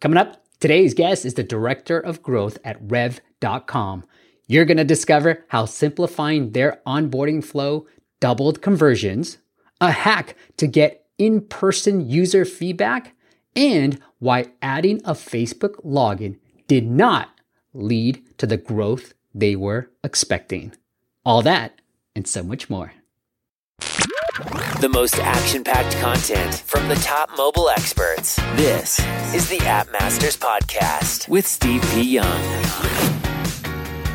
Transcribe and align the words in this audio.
Coming 0.00 0.18
up, 0.18 0.44
today's 0.60 0.94
guest 0.94 1.24
is 1.24 1.34
the 1.34 1.42
Director 1.42 1.98
of 1.98 2.22
Growth 2.22 2.58
at 2.64 2.76
Rev.com. 2.80 4.04
You're 4.46 4.64
going 4.64 4.76
to 4.76 4.84
discover 4.84 5.44
how 5.48 5.64
simplifying 5.64 6.52
their 6.52 6.80
onboarding 6.86 7.44
flow 7.44 7.86
doubled 8.20 8.62
conversions, 8.62 9.38
a 9.80 9.90
hack 9.90 10.36
to 10.56 10.68
get 10.68 11.06
in 11.18 11.40
person 11.40 12.08
user 12.08 12.44
feedback, 12.44 13.16
and 13.56 14.00
why 14.20 14.52
adding 14.62 15.00
a 15.04 15.14
Facebook 15.14 15.84
login 15.84 16.38
did 16.68 16.88
not 16.88 17.30
lead 17.74 18.22
to 18.38 18.46
the 18.46 18.56
growth 18.56 19.14
they 19.34 19.56
were 19.56 19.90
expecting. 20.04 20.72
All 21.24 21.42
that 21.42 21.80
and 22.14 22.26
so 22.26 22.44
much 22.44 22.70
more. 22.70 22.92
The 24.80 24.88
most 24.88 25.18
action 25.18 25.64
packed 25.64 25.96
content 25.96 26.54
from 26.54 26.86
the 26.86 26.94
top 26.94 27.36
mobile 27.36 27.68
experts. 27.68 28.36
This 28.54 29.00
is 29.34 29.48
the 29.48 29.58
App 29.66 29.90
Masters 29.90 30.36
Podcast 30.36 31.28
with 31.28 31.48
Steve 31.48 31.82
P. 31.90 32.02
Young. 32.02 32.40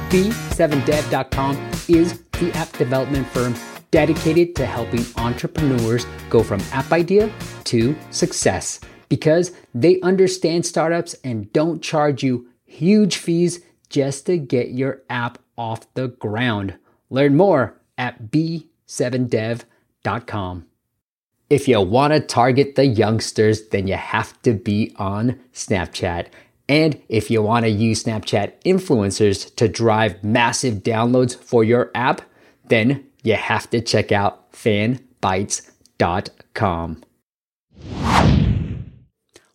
B7dev.com 0.07 1.57
is 1.89 2.23
the 2.39 2.49
app 2.53 2.71
development 2.77 3.27
firm 3.27 3.55
dedicated 3.91 4.55
to 4.55 4.65
helping 4.65 5.03
entrepreneurs 5.17 6.05
go 6.29 6.41
from 6.41 6.61
app 6.71 6.93
idea 6.93 7.29
to 7.65 7.93
success 8.11 8.79
because 9.09 9.51
they 9.75 9.99
understand 9.99 10.65
startups 10.65 11.13
and 11.25 11.51
don't 11.51 11.83
charge 11.83 12.23
you 12.23 12.47
huge 12.65 13.17
fees 13.17 13.59
just 13.89 14.27
to 14.27 14.37
get 14.37 14.69
your 14.69 15.01
app 15.09 15.39
off 15.57 15.93
the 15.95 16.07
ground. 16.07 16.75
Learn 17.09 17.35
more 17.35 17.77
at 17.97 18.31
b7dev.com. 18.31 19.67
If 21.49 21.67
you 21.67 21.81
want 21.81 22.13
to 22.13 22.19
target 22.19 22.75
the 22.75 22.85
youngsters, 22.85 23.67
then 23.69 23.87
you 23.87 23.95
have 23.95 24.41
to 24.41 24.53
be 24.53 24.93
on 24.97 25.39
Snapchat. 25.53 26.27
And 26.67 27.01
if 27.09 27.29
you 27.29 27.41
want 27.41 27.65
to 27.65 27.69
use 27.69 28.03
Snapchat 28.03 28.53
influencers 28.63 29.53
to 29.55 29.67
drive 29.67 30.23
massive 30.23 30.83
downloads 30.83 31.35
for 31.35 31.63
your 31.63 31.91
app, 31.93 32.21
then 32.65 33.05
you 33.23 33.35
have 33.35 33.69
to 33.69 33.81
check 33.81 34.11
out 34.11 34.51
fanbytes.com. 34.51 35.73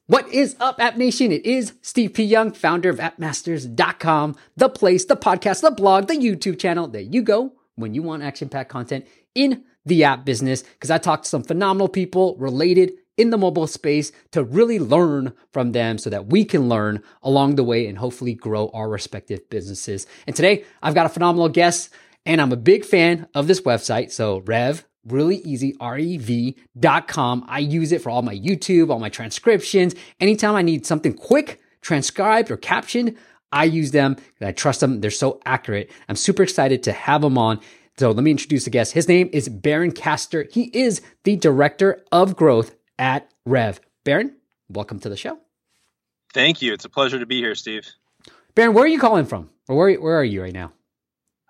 What 0.07 0.33
is 0.33 0.57
up, 0.59 0.81
App 0.81 0.97
Nation? 0.97 1.33
It 1.33 1.45
is 1.45 1.75
Steve 1.83 2.15
P. 2.15 2.25
Young, 2.25 2.53
founder 2.53 2.89
of 2.89 2.99
appmasters.com, 2.99 4.37
the 4.57 4.71
place, 4.71 5.05
the 5.05 5.17
podcast, 5.17 5.61
the 5.61 5.71
blog, 5.71 6.09
the 6.09 6.15
YouTube 6.15 6.59
channel 6.59 6.89
that 6.89 7.13
you 7.13 7.21
go 7.21 7.53
when 7.75 7.93
you 7.93 8.03
want 8.03 8.23
action 8.23 8.49
packed 8.49 8.71
content 8.71 9.07
in 9.35 9.65
the 9.89 10.05
app 10.05 10.25
business. 10.25 10.63
Because 10.63 10.91
I 10.91 10.99
talked 10.99 11.25
to 11.25 11.31
some 11.31 11.43
phenomenal 11.43 11.89
people 11.89 12.37
related 12.39 12.93
in 13.19 13.31
the 13.31 13.39
mobile 13.39 13.67
space 13.67 14.13
to 14.31 14.45
really 14.45 14.79
learn 14.79 15.33
from 15.53 15.73
them 15.73 15.99
so 15.99 16.09
that 16.09 16.27
we 16.27 16.45
can 16.45 16.69
learn 16.69 17.03
along 17.23 17.57
the 17.57 17.65
way 17.65 17.87
and 17.87 17.99
hopefully 17.99 18.33
grow 18.33 18.71
our 18.73 18.89
respective 18.89 19.51
businesses. 19.51 20.07
And 20.27 20.37
today 20.37 20.65
I've 20.83 20.95
got 20.95 21.07
a 21.07 21.11
phenomenal 21.11 21.49
guest 21.49 21.91
and 22.25 22.41
I'm 22.41 22.53
a 22.53 22.57
big 22.57 22.85
fan 22.85 23.27
of 23.35 23.49
this 23.49 23.61
website. 23.63 24.13
So 24.13 24.39
Rev, 24.47 24.87
really 25.05 25.39
easy, 25.39 25.77
rev.com. 25.81 27.45
I 27.49 27.59
use 27.59 27.93
it 27.93 28.03
for 28.03 28.11
all 28.11 28.23
my 28.23 28.37
YouTube, 28.37 28.91
all 28.91 29.01
my 29.01 29.09
transcriptions. 29.09 29.95
Anytime 30.21 30.55
I 30.55 30.63
need 30.63 30.87
something 30.87 31.15
quick, 31.15 31.61
transcribed 31.81 32.51
or 32.51 32.57
captioned, 32.57 33.17
I 33.51 33.65
use 33.65 33.91
them. 33.93 34.17
I 34.41 34.53
trust 34.53 34.81
them. 34.81 35.01
They're 35.01 35.11
so 35.11 35.41
accurate. 35.47 35.91
I'm 36.09 36.17
super 36.17 36.43
excited 36.43 36.83
to 36.85 36.93
have 36.93 37.23
them 37.23 37.39
on. 37.39 37.61
So 37.99 38.13
let 38.13 38.23
me 38.23 38.31
introduce 38.31 38.63
the 38.63 38.71
guest. 38.71 38.93
His 38.93 39.09
name 39.09 39.29
is 39.33 39.49
Baron 39.49 39.91
Castor. 39.91 40.47
He 40.53 40.71
is 40.73 41.03
the 41.25 41.35
director 41.35 42.05
of 42.13 42.37
growth 42.37 42.77
at 42.97 43.29
Rev. 43.45 43.81
Baron, 44.05 44.37
welcome 44.69 45.01
to 45.01 45.09
the 45.09 45.17
show. 45.17 45.37
Thank 46.33 46.63
you. 46.63 46.73
It's 46.73 46.85
a 46.85 46.89
pleasure 46.89 47.19
to 47.19 47.27
be 47.27 47.41
here, 47.41 47.57
Steve. 47.57 47.89
Baron, 48.55 48.73
where 48.73 48.85
are 48.85 48.89
you 48.89 49.01
calling 49.01 49.27
from? 49.27 49.51
Or 49.69 49.77
where, 49.77 50.01
where 50.01 50.17
are 50.17 50.25
you 50.25 50.41
right 50.43 50.53
now? 50.53 50.71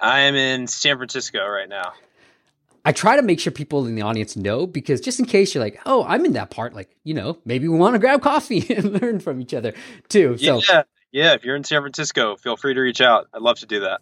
I 0.00 0.20
am 0.20 0.34
in 0.36 0.66
San 0.68 0.96
Francisco 0.96 1.46
right 1.46 1.68
now. 1.68 1.92
I 2.82 2.92
try 2.92 3.16
to 3.16 3.22
make 3.22 3.40
sure 3.40 3.52
people 3.52 3.86
in 3.86 3.94
the 3.94 4.02
audience 4.02 4.34
know 4.34 4.66
because 4.66 5.02
just 5.02 5.18
in 5.18 5.26
case 5.26 5.54
you're 5.54 5.62
like, 5.62 5.78
oh, 5.84 6.02
I'm 6.04 6.24
in 6.24 6.32
that 6.32 6.48
part, 6.48 6.72
like, 6.72 6.96
you 7.04 7.12
know, 7.12 7.36
maybe 7.44 7.68
we 7.68 7.76
want 7.76 7.94
to 7.94 7.98
grab 7.98 8.22
coffee 8.22 8.74
and 8.74 9.02
learn 9.02 9.20
from 9.20 9.42
each 9.42 9.52
other 9.52 9.74
too. 10.08 10.38
So, 10.38 10.62
yeah, 10.66 10.84
yeah, 11.12 11.34
if 11.34 11.44
you're 11.44 11.56
in 11.56 11.64
San 11.64 11.82
Francisco, 11.82 12.36
feel 12.36 12.56
free 12.56 12.72
to 12.72 12.80
reach 12.80 13.02
out. 13.02 13.26
I'd 13.34 13.42
love 13.42 13.58
to 13.58 13.66
do 13.66 13.80
that. 13.80 14.00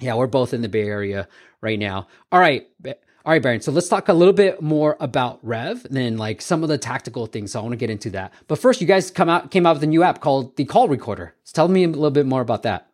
Yeah, 0.00 0.14
we're 0.14 0.26
both 0.26 0.54
in 0.54 0.62
the 0.62 0.68
Bay 0.68 0.84
Area 0.84 1.28
right 1.60 1.78
now. 1.78 2.06
All 2.30 2.40
right. 2.40 2.68
All 2.84 3.32
right, 3.32 3.42
Baron. 3.42 3.60
So 3.60 3.72
let's 3.72 3.88
talk 3.88 4.08
a 4.08 4.14
little 4.14 4.32
bit 4.32 4.62
more 4.62 4.96
about 5.00 5.40
Rev 5.42 5.84
and 5.84 5.96
then 5.96 6.16
like 6.16 6.40
some 6.40 6.62
of 6.62 6.68
the 6.68 6.78
tactical 6.78 7.26
things. 7.26 7.52
So 7.52 7.60
I 7.60 7.62
want 7.62 7.72
to 7.72 7.76
get 7.76 7.90
into 7.90 8.10
that. 8.10 8.32
But 8.46 8.58
first, 8.58 8.80
you 8.80 8.86
guys 8.86 9.10
come 9.10 9.28
out 9.28 9.50
came 9.50 9.66
out 9.66 9.76
with 9.76 9.82
a 9.82 9.88
new 9.88 10.02
app 10.02 10.20
called 10.20 10.56
the 10.56 10.64
Call 10.64 10.88
Recorder. 10.88 11.34
So 11.44 11.52
tell 11.54 11.68
me 11.68 11.84
a 11.84 11.88
little 11.88 12.10
bit 12.10 12.26
more 12.26 12.40
about 12.40 12.62
that. 12.62 12.88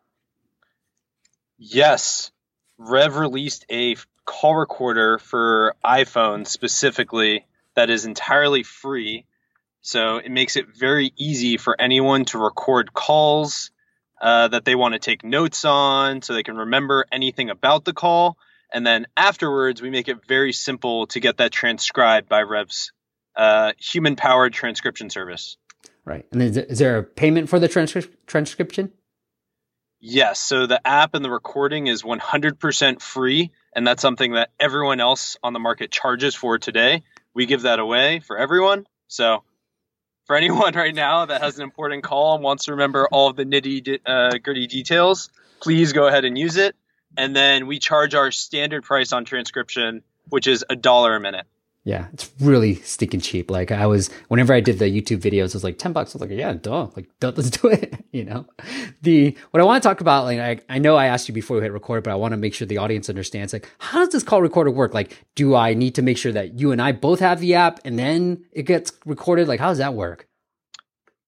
Yes. 1.57 2.31
Rev 2.77 3.15
released 3.15 3.65
a 3.71 3.95
call 4.25 4.55
recorder 4.55 5.19
for 5.19 5.75
iPhone 5.85 6.45
specifically 6.45 7.45
that 7.75 7.89
is 7.89 8.05
entirely 8.05 8.63
free. 8.63 9.25
So 9.81 10.17
it 10.17 10.31
makes 10.31 10.55
it 10.55 10.65
very 10.75 11.13
easy 11.15 11.57
for 11.57 11.79
anyone 11.79 12.25
to 12.25 12.39
record 12.39 12.93
calls 12.93 13.71
uh, 14.21 14.47
that 14.47 14.65
they 14.65 14.75
want 14.75 14.93
to 14.93 14.99
take 14.99 15.23
notes 15.23 15.65
on 15.65 16.21
so 16.21 16.33
they 16.33 16.43
can 16.43 16.57
remember 16.57 17.05
anything 17.11 17.49
about 17.49 17.85
the 17.85 17.93
call. 17.93 18.37
And 18.73 18.85
then 18.85 19.07
afterwards, 19.15 19.81
we 19.81 19.89
make 19.89 20.07
it 20.07 20.25
very 20.27 20.53
simple 20.53 21.07
to 21.07 21.19
get 21.19 21.37
that 21.37 21.51
transcribed 21.51 22.27
by 22.27 22.41
Rev's 22.41 22.91
uh, 23.35 23.73
human 23.77 24.15
powered 24.15 24.53
transcription 24.53 25.09
service. 25.09 25.57
Right. 26.03 26.25
And 26.31 26.41
is, 26.41 26.57
is 26.57 26.79
there 26.79 26.97
a 26.97 27.03
payment 27.03 27.49
for 27.49 27.59
the 27.59 27.67
transcri- 27.67 28.09
transcription? 28.27 28.91
Yes. 29.99 30.39
So 30.39 30.67
the 30.67 30.85
app 30.85 31.15
and 31.15 31.25
the 31.25 31.31
recording 31.31 31.87
is 31.87 32.03
100% 32.03 33.01
free. 33.01 33.51
And 33.75 33.85
that's 33.85 34.01
something 34.01 34.33
that 34.33 34.51
everyone 34.59 34.99
else 34.99 35.37
on 35.43 35.53
the 35.53 35.59
market 35.59 35.91
charges 35.91 36.35
for 36.35 36.57
today. 36.57 37.03
We 37.33 37.45
give 37.45 37.63
that 37.63 37.79
away 37.79 38.19
for 38.19 38.37
everyone. 38.37 38.85
So 39.07 39.43
for 40.25 40.35
anyone 40.35 40.73
right 40.73 40.93
now 40.93 41.25
that 41.25 41.41
has 41.41 41.57
an 41.57 41.63
important 41.63 42.03
call 42.03 42.35
and 42.35 42.43
wants 42.43 42.65
to 42.65 42.71
remember 42.71 43.07
all 43.07 43.29
of 43.29 43.35
the 43.35 43.45
nitty 43.45 43.99
uh, 44.05 44.37
gritty 44.39 44.67
details, 44.67 45.29
please 45.61 45.93
go 45.93 46.07
ahead 46.07 46.25
and 46.25 46.37
use 46.37 46.57
it. 46.57 46.75
And 47.17 47.35
then 47.35 47.67
we 47.67 47.79
charge 47.79 48.13
our 48.13 48.31
standard 48.31 48.83
price 48.83 49.13
on 49.13 49.23
transcription, 49.23 50.03
which 50.29 50.47
is 50.47 50.65
a 50.69 50.75
dollar 50.75 51.15
a 51.15 51.19
minute. 51.19 51.45
Yeah, 51.85 52.07
it's 52.13 52.31
really 52.39 52.75
stinking 52.75 53.19
cheap. 53.19 53.51
Like 53.51 53.71
I 53.71 53.85
was, 53.85 54.09
whenever 54.27 54.55
I 54.55 54.59
did 54.59 54.79
the 54.79 54.85
YouTube 54.85 55.19
videos, 55.19 55.49
it 55.49 55.53
was 55.53 55.63
like 55.63 55.77
10 55.77 55.93
bucks. 55.93 56.15
I 56.15 56.17
was 56.17 56.21
like, 56.27 56.37
yeah, 56.37 56.53
duh, 56.53 56.87
like, 56.95 57.07
duh, 57.19 57.31
let's 57.35 57.51
do 57.51 57.67
it. 57.67 58.03
you 58.11 58.25
know, 58.25 58.47
the, 59.03 59.37
what 59.51 59.61
I 59.61 59.63
want 59.63 59.83
to 59.83 59.87
talk 59.87 60.01
about, 60.01 60.25
like, 60.25 60.39
I, 60.39 60.59
I 60.67 60.79
know 60.79 60.95
I 60.95 61.05
asked 61.05 61.27
you 61.27 61.33
before 61.35 61.57
we 61.57 61.63
hit 61.63 61.71
record, 61.71 62.03
but 62.03 62.11
I 62.11 62.15
want 62.15 62.31
to 62.31 62.37
make 62.37 62.55
sure 62.55 62.65
the 62.65 62.79
audience 62.79 63.07
understands, 63.07 63.53
like, 63.53 63.71
how 63.77 63.99
does 63.99 64.09
this 64.09 64.23
call 64.23 64.41
recorder 64.41 64.71
work? 64.71 64.95
Like, 64.95 65.23
do 65.35 65.53
I 65.53 65.75
need 65.75 65.93
to 65.95 66.01
make 66.01 66.17
sure 66.17 66.31
that 66.31 66.59
you 66.59 66.71
and 66.71 66.81
I 66.81 66.91
both 66.91 67.19
have 67.19 67.39
the 67.39 67.53
app 67.53 67.79
and 67.85 67.99
then 67.99 68.43
it 68.51 68.63
gets 68.63 68.91
recorded? 69.05 69.47
Like, 69.47 69.59
how 69.59 69.69
does 69.69 69.77
that 69.77 69.93
work? 69.93 70.27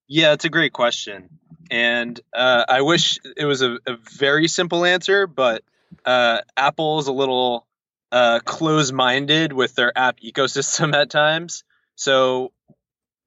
Yeah, 0.07 0.33
it's 0.33 0.45
a 0.45 0.49
great 0.49 0.73
question. 0.73 1.29
And 1.69 2.19
uh, 2.33 2.65
I 2.67 2.81
wish 2.81 3.19
it 3.35 3.45
was 3.45 3.61
a, 3.61 3.77
a 3.85 3.97
very 4.11 4.47
simple 4.47 4.85
answer, 4.85 5.27
but 5.27 5.63
uh, 6.03 6.39
Apple 6.55 6.97
is 6.97 7.05
a 7.05 7.13
little 7.13 7.67
uh, 8.11 8.39
close 8.43 8.91
minded 8.91 9.53
with 9.53 9.75
their 9.75 9.97
app 9.97 10.19
ecosystem 10.19 10.93
at 11.01 11.09
times. 11.09 11.63
So, 11.95 12.51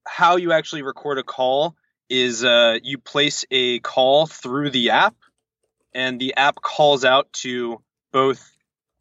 how 0.05 0.37
you 0.37 0.51
actually 0.51 0.81
record 0.81 1.17
a 1.17 1.23
call 1.23 1.75
is 2.09 2.43
uh, 2.43 2.77
you 2.81 2.97
place 2.97 3.45
a 3.51 3.79
call 3.79 4.25
through 4.25 4.71
the 4.71 4.89
app, 4.89 5.15
and 5.93 6.19
the 6.19 6.35
app 6.35 6.55
calls 6.55 7.05
out 7.05 7.31
to 7.33 7.81
both 8.11 8.51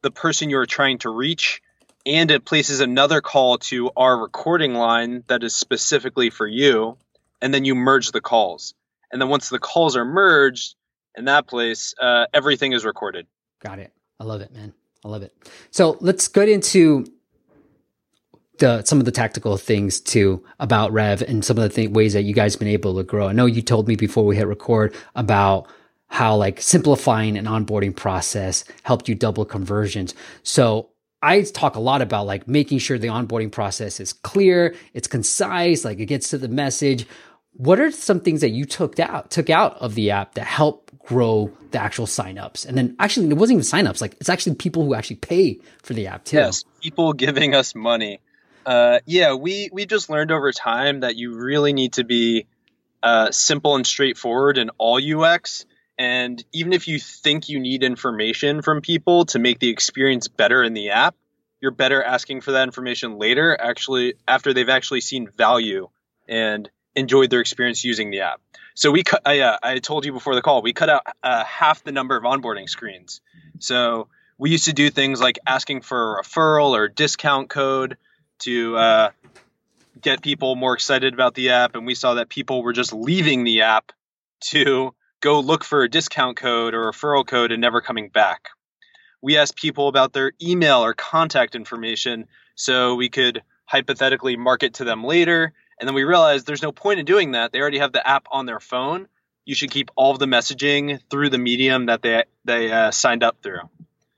the 0.03 0.11
person 0.11 0.51
you're 0.51 0.67
trying 0.67 0.99
to 0.99 1.11
reach 1.11 1.61
and 2.07 2.31
it 2.31 2.45
places 2.45 2.81
another 2.81 3.21
call 3.21 3.59
to 3.59 3.91
our 3.97 4.19
recording 4.19 4.75
line 4.75 5.23
that 5.27 5.43
is 5.43 5.55
specifically 5.55 6.31
for 6.31 6.47
you 6.47 6.97
and 7.43 7.53
then 7.53 7.65
you 7.65 7.75
merge 7.75 8.11
the 8.13 8.21
calls. 8.21 8.75
And 9.13 9.21
then 9.21 9.29
once 9.29 9.49
the 9.49 9.59
calls 9.59 9.97
are 9.97 10.05
merged 10.05 10.75
in 11.17 11.27
that 11.27 11.47
place 11.47 11.95
uh, 12.01 12.27
everything 12.33 12.73
is 12.73 12.85
recorded. 12.85 13.27
Got 13.63 13.79
it. 13.79 13.93
I 14.19 14.25
love 14.25 14.41
it 14.41 14.53
man 14.53 14.73
I 15.05 15.09
love 15.09 15.23
it. 15.23 15.35
So 15.71 15.97
let's 16.01 16.29
get 16.29 16.49
into 16.49 17.07
the 18.59 18.83
some 18.85 18.99
of 18.99 19.07
the 19.07 19.11
tactical 19.11 19.57
things 19.57 20.01
too 20.01 20.45
about 20.61 20.93
Rev 20.93 21.23
and 21.23 21.45
some 21.45 21.59
of 21.59 21.63
the 21.63 21.69
th- 21.71 21.91
ways 21.91 22.13
that 22.13 22.23
you 22.23 22.35
guys 22.35 22.57
been 22.57 22.69
able 22.69 22.95
to 22.97 23.03
grow. 23.03 23.29
I 23.29 23.33
know 23.33 23.47
you 23.47 23.63
told 23.63 23.89
me 23.89 23.97
before 23.97 24.25
we 24.25 24.37
hit 24.37 24.47
record 24.47 24.95
about 25.17 25.67
how 26.09 26.37
like 26.37 26.61
simplifying 26.61 27.39
an 27.39 27.47
onboarding 27.47 27.97
process 27.97 28.65
helped 28.83 29.09
you 29.09 29.15
double 29.15 29.45
conversions. 29.45 30.15
So 30.43 30.91
I 31.23 31.43
talk 31.43 31.77
a 31.77 31.81
lot 31.81 32.03
about 32.03 32.27
like 32.27 32.49
making 32.49 32.79
sure 32.79 32.99
the 32.99 33.09
onboarding 33.09 33.53
process 33.53 34.01
is 34.01 34.13
clear, 34.13 34.75
it's 34.95 35.09
concise, 35.09 35.85
like 35.85 35.99
it 35.99 36.07
gets 36.07 36.31
to 36.31 36.39
the 36.39 36.49
message. 36.49 37.07
What 37.53 37.81
are 37.81 37.91
some 37.91 38.21
things 38.21 38.41
that 38.41 38.51
you 38.51 38.65
took 38.65 38.99
out 38.99 39.31
took 39.31 39.51
out 39.51 39.77
of 39.79 39.95
the 39.95 40.11
app 40.13 40.35
that 40.35 40.47
help 40.47 40.91
grow 41.11 41.51
the 41.73 41.81
actual 41.81 42.07
signups. 42.07 42.67
And 42.67 42.79
then 42.79 42.97
actually, 42.99 43.29
it 43.31 43.35
wasn't 43.35 43.61
even 43.61 43.87
signups. 43.87 44.01
Like 44.01 44.15
it's 44.21 44.29
actually 44.29 44.57
people 44.57 44.85
who 44.85 44.95
actually 44.95 45.17
pay 45.17 45.59
for 45.83 45.95
the 45.95 46.07
app 46.07 46.25
too. 46.25 46.37
Yes, 46.37 46.65
people 46.81 47.13
giving 47.13 47.55
us 47.55 47.75
money. 47.75 48.21
Uh, 48.65 49.01
yeah, 49.07 49.35
we 49.35 49.71
we 49.73 49.87
just 49.87 50.11
learned 50.11 50.31
over 50.31 50.53
time 50.53 51.01
that 51.01 51.17
you 51.17 51.35
really 51.35 51.73
need 51.73 51.95
to 51.95 52.05
be 52.05 52.47
uh, 53.03 53.31
simple 53.31 53.77
and 53.77 53.87
straightforward 53.87 54.59
in 54.59 54.71
all 54.79 55.01
UX. 55.03 55.65
And 55.99 56.43
even 56.53 56.73
if 56.73 56.89
you 56.89 56.99
think 56.99 57.49
you 57.49 57.61
need 57.61 57.83
information 57.83 58.63
from 58.63 58.81
people 58.81 59.27
to 59.27 59.39
make 59.39 59.59
the 59.59 59.69
experience 59.69 60.29
better 60.29 60.63
in 60.63 60.73
the 60.73 60.91
app, 60.91 61.15
you're 61.61 61.73
better 61.73 62.03
asking 62.03 62.41
for 62.41 62.53
that 62.53 62.63
information 62.63 63.19
later, 63.19 63.57
actually, 63.61 64.15
after 64.27 64.55
they've 64.55 64.69
actually 64.69 65.03
seen 65.03 65.29
value 65.29 65.89
and 66.27 66.71
enjoyed 66.95 67.31
their 67.31 67.41
experience 67.41 67.85
using 67.85 68.11
the 68.11 68.21
app. 68.21 68.41
So 68.75 68.91
we 68.91 69.03
cut. 69.03 69.23
I, 69.27 69.41
uh, 69.41 69.59
I 69.63 69.79
told 69.79 70.05
you 70.05 70.13
before 70.13 70.35
the 70.35 70.43
call, 70.43 70.63
we 70.63 70.73
cut 70.73 70.89
out 70.89 71.03
uh, 71.23 71.45
half 71.45 71.85
the 71.85 71.93
number 71.93 72.17
of 72.17 72.25
onboarding 72.25 72.69
screens. 72.69 73.21
So 73.59 74.09
we 74.39 74.51
used 74.51 74.65
to 74.67 74.73
do 74.73 74.91
things 74.91 75.21
like 75.21 75.39
asking 75.47 75.83
for 75.83 76.19
a 76.19 76.23
referral 76.23 76.71
or 76.71 76.89
discount 76.89 77.51
code 77.51 77.97
to 78.41 78.77
uh, 78.77 79.11
get 80.01 80.23
people 80.23 80.57
more 80.57 80.75
excited 80.75 81.13
about 81.13 81.35
the 81.35 81.51
app, 81.51 81.75
and 81.75 81.87
we 81.87 81.95
saw 81.95 82.15
that 82.15 82.29
people 82.29 82.63
were 82.63 82.73
just 82.73 82.93
leaving 82.93 83.45
the 83.45 83.63
app 83.63 83.93
to 84.41 84.95
go 85.21 85.41
look 85.41 85.65
for 85.65 85.83
a 85.83 85.91
discount 85.91 86.37
code 86.37 86.73
or 86.75 86.91
referral 86.91 87.27
code 87.27 87.53
and 87.53 87.61
never 87.61 87.81
coming 87.81 88.09
back. 88.09 88.49
We 89.21 89.37
asked 89.37 89.57
people 89.57 89.89
about 89.89 90.15
their 90.15 90.33
email 90.41 90.83
or 90.83 90.95
contact 90.95 91.55
information 91.55 92.27
so 92.55 92.95
we 92.95 93.11
could 93.11 93.43
hypothetically 93.67 94.37
market 94.37 94.75
to 94.75 94.85
them 94.85 95.05
later. 95.05 95.53
And 95.81 95.89
then 95.89 95.95
we 95.95 96.05
realized 96.05 96.47
there's 96.47 96.63
no 96.63 96.73
point 96.73 97.01
in 97.01 97.07
doing 97.07 97.33
that. 97.33 97.53
They 97.53 97.61
already 97.61 97.79
have 97.79 97.93
the 97.93 98.07
app 98.07 98.27
on 98.31 98.45
their 98.45 98.61
phone. 98.61 99.09
You 99.47 99.55
should 99.55 99.71
keep 99.71 99.91
all 99.97 100.13
of 100.13 100.19
the 100.19 100.27
messaging 100.27 101.01
through 101.11 101.31
the 101.31 101.39
medium 101.39 101.87
that 101.87 102.03
they 102.03 102.25
they 102.45 102.71
uh, 102.71 102.91
signed 102.91 103.25
up 103.25 103.39
through. 103.43 103.63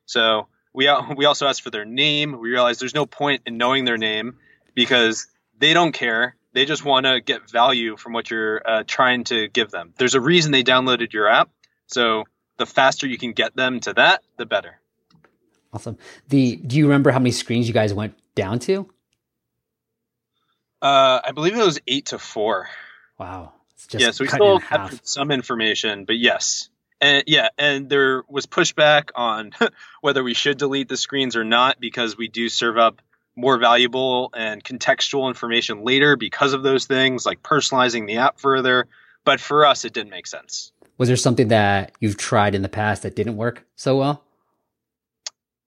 So 0.05 0.49
we 0.75 0.91
we 1.17 1.25
also 1.25 1.47
asked 1.47 1.63
for 1.63 1.71
their 1.71 1.85
name. 1.85 2.39
We 2.39 2.51
realized 2.51 2.81
there's 2.81 2.95
no 2.95 3.07
point 3.07 3.43
in 3.47 3.57
knowing 3.57 3.85
their 3.85 3.97
name 3.97 4.39
because 4.75 5.29
they 5.57 5.73
don't 5.73 5.93
care. 5.93 6.37
They 6.53 6.65
just 6.65 6.85
want 6.85 7.07
to 7.07 7.21
get 7.21 7.49
value 7.49 7.97
from 7.97 8.13
what 8.13 8.31
you're 8.31 8.61
uh, 8.69 8.83
trying 8.87 9.25
to 9.25 9.49
give 9.49 9.71
them. 9.71 9.95
There's 9.97 10.15
a 10.15 10.21
reason 10.21 10.53
they 10.53 10.65
downloaded 10.65 11.13
your 11.13 11.29
app. 11.29 11.49
So 11.87 12.25
the 12.59 12.67
faster 12.67 13.07
you 13.07 13.17
can 13.17 13.33
get 13.33 13.57
them 13.57 13.81
to 13.81 13.95
that, 13.95 14.23
the 14.37 14.45
better. 14.45 14.81
Awesome. 15.73 15.97
The 16.29 16.57
do 16.57 16.77
you 16.77 16.85
remember 16.85 17.13
how 17.13 17.21
many 17.21 17.31
screens 17.31 17.69
you 17.69 17.75
guys 17.75 17.95
went 17.95 18.15
down 18.35 18.59
to? 18.61 18.92
Uh, 20.83 21.21
I 21.25 21.31
believe 21.31 21.57
it 21.57 21.65
was 21.65 21.79
eight 21.87 22.07
to 22.07 22.19
four. 22.19 22.69
Wow. 23.17 23.53
yeah, 23.93 24.11
so 24.11 24.25
we 24.25 24.29
still 24.29 24.59
have 24.59 25.01
some 25.05 25.31
information, 25.31 26.05
but 26.05 26.19
yes. 26.19 26.69
And 27.01 27.23
yeah, 27.29 27.51
and 27.57 27.89
there 27.89 28.25
was 28.29 28.47
pushback 28.47 29.11
on 29.15 29.53
whether 30.01 30.25
we 30.25 30.35
should 30.35 30.59
delete 30.59 30.89
the 30.89 30.97
screens 30.97 31.37
or 31.37 31.45
not 31.45 31.79
because 31.81 32.17
we 32.17 32.27
do 32.27 32.49
serve 32.49 32.79
up 32.79 33.01
more 33.37 33.59
valuable 33.59 34.31
and 34.35 34.63
contextual 34.63 35.29
information 35.29 35.85
later 35.85 36.17
because 36.17 36.53
of 36.53 36.65
those 36.65 36.87
things, 36.87 37.25
like 37.25 37.43
personalizing 37.43 38.07
the 38.07 38.19
app 38.19 38.41
further. 38.41 38.89
But 39.25 39.41
for 39.41 39.65
us, 39.65 39.85
it 39.85 39.93
didn't 39.93 40.11
make 40.11 40.27
sense. 40.27 40.73
Was 40.99 41.09
there 41.09 41.17
something 41.17 41.49
that 41.49 41.93
you've 42.01 42.19
tried 42.19 42.55
in 42.55 42.63
the 42.63 42.69
past 42.69 43.03
that 43.03 43.17
didn't 43.17 43.37
work 43.37 43.65
so 43.77 43.97
well? 43.97 44.25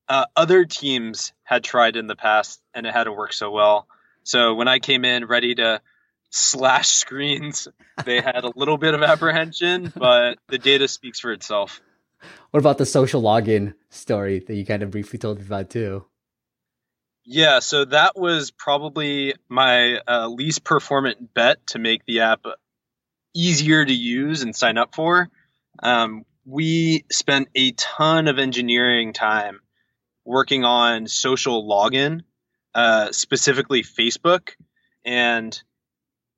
Uh, 0.07 0.25
other 0.35 0.65
teams 0.65 1.33
had 1.43 1.63
tried 1.63 1.95
in 1.95 2.07
the 2.07 2.15
past 2.15 2.61
and 2.73 2.85
it 2.85 2.93
hadn't 2.93 3.15
worked 3.15 3.33
so 3.33 3.49
well. 3.49 3.87
So 4.25 4.55
when 4.55 4.67
I 4.67 4.79
came 4.79 5.05
in 5.05 5.25
ready 5.25 5.55
to 5.55 5.81
slash 6.31 6.89
screens, 7.03 7.67
they 8.03 8.19
had 8.19 8.43
a 8.43 8.51
little 8.55 8.77
bit 8.77 8.93
of 8.93 9.03
apprehension, 9.03 9.93
but 9.95 10.39
the 10.49 10.57
data 10.57 10.87
speaks 10.87 11.19
for 11.19 11.31
itself. 11.31 11.79
What 12.51 12.59
about 12.59 12.77
the 12.77 12.85
social 12.85 13.21
login 13.21 13.75
story 13.89 14.39
that 14.39 14.55
you 14.55 14.65
kind 14.65 14.83
of 14.83 14.91
briefly 14.91 15.19
told 15.19 15.39
me 15.39 15.45
about 15.45 15.69
too? 15.69 16.05
Yeah, 17.23 17.59
so 17.59 17.85
that 17.85 18.15
was 18.15 18.51
probably 18.51 19.33
my 19.49 19.99
uh, 20.07 20.27
least 20.27 20.63
performant 20.63 21.33
bet 21.33 21.65
to 21.67 21.79
make 21.79 22.05
the 22.05 22.21
app 22.21 22.45
easier 23.35 23.83
to 23.83 23.93
use 23.93 24.41
and 24.41 24.55
sign 24.55 24.77
up 24.77 24.95
for. 24.95 25.29
Um, 25.81 26.25
we 26.45 27.05
spent 27.11 27.49
a 27.55 27.71
ton 27.71 28.27
of 28.27 28.39
engineering 28.39 29.13
time 29.13 29.59
working 30.23 30.63
on 30.63 31.07
social 31.07 31.67
login, 31.67 32.21
uh, 32.75 33.11
specifically 33.13 33.83
Facebook, 33.83 34.49
and 35.05 35.59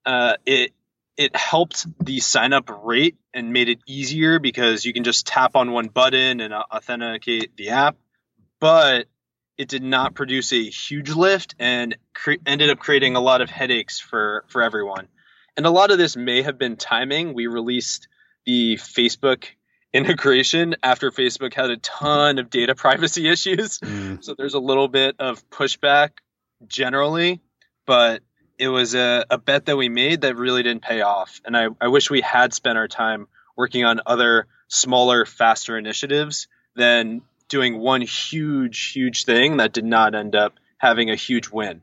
uh, 0.06 0.36
it 0.46 0.72
it 1.18 1.36
helped 1.36 1.88
the 2.00 2.20
sign 2.20 2.54
up 2.54 2.70
rate 2.84 3.18
and 3.34 3.52
made 3.52 3.70
it 3.70 3.80
easier 3.88 4.38
because 4.38 4.86
you 4.86 4.94
can 4.94 5.04
just 5.04 5.26
tap 5.26 5.56
on 5.56 5.72
one 5.72 5.88
button 5.88 6.40
and 6.40 6.54
authenticate 6.54 7.58
the 7.58 7.70
app. 7.70 7.98
But 8.60 9.08
it 9.58 9.68
did 9.68 9.82
not 9.82 10.14
produce 10.14 10.54
a 10.54 10.64
huge 10.70 11.10
lift 11.10 11.56
and 11.58 11.98
cre- 12.14 12.34
ended 12.46 12.70
up 12.70 12.78
creating 12.78 13.16
a 13.16 13.20
lot 13.20 13.42
of 13.42 13.50
headaches 13.50 14.00
for 14.00 14.46
for 14.48 14.62
everyone. 14.62 15.08
And 15.58 15.66
a 15.66 15.72
lot 15.72 15.90
of 15.90 15.98
this 15.98 16.16
may 16.16 16.44
have 16.44 16.60
been 16.60 16.78
timing. 16.78 17.34
We 17.34 17.48
released 17.48 18.08
the 18.46 18.76
Facebook 18.76 19.46
integration 19.94 20.76
after 20.84 21.10
Facebook 21.10 21.56
had 21.56 21.72
a 21.72 21.78
ton 21.78 22.38
of 22.38 22.52
data 22.52 22.76
privacy 22.86 23.28
issues. 23.28 23.80
Mm. 23.80 24.24
So 24.24 24.36
there's 24.38 24.54
a 24.54 24.60
little 24.60 24.88
bit 24.88 25.16
of 25.18 25.50
pushback 25.50 26.10
generally, 26.66 27.42
but 27.86 28.22
it 28.58 28.70
was 28.70 28.96
a, 28.96 29.26
a 29.30 29.38
bet 29.38 29.66
that 29.66 29.78
we 29.78 29.90
made 29.90 30.22
that 30.22 30.36
really 30.36 30.64
didn't 30.64 30.82
pay 30.82 31.02
off. 31.02 31.42
And 31.46 31.56
I, 31.56 31.68
I 31.80 31.88
wish 31.90 32.10
we 32.10 32.22
had 32.22 32.54
spent 32.54 32.78
our 32.78 32.88
time 32.88 33.28
working 33.56 33.86
on 33.86 34.02
other 34.06 34.48
smaller, 34.68 35.26
faster 35.26 35.78
initiatives 35.78 36.48
than 36.76 37.22
doing 37.50 37.80
one 37.80 38.02
huge, 38.02 38.92
huge 38.92 39.26
thing 39.26 39.58
that 39.58 39.74
did 39.74 39.86
not 39.86 40.16
end 40.16 40.36
up 40.36 40.54
having 40.78 41.10
a 41.10 41.16
huge 41.16 41.50
win. 41.50 41.82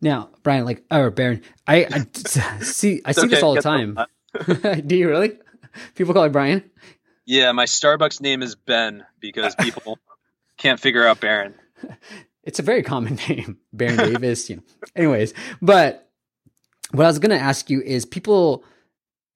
Now, 0.00 0.30
Brian, 0.42 0.64
like, 0.64 0.84
or 0.90 1.10
Baron, 1.10 1.42
I, 1.66 1.86
I 1.86 2.06
see, 2.60 3.00
I 3.04 3.12
see 3.12 3.22
okay, 3.22 3.28
this 3.28 3.42
all 3.42 3.54
the 3.54 3.62
time. 3.62 3.98
Do 4.86 4.96
you 4.96 5.08
really? 5.08 5.38
People 5.94 6.14
call 6.14 6.24
it 6.24 6.32
Brian. 6.32 6.68
Yeah, 7.26 7.52
my 7.52 7.64
Starbucks 7.64 8.20
name 8.20 8.42
is 8.42 8.54
Ben 8.54 9.04
because 9.18 9.54
people 9.54 9.98
can't 10.58 10.78
figure 10.78 11.06
out 11.06 11.20
Baron. 11.20 11.54
It's 12.44 12.58
a 12.58 12.62
very 12.62 12.82
common 12.82 13.18
name, 13.28 13.58
Baron 13.72 13.96
Davis. 14.12 14.48
You 14.48 14.56
know. 14.56 14.62
Anyways, 14.94 15.34
but 15.60 16.08
what 16.92 17.04
I 17.04 17.08
was 17.08 17.18
gonna 17.18 17.34
ask 17.36 17.70
you 17.70 17.80
is, 17.82 18.04
people 18.04 18.64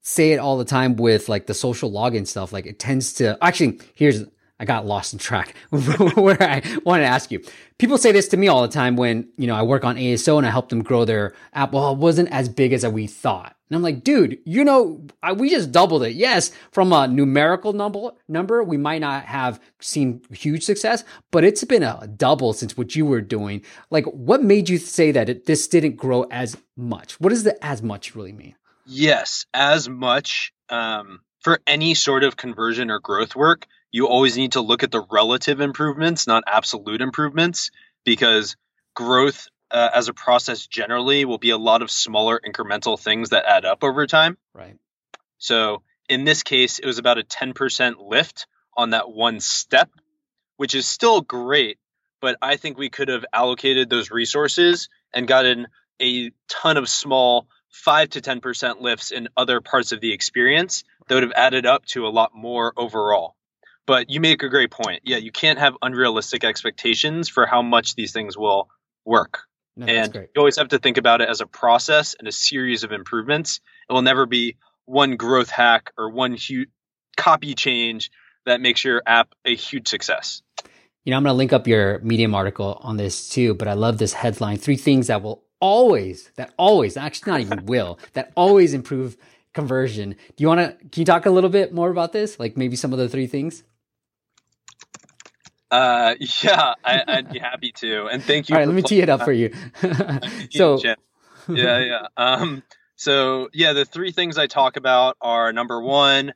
say 0.02 0.32
it 0.32 0.38
all 0.38 0.56
the 0.56 0.64
time 0.64 0.96
with 0.96 1.28
like 1.28 1.46
the 1.46 1.54
social 1.54 1.90
login 1.90 2.26
stuff. 2.26 2.52
Like, 2.52 2.66
it 2.66 2.78
tends 2.78 3.14
to 3.14 3.36
actually. 3.42 3.80
Here's 3.94 4.24
I 4.60 4.64
got 4.64 4.86
lost 4.86 5.12
in 5.12 5.18
track 5.18 5.54
where 5.70 6.42
I 6.42 6.62
wanted 6.84 7.04
to 7.04 7.08
ask 7.08 7.30
you. 7.30 7.42
People 7.78 7.96
say 7.96 8.10
this 8.10 8.28
to 8.28 8.36
me 8.36 8.48
all 8.48 8.62
the 8.62 8.68
time 8.68 8.96
when, 8.96 9.28
you 9.36 9.46
know, 9.46 9.54
I 9.54 9.62
work 9.62 9.84
on 9.84 9.96
ASO 9.96 10.36
and 10.36 10.46
I 10.46 10.50
help 10.50 10.68
them 10.68 10.82
grow 10.82 11.04
their 11.04 11.34
app. 11.52 11.72
Well, 11.72 11.92
it 11.92 11.98
wasn't 11.98 12.30
as 12.30 12.48
big 12.48 12.72
as 12.72 12.84
we 12.86 13.06
thought. 13.06 13.54
And 13.68 13.76
I'm 13.76 13.82
like, 13.82 14.02
dude, 14.02 14.38
you 14.44 14.64
know, 14.64 15.06
I, 15.22 15.32
we 15.32 15.50
just 15.50 15.70
doubled 15.70 16.02
it. 16.02 16.14
Yes, 16.14 16.50
from 16.72 16.92
a 16.92 17.06
numerical 17.06 17.72
number, 17.72 18.10
number, 18.26 18.64
we 18.64 18.78
might 18.78 19.00
not 19.00 19.24
have 19.24 19.60
seen 19.80 20.22
huge 20.32 20.64
success, 20.64 21.04
but 21.30 21.44
it's 21.44 21.62
been 21.64 21.82
a 21.82 22.08
double 22.16 22.52
since 22.52 22.76
what 22.76 22.96
you 22.96 23.04
were 23.04 23.20
doing. 23.20 23.62
Like, 23.90 24.06
what 24.06 24.42
made 24.42 24.68
you 24.68 24.78
say 24.78 25.12
that 25.12 25.28
it, 25.28 25.44
this 25.44 25.68
didn't 25.68 25.96
grow 25.96 26.22
as 26.30 26.56
much? 26.76 27.20
What 27.20 27.28
does 27.28 27.44
the 27.44 27.62
as 27.64 27.82
much 27.82 28.16
really 28.16 28.32
mean? 28.32 28.54
Yes, 28.86 29.44
as 29.52 29.88
much. 29.88 30.52
Um, 30.70 31.20
for 31.40 31.60
any 31.66 31.94
sort 31.94 32.24
of 32.24 32.36
conversion 32.36 32.90
or 32.90 33.00
growth 33.00 33.36
work, 33.36 33.66
you 33.90 34.06
always 34.06 34.36
need 34.36 34.52
to 34.52 34.60
look 34.60 34.82
at 34.82 34.90
the 34.90 35.04
relative 35.10 35.60
improvements, 35.60 36.26
not 36.26 36.44
absolute 36.46 37.00
improvements, 37.00 37.70
because 38.04 38.56
growth 38.94 39.48
uh, 39.70 39.90
as 39.94 40.08
a 40.08 40.14
process 40.14 40.66
generally 40.66 41.24
will 41.24 41.38
be 41.38 41.50
a 41.50 41.58
lot 41.58 41.82
of 41.82 41.90
smaller 41.90 42.40
incremental 42.44 42.98
things 42.98 43.30
that 43.30 43.44
add 43.46 43.64
up 43.64 43.84
over 43.84 44.06
time. 44.06 44.36
Right. 44.54 44.76
So 45.38 45.82
in 46.08 46.24
this 46.24 46.42
case, 46.42 46.78
it 46.78 46.86
was 46.86 46.98
about 46.98 47.18
a 47.18 47.22
10% 47.22 47.94
lift 47.98 48.46
on 48.76 48.90
that 48.90 49.10
one 49.10 49.40
step, 49.40 49.90
which 50.56 50.74
is 50.74 50.86
still 50.86 51.20
great, 51.20 51.78
but 52.20 52.36
I 52.40 52.56
think 52.56 52.78
we 52.78 52.90
could 52.90 53.08
have 53.08 53.24
allocated 53.32 53.90
those 53.90 54.10
resources 54.10 54.88
and 55.12 55.28
gotten 55.28 55.68
a 56.00 56.30
ton 56.48 56.76
of 56.76 56.88
small 56.88 57.48
5 57.70 58.10
to 58.10 58.20
10% 58.20 58.80
lifts 58.80 59.10
in 59.10 59.28
other 59.36 59.60
parts 59.60 59.92
of 59.92 60.00
the 60.00 60.12
experience 60.12 60.84
that 61.06 61.14
would 61.14 61.22
have 61.22 61.32
added 61.32 61.66
up 61.66 61.84
to 61.86 62.06
a 62.06 62.08
lot 62.08 62.34
more 62.34 62.72
overall. 62.76 63.36
But 63.88 64.10
you 64.10 64.20
make 64.20 64.42
a 64.42 64.50
great 64.50 64.70
point. 64.70 65.00
Yeah, 65.04 65.16
you 65.16 65.32
can't 65.32 65.58
have 65.58 65.72
unrealistic 65.80 66.44
expectations 66.44 67.30
for 67.30 67.46
how 67.46 67.62
much 67.62 67.94
these 67.94 68.12
things 68.12 68.36
will 68.36 68.68
work. 69.06 69.44
No, 69.78 69.86
and 69.86 70.14
you 70.14 70.28
always 70.36 70.58
have 70.58 70.68
to 70.68 70.78
think 70.78 70.98
about 70.98 71.22
it 71.22 71.28
as 71.30 71.40
a 71.40 71.46
process 71.46 72.14
and 72.18 72.28
a 72.28 72.32
series 72.32 72.84
of 72.84 72.92
improvements. 72.92 73.60
It 73.88 73.94
will 73.94 74.02
never 74.02 74.26
be 74.26 74.58
one 74.84 75.16
growth 75.16 75.48
hack 75.48 75.90
or 75.96 76.10
one 76.10 76.34
huge 76.34 76.68
copy 77.16 77.54
change 77.54 78.10
that 78.44 78.60
makes 78.60 78.84
your 78.84 79.02
app 79.06 79.34
a 79.46 79.56
huge 79.56 79.88
success. 79.88 80.42
You 81.04 81.12
know, 81.12 81.16
I'm 81.16 81.22
going 81.22 81.32
to 81.32 81.38
link 81.38 81.54
up 81.54 81.66
your 81.66 82.00
Medium 82.00 82.34
article 82.34 82.78
on 82.82 82.98
this 82.98 83.30
too, 83.30 83.54
but 83.54 83.68
I 83.68 83.72
love 83.72 83.96
this 83.96 84.12
headline 84.12 84.58
three 84.58 84.76
things 84.76 85.06
that 85.06 85.22
will 85.22 85.44
always, 85.60 86.30
that 86.36 86.52
always, 86.58 86.98
actually 86.98 87.32
not 87.32 87.40
even 87.40 87.64
will, 87.64 87.98
that 88.12 88.32
always 88.36 88.74
improve 88.74 89.16
conversion. 89.54 90.10
Do 90.10 90.42
you 90.42 90.48
want 90.48 90.60
to, 90.60 90.88
can 90.88 91.00
you 91.00 91.06
talk 91.06 91.24
a 91.24 91.30
little 91.30 91.48
bit 91.48 91.72
more 91.72 91.88
about 91.88 92.12
this? 92.12 92.38
Like 92.38 92.58
maybe 92.58 92.76
some 92.76 92.92
of 92.92 92.98
the 92.98 93.08
three 93.08 93.26
things? 93.26 93.64
Uh, 95.70 96.14
yeah, 96.42 96.74
I, 96.84 97.02
would 97.16 97.32
be 97.32 97.38
happy 97.38 97.72
to. 97.76 98.06
And 98.06 98.22
thank 98.22 98.48
you. 98.48 98.54
All 98.54 98.60
right, 98.60 98.68
let 98.68 98.74
me 98.74 98.82
tee 98.82 99.00
it 99.00 99.08
up 99.08 99.22
for 99.22 99.32
you. 99.32 99.52
so, 100.50 100.80
yeah, 100.82 100.94
yeah. 101.48 102.06
Um, 102.16 102.62
So, 102.96 103.48
yeah, 103.52 103.74
the 103.74 103.84
three 103.84 104.10
things 104.10 104.38
I 104.38 104.48
talk 104.48 104.76
about 104.76 105.16
are 105.20 105.52
number 105.52 105.80
one, 105.80 106.34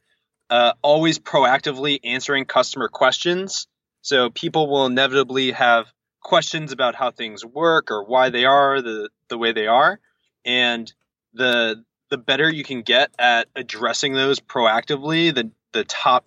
uh, 0.49 0.75
always 0.81 1.19
proactively 1.19 1.99
answering 2.05 2.45
customer 2.45 2.89
questions. 2.89 3.67
So, 4.03 4.31
people 4.31 4.71
will 4.71 4.87
inevitably 4.87 5.53
have 5.53 5.87
questions 6.21 6.71
about 6.71 6.95
how 6.95 7.11
things 7.11 7.45
work 7.45 7.91
or 7.91 8.05
why 8.05 8.31
they 8.31 8.45
are 8.45 8.81
the, 8.81 9.09
the 9.29 9.39
way 9.39 9.53
they 9.53 9.67
are. 9.67 9.99
And 10.45 10.93
the 11.35 11.85
the 12.11 12.19
better 12.19 12.51
you 12.51 12.63
can 12.63 12.83
get 12.83 13.11
at 13.19 13.49
addressing 13.57 14.13
those 14.13 14.39
proactively, 14.39 15.35
the 15.35 15.51
the 15.73 15.83
top 15.83 16.27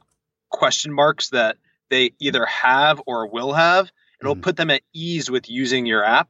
question 0.50 0.92
marks 0.92 1.30
that 1.30 1.58
they 1.90 2.12
either 2.20 2.46
have 2.46 3.02
or 3.06 3.28
will 3.28 3.54
have, 3.54 3.92
it'll 4.22 4.36
mm. 4.36 4.42
put 4.42 4.58
them 4.58 4.72
at 4.72 4.82
ease 4.94 5.30
with 5.30 5.50
using 5.50 5.86
your 5.86 6.04
app 6.04 6.30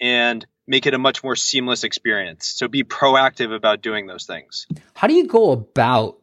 and 0.00 0.46
make 0.66 0.86
it 0.86 0.94
a 0.94 0.98
much 0.98 1.22
more 1.22 1.36
seamless 1.36 1.84
experience. 1.84 2.46
So 2.46 2.68
be 2.68 2.84
proactive 2.84 3.54
about 3.54 3.82
doing 3.82 4.06
those 4.06 4.24
things. 4.24 4.66
How 4.94 5.08
do 5.08 5.14
you 5.14 5.26
go 5.26 5.50
about 5.52 6.20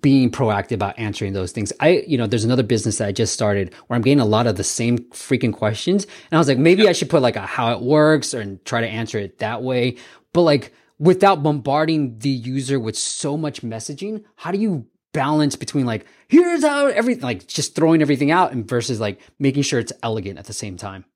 being 0.00 0.30
proactive 0.30 0.72
about 0.72 0.98
answering 0.98 1.32
those 1.32 1.52
things. 1.52 1.72
I, 1.78 2.04
you 2.06 2.18
know, 2.18 2.26
there's 2.26 2.44
another 2.44 2.64
business 2.64 2.98
that 2.98 3.06
I 3.06 3.12
just 3.12 3.32
started 3.32 3.72
where 3.86 3.94
I'm 3.96 4.02
getting 4.02 4.20
a 4.20 4.24
lot 4.24 4.48
of 4.48 4.56
the 4.56 4.64
same 4.64 4.98
freaking 4.98 5.52
questions. 5.52 6.04
And 6.04 6.36
I 6.36 6.38
was 6.38 6.48
like, 6.48 6.58
maybe 6.58 6.82
yep. 6.82 6.90
I 6.90 6.92
should 6.92 7.08
put 7.08 7.22
like 7.22 7.36
a 7.36 7.42
how 7.42 7.72
it 7.72 7.80
works 7.80 8.34
and 8.34 8.64
try 8.64 8.80
to 8.80 8.88
answer 8.88 9.18
it 9.18 9.38
that 9.38 9.62
way. 9.62 9.96
But 10.32 10.42
like 10.42 10.72
without 10.98 11.42
bombarding 11.42 12.18
the 12.18 12.30
user 12.30 12.80
with 12.80 12.98
so 12.98 13.36
much 13.36 13.62
messaging, 13.62 14.24
how 14.34 14.50
do 14.50 14.58
you 14.58 14.86
balance 15.16 15.56
between 15.56 15.86
like, 15.86 16.06
here's 16.28 16.62
how 16.62 16.86
everything, 16.86 17.22
like 17.22 17.46
just 17.46 17.74
throwing 17.74 18.02
everything 18.02 18.30
out 18.30 18.52
and 18.52 18.68
versus 18.68 19.00
like 19.00 19.18
making 19.38 19.62
sure 19.62 19.80
it's 19.80 19.92
elegant 20.02 20.38
at 20.38 20.44
the 20.44 20.52
same 20.52 20.76
time? 20.76 21.06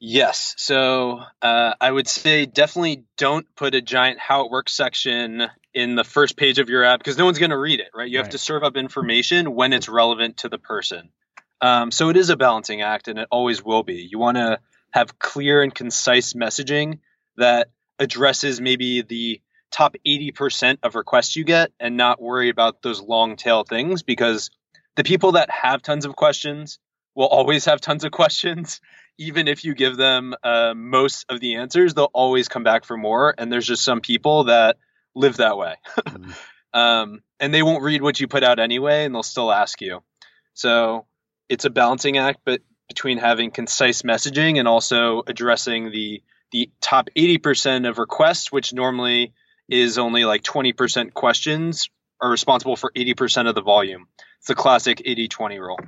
Yes. 0.00 0.54
So 0.56 1.20
uh, 1.42 1.74
I 1.80 1.90
would 1.90 2.06
say 2.06 2.46
definitely 2.46 3.04
don't 3.16 3.46
put 3.56 3.74
a 3.74 3.80
giant 3.80 4.20
how 4.20 4.44
it 4.44 4.50
works 4.50 4.72
section 4.72 5.42
in 5.72 5.96
the 5.96 6.04
first 6.04 6.36
page 6.36 6.58
of 6.58 6.68
your 6.68 6.84
app 6.84 7.00
because 7.00 7.18
no 7.18 7.24
one's 7.24 7.38
going 7.38 7.50
to 7.50 7.58
read 7.58 7.80
it, 7.80 7.88
right? 7.94 8.08
You 8.08 8.18
have 8.18 8.26
right. 8.26 8.32
to 8.32 8.38
serve 8.38 8.62
up 8.62 8.76
information 8.76 9.54
when 9.54 9.72
it's 9.72 9.88
relevant 9.88 10.38
to 10.38 10.48
the 10.48 10.58
person. 10.58 11.10
Um, 11.60 11.90
so 11.90 12.10
it 12.10 12.16
is 12.16 12.30
a 12.30 12.36
balancing 12.36 12.80
act 12.80 13.08
and 13.08 13.18
it 13.18 13.28
always 13.30 13.64
will 13.64 13.82
be. 13.82 14.06
You 14.08 14.18
want 14.18 14.36
to 14.36 14.60
have 14.92 15.18
clear 15.18 15.62
and 15.62 15.74
concise 15.74 16.34
messaging 16.34 17.00
that 17.36 17.70
addresses 17.98 18.60
maybe 18.60 19.02
the 19.02 19.40
top 19.74 19.96
80% 20.06 20.78
of 20.82 20.94
requests 20.94 21.36
you 21.36 21.44
get 21.44 21.72
and 21.80 21.96
not 21.96 22.22
worry 22.22 22.48
about 22.48 22.82
those 22.82 23.00
long 23.00 23.36
tail 23.36 23.64
things 23.64 24.02
because 24.02 24.50
the 24.96 25.04
people 25.04 25.32
that 25.32 25.50
have 25.50 25.82
tons 25.82 26.04
of 26.04 26.14
questions 26.14 26.78
will 27.14 27.26
always 27.26 27.64
have 27.64 27.80
tons 27.80 28.04
of 28.04 28.12
questions 28.22 28.80
even 29.18 29.48
if 29.48 29.64
you 29.64 29.74
give 29.74 29.96
them 29.96 30.34
uh, 30.42 30.74
most 30.74 31.26
of 31.28 31.40
the 31.40 31.56
answers, 31.56 31.94
they'll 31.94 32.10
always 32.12 32.48
come 32.48 32.64
back 32.64 32.84
for 32.84 32.96
more. 32.96 33.34
And 33.36 33.50
there's 33.52 33.66
just 33.66 33.84
some 33.84 34.00
people 34.00 34.44
that 34.44 34.76
live 35.14 35.36
that 35.36 35.56
way. 35.56 35.76
mm 36.00 36.34
um, 36.72 37.22
and 37.38 37.54
they 37.54 37.62
won't 37.62 37.84
read 37.84 38.02
what 38.02 38.18
you 38.18 38.26
put 38.26 38.42
out 38.42 38.58
anyway, 38.58 39.04
and 39.04 39.14
they'll 39.14 39.22
still 39.22 39.52
ask 39.52 39.80
you. 39.80 40.02
So 40.54 41.06
it's 41.48 41.64
a 41.64 41.70
balancing 41.70 42.18
act, 42.18 42.40
but 42.44 42.62
between 42.88 43.18
having 43.18 43.52
concise 43.52 44.02
messaging 44.02 44.58
and 44.58 44.66
also 44.66 45.22
addressing 45.26 45.90
the 45.90 46.22
the 46.50 46.70
top 46.80 47.08
80% 47.16 47.88
of 47.88 47.98
requests, 47.98 48.50
which 48.52 48.72
normally 48.72 49.34
is 49.68 49.98
only 49.98 50.24
like 50.24 50.42
20% 50.42 51.14
questions, 51.14 51.88
are 52.20 52.30
responsible 52.30 52.76
for 52.76 52.92
80% 52.94 53.48
of 53.48 53.54
the 53.54 53.62
volume. 53.62 54.06
It's 54.38 54.48
the 54.48 54.54
classic 54.54 55.02
80 55.04 55.28
20 55.28 55.58
rule 55.58 55.78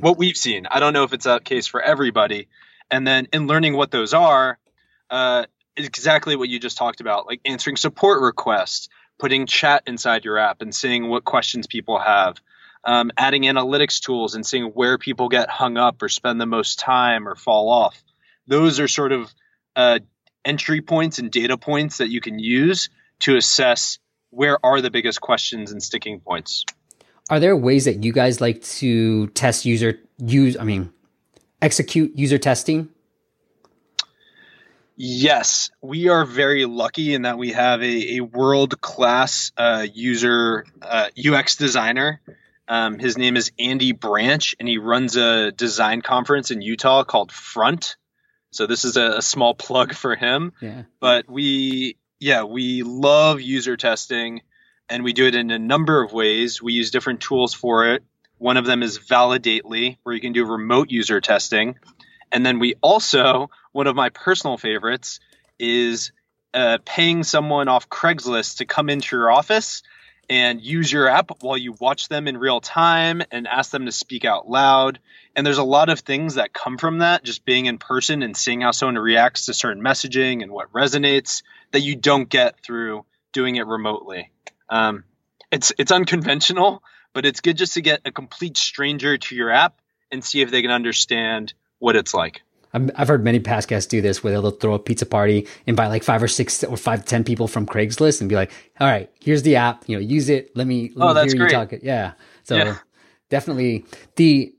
what 0.00 0.18
we've 0.18 0.36
seen. 0.36 0.66
I 0.66 0.80
don't 0.80 0.92
know 0.92 1.04
if 1.04 1.12
it's 1.12 1.26
a 1.26 1.40
case 1.40 1.66
for 1.66 1.80
everybody. 1.80 2.48
And 2.90 3.06
then 3.06 3.28
in 3.32 3.46
learning 3.46 3.76
what 3.76 3.90
those 3.90 4.12
are, 4.12 4.58
uh, 5.10 5.46
exactly 5.76 6.36
what 6.36 6.48
you 6.48 6.58
just 6.58 6.76
talked 6.76 7.00
about, 7.00 7.26
like 7.26 7.40
answering 7.44 7.76
support 7.76 8.20
requests, 8.20 8.88
putting 9.18 9.46
chat 9.46 9.84
inside 9.86 10.24
your 10.24 10.38
app 10.38 10.60
and 10.62 10.74
seeing 10.74 11.08
what 11.08 11.24
questions 11.24 11.66
people 11.66 11.98
have, 11.98 12.36
um, 12.84 13.10
adding 13.16 13.42
analytics 13.42 14.00
tools 14.00 14.34
and 14.34 14.44
seeing 14.44 14.64
where 14.66 14.98
people 14.98 15.28
get 15.28 15.48
hung 15.48 15.76
up 15.76 16.02
or 16.02 16.08
spend 16.08 16.40
the 16.40 16.46
most 16.46 16.78
time 16.78 17.26
or 17.26 17.34
fall 17.34 17.70
off. 17.70 18.02
Those 18.46 18.80
are 18.80 18.88
sort 18.88 19.12
of 19.12 19.32
uh, 19.74 20.00
entry 20.44 20.80
points 20.80 21.18
and 21.18 21.30
data 21.30 21.56
points 21.56 21.98
that 21.98 22.08
you 22.08 22.20
can 22.20 22.38
use 22.38 22.88
to 23.20 23.36
assess 23.36 23.98
where 24.30 24.58
are 24.64 24.80
the 24.80 24.90
biggest 24.90 25.20
questions 25.20 25.72
and 25.72 25.82
sticking 25.82 26.20
points. 26.20 26.64
Are 27.30 27.38
there 27.38 27.56
ways 27.56 27.84
that 27.84 28.02
you 28.02 28.12
guys 28.12 28.40
like 28.40 28.62
to 28.62 29.28
test 29.28 29.64
user 29.64 29.98
use 30.18 30.56
i 30.56 30.64
mean 30.64 30.92
execute 31.60 32.16
user 32.16 32.38
testing? 32.38 32.88
Yes. 34.96 35.70
We 35.80 36.08
are 36.08 36.24
very 36.24 36.66
lucky 36.66 37.14
in 37.14 37.22
that 37.22 37.38
we 37.38 37.52
have 37.52 37.82
a, 37.82 38.16
a 38.16 38.20
world 38.20 38.80
class 38.80 39.52
uh, 39.56 39.86
user 39.92 40.64
uh, 40.82 41.08
ux 41.32 41.56
designer. 41.56 42.20
Um, 42.68 42.98
his 42.98 43.18
name 43.18 43.36
is 43.36 43.52
andy 43.58 43.92
branch 43.92 44.54
and 44.58 44.68
he 44.68 44.78
runs 44.78 45.16
a 45.16 45.52
design 45.52 46.02
conference 46.02 46.50
in 46.50 46.62
utah 46.62 47.04
called 47.04 47.32
front 47.32 47.96
so 48.52 48.66
this 48.66 48.84
is 48.84 48.96
a, 48.96 49.18
a 49.18 49.22
small 49.22 49.54
plug 49.66 49.94
for 49.94 50.14
him 50.14 50.52
yeah. 50.60 50.82
but 51.00 51.28
we 51.28 51.96
yeah 52.20 52.44
we 52.44 52.82
love 52.82 53.40
user 53.40 53.76
testing 53.76 54.40
and 54.92 55.04
we 55.04 55.14
do 55.14 55.26
it 55.26 55.34
in 55.34 55.50
a 55.50 55.58
number 55.58 56.02
of 56.02 56.12
ways. 56.12 56.62
We 56.62 56.74
use 56.74 56.90
different 56.90 57.22
tools 57.22 57.54
for 57.54 57.94
it. 57.94 58.04
One 58.36 58.58
of 58.58 58.66
them 58.66 58.82
is 58.82 58.98
Validately, 58.98 59.96
where 60.02 60.14
you 60.14 60.20
can 60.20 60.34
do 60.34 60.44
remote 60.44 60.90
user 60.90 61.20
testing. 61.20 61.76
And 62.30 62.44
then 62.44 62.58
we 62.58 62.74
also, 62.82 63.50
one 63.72 63.86
of 63.86 63.96
my 63.96 64.10
personal 64.10 64.58
favorites, 64.58 65.18
is 65.58 66.12
uh, 66.52 66.76
paying 66.84 67.24
someone 67.24 67.68
off 67.68 67.88
Craigslist 67.88 68.58
to 68.58 68.66
come 68.66 68.90
into 68.90 69.16
your 69.16 69.30
office 69.30 69.82
and 70.28 70.60
use 70.60 70.90
your 70.90 71.08
app 71.08 71.42
while 71.42 71.56
you 71.56 71.74
watch 71.80 72.08
them 72.08 72.28
in 72.28 72.36
real 72.36 72.60
time 72.60 73.22
and 73.30 73.46
ask 73.46 73.70
them 73.70 73.86
to 73.86 73.92
speak 73.92 74.24
out 74.24 74.48
loud. 74.48 74.98
And 75.34 75.46
there's 75.46 75.58
a 75.58 75.64
lot 75.64 75.88
of 75.88 76.00
things 76.00 76.34
that 76.34 76.52
come 76.52 76.78
from 76.78 76.98
that, 76.98 77.24
just 77.24 77.44
being 77.44 77.66
in 77.66 77.78
person 77.78 78.22
and 78.22 78.36
seeing 78.36 78.60
how 78.60 78.70
someone 78.70 78.98
reacts 78.98 79.46
to 79.46 79.54
certain 79.54 79.82
messaging 79.82 80.42
and 80.42 80.52
what 80.52 80.72
resonates 80.72 81.42
that 81.72 81.80
you 81.80 81.96
don't 81.96 82.28
get 82.28 82.60
through 82.60 83.04
doing 83.32 83.56
it 83.56 83.66
remotely. 83.66 84.30
Um, 84.68 85.04
it's 85.50 85.72
it's 85.78 85.92
unconventional, 85.92 86.82
but 87.12 87.26
it's 87.26 87.40
good 87.40 87.56
just 87.56 87.74
to 87.74 87.82
get 87.82 88.00
a 88.04 88.12
complete 88.12 88.56
stranger 88.56 89.18
to 89.18 89.34
your 89.34 89.50
app 89.50 89.80
and 90.10 90.24
see 90.24 90.40
if 90.40 90.50
they 90.50 90.62
can 90.62 90.70
understand 90.70 91.52
what 91.78 91.96
it's 91.96 92.14
like. 92.14 92.42
I've 92.74 93.08
heard 93.08 93.22
many 93.22 93.38
past 93.38 93.68
guests 93.68 93.88
do 93.88 94.00
this 94.00 94.24
where 94.24 94.32
they'll 94.32 94.50
throw 94.50 94.74
a 94.74 94.78
pizza 94.78 95.04
party, 95.04 95.40
and 95.40 95.48
invite 95.66 95.88
like 95.88 96.02
five 96.02 96.22
or 96.22 96.28
six 96.28 96.64
or 96.64 96.76
five 96.76 97.00
to 97.00 97.06
ten 97.06 97.22
people 97.22 97.48
from 97.48 97.66
Craigslist, 97.66 98.20
and 98.20 98.28
be 98.28 98.34
like, 98.34 98.50
"All 98.80 98.86
right, 98.86 99.10
here's 99.20 99.42
the 99.42 99.56
app. 99.56 99.88
You 99.88 99.96
know, 99.96 100.00
use 100.00 100.28
it. 100.28 100.56
Let 100.56 100.66
me, 100.66 100.90
let 100.94 101.16
oh, 101.16 101.22
me 101.22 101.28
hear 101.28 101.38
great. 101.38 101.52
you 101.52 101.56
talk 101.56 101.72
it." 101.72 101.82
Yeah. 101.82 102.12
So 102.44 102.56
yeah. 102.56 102.78
definitely 103.30 103.84
the, 104.16 104.54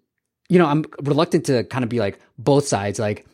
you 0.50 0.60
know, 0.60 0.68
I'm 0.68 0.86
reluctant 1.02 1.48
to 1.48 1.64
kind 1.64 1.84
of 1.84 1.90
be 1.90 2.00
like 2.00 2.20
both 2.38 2.68
sides. 2.68 3.00
Like 3.00 3.26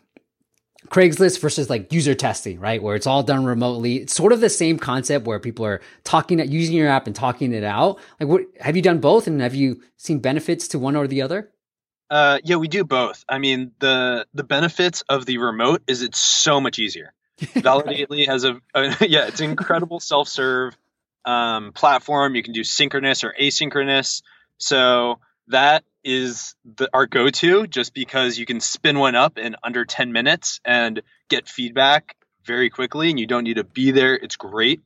Craigslist 0.87 1.39
versus 1.39 1.69
like 1.69 1.91
user 1.91 2.15
testing, 2.15 2.59
right? 2.59 2.81
Where 2.81 2.95
it's 2.95 3.05
all 3.05 3.21
done 3.21 3.45
remotely. 3.45 3.97
It's 3.97 4.13
sort 4.13 4.31
of 4.31 4.39
the 4.39 4.49
same 4.49 4.79
concept 4.79 5.25
where 5.27 5.39
people 5.39 5.65
are 5.65 5.81
talking, 6.03 6.39
at 6.39 6.49
using 6.49 6.75
your 6.75 6.87
app 6.87 7.05
and 7.05 7.15
talking 7.15 7.53
it 7.53 7.63
out. 7.63 7.99
Like, 8.19 8.29
what 8.29 8.41
have 8.59 8.75
you 8.75 8.81
done 8.81 8.99
both, 8.99 9.27
and 9.27 9.41
have 9.41 9.55
you 9.55 9.81
seen 9.97 10.19
benefits 10.19 10.67
to 10.69 10.79
one 10.79 10.95
or 10.95 11.05
the 11.07 11.21
other? 11.21 11.51
Uh, 12.09 12.39
yeah, 12.43 12.55
we 12.55 12.67
do 12.67 12.83
both. 12.83 13.23
I 13.29 13.37
mean, 13.37 13.71
the 13.79 14.25
the 14.33 14.43
benefits 14.43 15.03
of 15.07 15.25
the 15.25 15.37
remote 15.37 15.83
is 15.87 16.01
it's 16.01 16.19
so 16.19 16.59
much 16.59 16.79
easier. 16.79 17.13
Validately 17.39 18.25
has 18.25 18.43
a, 18.43 18.59
a, 18.73 18.95
yeah, 19.07 19.27
it's 19.27 19.41
incredible 19.41 19.99
self 19.99 20.27
serve 20.27 20.75
um, 21.25 21.71
platform. 21.73 22.35
You 22.35 22.43
can 22.43 22.53
do 22.53 22.63
synchronous 22.63 23.23
or 23.23 23.33
asynchronous. 23.39 24.23
So 24.57 25.19
that 25.47 25.83
is 26.03 26.55
the, 26.77 26.89
our 26.93 27.05
go-to 27.05 27.67
just 27.67 27.93
because 27.93 28.37
you 28.37 28.45
can 28.45 28.59
spin 28.59 28.97
one 28.97 29.15
up 29.15 29.37
in 29.37 29.55
under 29.63 29.85
10 29.85 30.11
minutes 30.11 30.61
and 30.63 31.01
get 31.27 31.47
feedback 31.47 32.15
very 32.45 32.69
quickly 32.69 33.09
and 33.09 33.19
you 33.19 33.27
don't 33.27 33.43
need 33.43 33.55
to 33.55 33.63
be 33.63 33.91
there 33.91 34.15
it's 34.15 34.37
great 34.37 34.81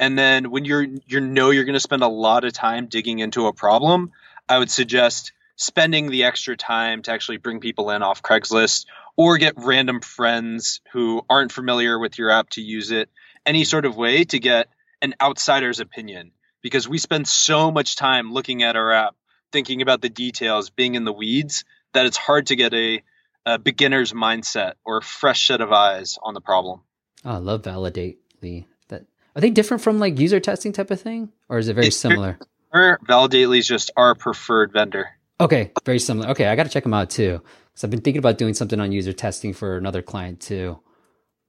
and 0.00 0.18
then 0.18 0.50
when 0.50 0.64
you're 0.64 0.84
you 1.06 1.20
know 1.20 1.50
you're 1.50 1.64
going 1.64 1.74
to 1.74 1.80
spend 1.80 2.02
a 2.02 2.08
lot 2.08 2.44
of 2.44 2.52
time 2.52 2.86
digging 2.86 3.20
into 3.20 3.46
a 3.46 3.52
problem 3.52 4.10
i 4.48 4.58
would 4.58 4.70
suggest 4.70 5.32
spending 5.60 6.10
the 6.10 6.24
extra 6.24 6.56
time 6.56 7.02
to 7.02 7.12
actually 7.12 7.36
bring 7.36 7.60
people 7.60 7.90
in 7.90 8.02
off 8.02 8.22
craigslist 8.22 8.86
or 9.14 9.36
get 9.36 9.52
random 9.58 10.00
friends 10.00 10.80
who 10.92 11.20
aren't 11.28 11.52
familiar 11.52 11.98
with 11.98 12.18
your 12.18 12.30
app 12.30 12.48
to 12.48 12.62
use 12.62 12.90
it 12.90 13.10
any 13.44 13.64
sort 13.64 13.84
of 13.84 13.94
way 13.94 14.24
to 14.24 14.38
get 14.38 14.68
an 15.02 15.14
outsider's 15.20 15.78
opinion 15.78 16.30
because 16.62 16.88
we 16.88 16.96
spend 16.96 17.28
so 17.28 17.70
much 17.70 17.96
time 17.96 18.32
looking 18.32 18.62
at 18.62 18.74
our 18.74 18.90
app 18.90 19.14
thinking 19.52 19.82
about 19.82 20.00
the 20.00 20.08
details, 20.08 20.70
being 20.70 20.94
in 20.94 21.04
the 21.04 21.12
weeds, 21.12 21.64
that 21.92 22.06
it's 22.06 22.16
hard 22.16 22.46
to 22.46 22.56
get 22.56 22.72
a, 22.72 23.02
a 23.44 23.58
beginner's 23.58 24.14
mindset 24.14 24.74
or 24.82 24.98
a 24.98 25.02
fresh 25.02 25.46
set 25.46 25.60
of 25.60 25.72
eyes 25.72 26.18
on 26.22 26.32
the 26.32 26.40
problem. 26.40 26.80
Oh, 27.22 27.32
I 27.32 27.36
love 27.36 27.62
Validately. 27.62 28.64
That 28.88 29.04
are 29.36 29.42
they 29.42 29.50
different 29.50 29.82
from 29.82 29.98
like 29.98 30.18
user 30.18 30.40
testing 30.40 30.72
type 30.72 30.90
of 30.90 31.02
thing, 31.02 31.32
or 31.50 31.58
is 31.58 31.68
it 31.68 31.74
very 31.74 31.88
it's 31.88 31.98
similar? 31.98 32.38
Validately 32.72 33.58
is 33.58 33.66
just 33.66 33.90
our 33.94 34.14
preferred 34.14 34.72
vendor. 34.72 35.10
Okay, 35.40 35.72
very 35.84 35.98
similar. 35.98 36.28
Okay, 36.30 36.46
I 36.46 36.56
got 36.56 36.64
to 36.64 36.68
check 36.70 36.82
them 36.82 36.94
out 36.94 37.10
too 37.10 37.40
because 37.68 37.84
I've 37.84 37.90
been 37.90 38.00
thinking 38.02 38.18
about 38.18 38.38
doing 38.38 38.54
something 38.54 38.78
on 38.80 38.92
user 38.92 39.12
testing 39.12 39.52
for 39.52 39.76
another 39.76 40.02
client 40.02 40.40
too. 40.40 40.78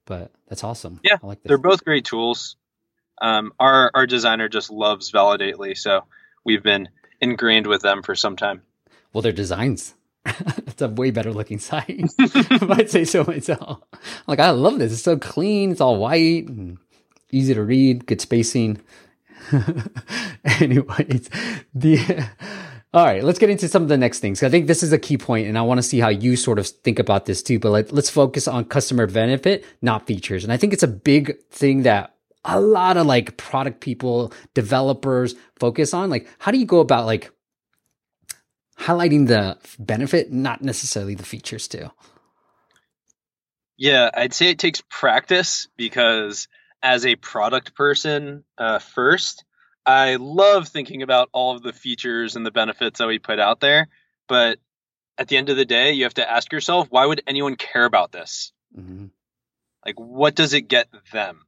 but 0.06 0.32
that's 0.48 0.64
awesome. 0.64 1.00
Yeah, 1.04 1.18
I 1.22 1.28
like 1.28 1.42
this. 1.42 1.50
They're 1.50 1.58
both 1.58 1.84
great 1.86 2.06
tools. 2.06 2.56
Um, 3.22 3.54
our 3.60 3.92
our 3.94 4.08
designer 4.08 4.50
just 4.50 4.72
loves 4.72 5.12
Validately, 5.12 5.78
so 5.78 6.06
we've 6.44 6.64
been 6.64 6.90
ingrained 7.20 7.68
with 7.68 7.82
them 7.82 8.02
for 8.04 8.16
some 8.16 8.36
time. 8.36 8.64
Well, 9.14 9.22
their 9.22 9.32
designs. 9.32 9.94
it's 10.26 10.82
a 10.82 10.88
way 10.88 11.12
better 11.12 11.32
looking 11.34 11.60
site. 11.60 11.86
if 12.20 12.72
I'd 12.72 12.90
say 12.90 13.06
so 13.06 13.24
myself. 13.24 13.82
Like 14.28 14.40
I 14.40 14.52
love 14.52 14.80
this. 14.80 14.94
It's 14.94 15.02
so 15.04 15.18
clean. 15.18 15.72
It's 15.72 15.82
all 15.82 15.98
white 15.98 16.48
and 16.48 16.78
easy 17.32 17.54
to 17.54 17.64
read. 17.64 18.06
Good 18.06 18.22
spacing. 18.22 18.82
Anyways, 20.46 21.30
the 21.74 22.28
all 22.94 23.06
right. 23.06 23.24
Let's 23.24 23.40
get 23.40 23.50
into 23.50 23.70
some 23.70 23.84
of 23.84 23.90
the 23.90 23.98
next 23.98 24.20
things. 24.20 24.44
I 24.44 24.50
think 24.50 24.68
this 24.68 24.84
is 24.84 24.92
a 24.92 24.98
key 24.98 25.18
point, 25.18 25.48
and 25.48 25.58
I 25.58 25.62
want 25.62 25.78
to 25.78 25.84
see 25.84 26.00
how 26.00 26.10
you 26.10 26.36
sort 26.36 26.60
of 26.60 26.68
think 26.68 27.00
about 27.00 27.26
this 27.26 27.42
too. 27.42 27.58
But 27.58 27.92
let's 27.92 28.10
focus 28.10 28.48
on 28.48 28.66
customer 28.66 29.08
benefit, 29.08 29.66
not 29.82 30.08
features. 30.08 30.44
And 30.44 30.52
I 30.52 30.58
think 30.58 30.74
it's 30.74 30.84
a 30.84 30.88
big 30.88 31.42
thing 31.50 31.84
that 31.84 32.16
a 32.44 32.60
lot 32.60 32.98
of 32.98 33.06
like 33.06 33.38
product 33.38 33.80
people, 33.80 34.34
developers 34.54 35.36
focus 35.58 35.94
on. 35.94 36.10
Like, 36.10 36.28
how 36.40 36.52
do 36.52 36.58
you 36.58 36.66
go 36.66 36.80
about 36.80 37.06
like 37.06 37.32
highlighting 38.78 39.28
the 39.28 39.58
benefit, 39.80 40.32
not 40.32 40.62
necessarily 40.62 41.16
the 41.16 41.24
features 41.24 41.68
too? 41.68 41.90
Yeah, 43.78 44.10
I'd 44.14 44.34
say 44.34 44.50
it 44.50 44.60
takes 44.60 44.82
practice 44.90 45.68
because 45.78 46.48
as 46.84 47.06
a 47.06 47.16
product 47.16 47.74
person, 47.74 48.44
uh, 48.58 48.80
first, 48.80 49.46
I 49.86 50.16
love 50.18 50.68
thinking 50.68 51.02
about 51.02 51.30
all 51.32 51.56
of 51.56 51.64
the 51.64 51.74
features 51.74 52.36
and 52.36 52.46
the 52.46 52.52
benefits 52.52 53.00
that 53.00 53.08
we 53.08 53.20
put 53.20 53.40
out 53.40 53.60
there. 53.60 53.88
But 54.28 54.60
at 55.18 55.28
the 55.28 55.38
end 55.38 55.50
of 55.50 55.58
the 55.58 55.66
day, 55.66 55.94
you 55.94 56.04
have 56.04 56.14
to 56.16 56.30
ask 56.30 56.52
yourself, 56.52 56.88
why 56.90 57.06
would 57.06 57.22
anyone 57.28 57.56
care 57.56 57.86
about 57.86 58.12
this? 58.12 58.52
Mm-hmm. 58.78 59.08
Like, 59.86 60.00
what 60.00 60.36
does 60.36 60.54
it 60.54 60.68
get 60.68 60.88
them? 61.12 61.42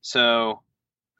So 0.00 0.62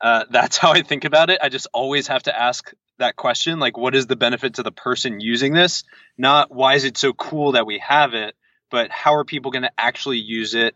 uh, 0.00 0.24
that's 0.30 0.56
how 0.56 0.72
I 0.72 0.82
think 0.82 1.04
about 1.04 1.30
it. 1.30 1.40
I 1.42 1.48
just 1.48 1.68
always 1.72 2.08
have 2.08 2.24
to 2.24 2.38
ask 2.38 2.72
that 2.98 3.16
question 3.16 3.58
like, 3.58 3.76
what 3.76 3.94
is 3.94 4.06
the 4.06 4.16
benefit 4.16 4.54
to 4.54 4.62
the 4.62 4.72
person 4.72 5.20
using 5.20 5.54
this? 5.54 5.84
Not 6.18 6.54
why 6.54 6.74
is 6.74 6.84
it 6.84 6.98
so 6.98 7.12
cool 7.12 7.52
that 7.52 7.66
we 7.66 7.78
have 7.78 8.14
it, 8.14 8.34
but 8.70 8.90
how 8.90 9.14
are 9.14 9.24
people 9.24 9.50
going 9.50 9.62
to 9.62 9.72
actually 9.78 10.18
use 10.18 10.54
it? 10.54 10.74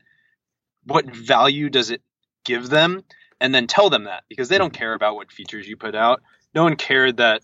What 0.85 1.07
value 1.07 1.71
does 1.71 1.91
it 1.91 2.03
give 2.45 2.69
them? 2.69 3.05
And 3.41 3.55
then 3.55 3.67
tell 3.67 3.91
them 3.91 4.05
that 4.05 4.25
because 4.29 4.49
they 4.49 4.59
don't 4.59 4.73
care 4.73 4.95
about 4.95 5.17
what 5.17 5.33
features 5.33 5.67
you 5.67 5.77
put 5.77 5.95
out. 5.95 6.23
No 6.55 6.63
one 6.63 6.77
cared 6.77 7.19
that 7.19 7.43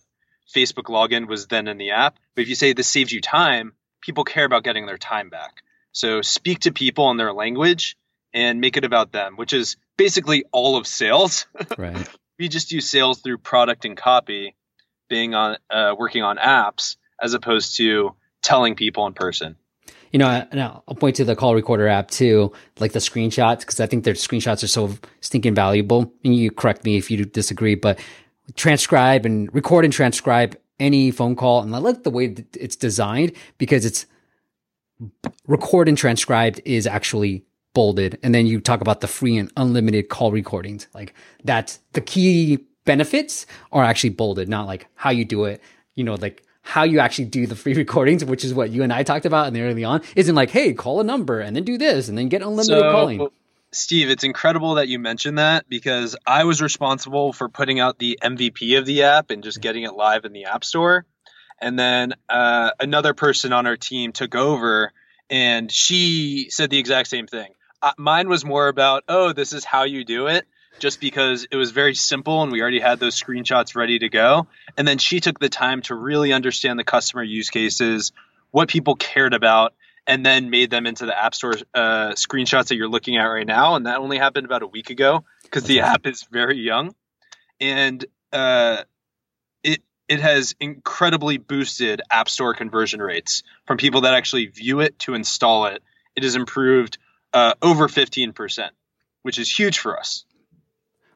Facebook 0.54 0.85
login 0.85 1.28
was 1.28 1.47
then 1.47 1.68
in 1.68 1.78
the 1.78 1.90
app. 1.90 2.18
But 2.35 2.42
if 2.42 2.49
you 2.49 2.54
say 2.54 2.73
this 2.73 2.88
saves 2.88 3.12
you 3.12 3.20
time, 3.20 3.73
people 4.00 4.25
care 4.25 4.44
about 4.44 4.64
getting 4.64 4.87
their 4.87 4.99
time 4.99 5.30
back. 5.30 5.62
So 5.92 6.23
speak 6.23 6.61
to 6.61 6.73
people 6.73 7.11
in 7.11 7.16
their 7.16 7.32
language 7.32 7.97
and 8.32 8.61
make 8.61 8.76
it 8.76 8.85
about 8.85 9.12
them, 9.12 9.37
which 9.37 9.52
is 9.52 9.76
basically 9.97 10.44
all 10.52 10.76
of 10.76 10.87
sales. 10.87 11.47
Right. 11.76 12.09
we 12.38 12.49
just 12.49 12.73
use 12.73 12.88
sales 12.88 13.20
through 13.20 13.38
product 13.38 13.85
and 13.85 13.97
copy, 13.97 14.54
being 15.09 15.35
on 15.35 15.56
uh, 15.70 15.94
working 15.99 16.23
on 16.23 16.37
apps 16.37 16.97
as 17.20 17.35
opposed 17.35 17.76
to 17.76 18.14
telling 18.42 18.76
people 18.76 19.06
in 19.06 19.12
person. 19.12 19.56
You 20.12 20.19
know, 20.19 20.47
and 20.50 20.61
I'll 20.61 20.97
point 20.99 21.17
to 21.17 21.25
the 21.25 21.37
call 21.37 21.55
recorder 21.55 21.87
app 21.87 22.11
too, 22.11 22.52
like 22.81 22.93
the 22.93 22.99
screenshots, 22.99 23.61
because 23.61 23.79
I 23.79 23.87
think 23.87 24.05
their 24.05 24.14
screenshots 24.14 24.64
are 24.64 24.69
so 24.69 24.93
stinking 25.21 25.55
valuable. 25.55 26.12
And 26.25 26.35
you 26.35 26.50
correct 26.50 26.85
me 26.85 26.97
if 26.97 27.11
you 27.11 27.25
disagree, 27.25 27.76
but 27.76 28.00
transcribe 28.57 29.25
and 29.25 29.52
record 29.55 29.85
and 29.85 29.93
transcribe 29.93 30.57
any 30.81 31.12
phone 31.12 31.37
call. 31.37 31.62
And 31.62 31.75
I 31.75 31.79
like 31.79 32.02
the 32.02 32.11
way 32.11 32.35
it's 32.55 32.75
designed 32.75 33.33
because 33.59 33.85
it's 33.85 34.07
record 35.47 35.88
and 35.88 35.97
transcribed 35.97 36.61
is 36.64 36.87
actually 36.87 37.45
bolded. 37.73 38.19
And 38.23 38.35
then 38.35 38.47
you 38.47 38.61
talk 38.61 38.81
about 38.81 39.00
the 39.00 39.07
free 39.07 39.37
and 39.37 39.52
unlimited 39.57 40.09
call 40.09 40.33
recordings. 40.33 40.88
Like 40.93 41.14
that's 41.45 41.79
the 41.93 42.00
key 42.00 42.67
benefits 42.85 43.47
are 43.71 43.85
actually 43.85 44.11
bolded, 44.11 44.49
not 44.49 44.67
like 44.67 44.88
how 44.95 45.11
you 45.11 45.25
do 45.25 45.45
it. 45.45 45.62
You 45.95 46.05
know, 46.05 46.14
like 46.14 46.43
how 46.62 46.83
you 46.85 47.01
actually 47.01 47.27
do 47.27 47.46
the 47.46 47.57
free 47.57 47.75
recordings, 47.85 48.25
which 48.25 48.44
is 48.44 48.55
what 48.55 48.70
you 48.70 48.83
and 48.83 48.92
I 48.92 49.03
talked 49.03 49.27
about 49.27 49.49
in 49.49 49.55
the 49.55 49.62
early 49.62 49.85
on, 49.85 50.03
isn't 50.16 50.35
like, 50.35 50.51
hey, 50.51 50.73
call 50.73 51.01
a 51.01 51.05
number 51.05 51.40
and 51.40 51.55
then 51.55 51.64
do 51.64 51.79
this 51.79 52.09
and 52.09 52.16
then 52.16 52.29
get 52.29 52.42
unlimited 52.42 52.66
So, 52.66 52.92
calling. 52.92 53.29
Steve, 53.73 54.11
it's 54.11 54.25
incredible 54.25 54.75
that 54.75 54.88
you 54.88 54.99
mentioned 54.99 55.38
that 55.38 55.68
because 55.68 56.16
I 56.27 56.42
was 56.44 56.61
responsible 56.61 57.33
for 57.33 57.49
putting 57.49 57.79
out 57.79 57.99
the 57.99 58.18
MVP 58.20 58.77
of 58.79 58.85
the 58.85 59.05
app 59.05 59.31
and 59.31 59.44
just 59.44 59.61
getting 59.61 59.85
it 59.85 59.94
live 59.94 60.25
in 60.25 60.33
the 60.33 60.46
App 60.46 60.64
Store. 60.64 61.07
And 61.61 61.79
then 61.79 62.14
uh, 62.29 62.73
another 62.81 63.14
person 63.14 63.53
on 63.53 63.66
our 63.66 63.77
team 63.77 64.12
took 64.12 64.35
over 64.35 64.92
and 65.29 65.70
she 65.70 66.49
said 66.51 66.70
the 66.70 66.79
exact 66.79 67.09
same 67.09 67.29
thing. 67.29 67.53
Uh, 67.81 67.92
mine 67.96 68.29
was 68.29 68.44
more 68.44 68.66
about, 68.66 69.05
oh, 69.09 69.33
this 69.33 69.53
is 69.53 69.64
how 69.64 69.85
you 69.85 70.05
do 70.05 70.27
it, 70.27 70.46
just 70.81 71.01
because 71.01 71.47
it 71.51 71.57
was 71.57 71.71
very 71.71 71.95
simple 71.95 72.43
and 72.43 72.51
we 72.51 72.61
already 72.61 72.81
had 72.81 72.99
those 72.99 73.21
screenshots 73.21 73.77
ready 73.77 73.99
to 73.99 74.09
go. 74.09 74.49
And 74.77 74.88
then 74.88 74.99
she 74.99 75.21
took 75.21 75.38
the 75.38 75.49
time 75.49 75.83
to 75.83 75.95
really 75.95 76.33
understand 76.33 76.79
the 76.79 76.85
customer 76.85 77.23
use 77.23 77.51
cases, 77.51 78.12
what 78.51 78.69
people 78.69 78.97
cared 78.97 79.35
about, 79.35 79.75
and 80.07 80.25
then 80.25 80.51
made 80.51 80.71
them 80.71 80.87
into 80.87 81.07
the 81.07 81.16
App 81.16 81.35
Store 81.35 81.55
uh, 81.75 82.12
screenshots 82.12 82.69
that 82.69 82.77
you're 82.77 82.88
looking 82.88 83.16
at 83.16 83.25
right 83.25 83.47
now. 83.47 83.77
And 83.77 83.87
that 83.87 83.99
only 83.99 84.19
happened 84.19 84.47
about 84.47 84.62
a 84.62 84.66
week 84.66 84.90
ago 84.90 85.25
because 85.43 85.64
the 85.64 85.81
app 85.81 86.07
is 86.07 86.27
very 86.31 86.59
young, 86.59 86.95
and 87.61 88.05
uh, 88.33 88.83
it 89.62 89.83
it 90.09 90.21
has 90.21 90.57
incredibly 90.59 91.38
boosted 91.38 92.01
App 92.11 92.29
Store 92.29 92.55
conversion 92.55 93.01
rates 93.01 93.43
from 93.66 93.77
people 93.77 94.03
that 94.03 94.14
actually 94.14 94.47
view 94.47 94.81
it 94.81 94.99
to 95.01 95.14
install 95.14 95.66
it. 95.66 95.83
It 96.16 96.25
has 96.25 96.35
improved 96.35 96.99
uh, 97.33 97.55
over 97.62 97.87
15%, 97.87 98.71
which 99.23 99.38
is 99.38 99.51
huge 99.51 99.79
for 99.79 99.99
us. 99.99 100.25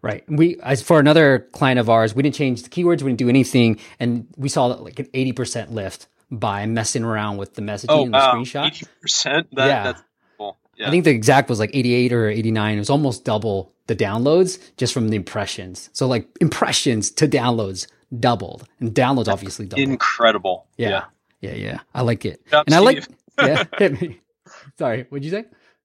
Right. 0.05 0.23
We, 0.29 0.59
as 0.63 0.83
for 0.83 1.01
another 1.01 1.49
client 1.53 1.81
of 1.81 1.89
ours, 1.89 2.15
we 2.15 2.23
didn't 2.23 2.35
change 2.35 2.63
the 2.63 2.69
keywords, 2.69 3.01
we 3.03 3.11
didn't 3.11 3.19
do 3.19 3.29
anything. 3.31 3.79
And 3.99 4.27
we 4.37 4.49
saw 4.51 4.67
like 4.67 4.99
an 4.99 5.07
80% 5.07 5.73
lift 5.73 6.09
by 6.31 6.67
messing 6.67 7.05
around 7.05 7.39
with 7.39 7.55
the 7.55 7.63
messaging 7.63 7.87
Oh, 7.89 8.03
and 8.05 8.13
the 8.13 8.19
wow. 8.19 8.35
screenshot. 8.35 8.87
80%? 9.07 9.47
That, 9.53 9.67
Yeah. 9.67 9.83
That's 9.85 10.03
cool. 10.39 10.59
Yeah. 10.77 10.89
I 10.89 10.91
think 10.91 11.05
the 11.05 11.11
exact 11.11 11.49
was 11.49 11.59
like 11.59 11.71
88 11.73 12.13
or 12.13 12.29
89. 12.29 12.77
It 12.77 12.79
was 12.81 12.91
almost 12.91 13.25
double 13.25 13.73
the 13.87 13.97
downloads 13.97 14.59
just 14.77 14.93
from 14.93 15.09
the 15.09 15.17
impressions. 15.17 15.89
So 15.95 16.07
like 16.07 16.29
impressions 16.41 17.11
to 17.13 17.27
downloads 17.27 17.87
doubled 18.19 18.69
and 18.81 18.95
downloads 18.95 19.29
obviously 19.29 19.67
doubled. 19.67 19.89
incredible. 19.89 20.67
yeah. 20.77 21.05
Yeah. 21.41 21.55
Yeah. 21.55 21.79
I 21.95 22.03
like 22.03 22.25
it. 22.27 22.43
And 22.53 22.75
I 22.75 22.79
like, 22.79 23.05
yeah, 23.39 23.65
hit 23.79 24.01
me. 24.03 24.21
Sorry. 24.79 25.07
What'd 25.09 25.25
you 25.25 25.31
say? 25.31 25.45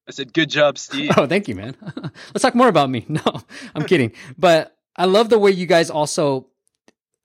I 0.09 0.11
said, 0.11 0.33
good 0.33 0.49
job, 0.49 0.79
Steve. 0.79 1.11
Oh, 1.17 1.27
thank 1.27 1.47
you, 1.47 1.53
man. 1.53 1.75
Let's 2.33 2.41
talk 2.41 2.55
more 2.55 2.67
about 2.67 2.89
me. 2.89 3.05
No, 3.09 3.41
I'm 3.75 3.85
kidding. 3.85 4.11
But 4.37 4.75
I 4.95 5.05
love 5.05 5.29
the 5.29 5.37
way 5.37 5.51
you 5.51 5.67
guys 5.67 5.91
also, 5.91 6.47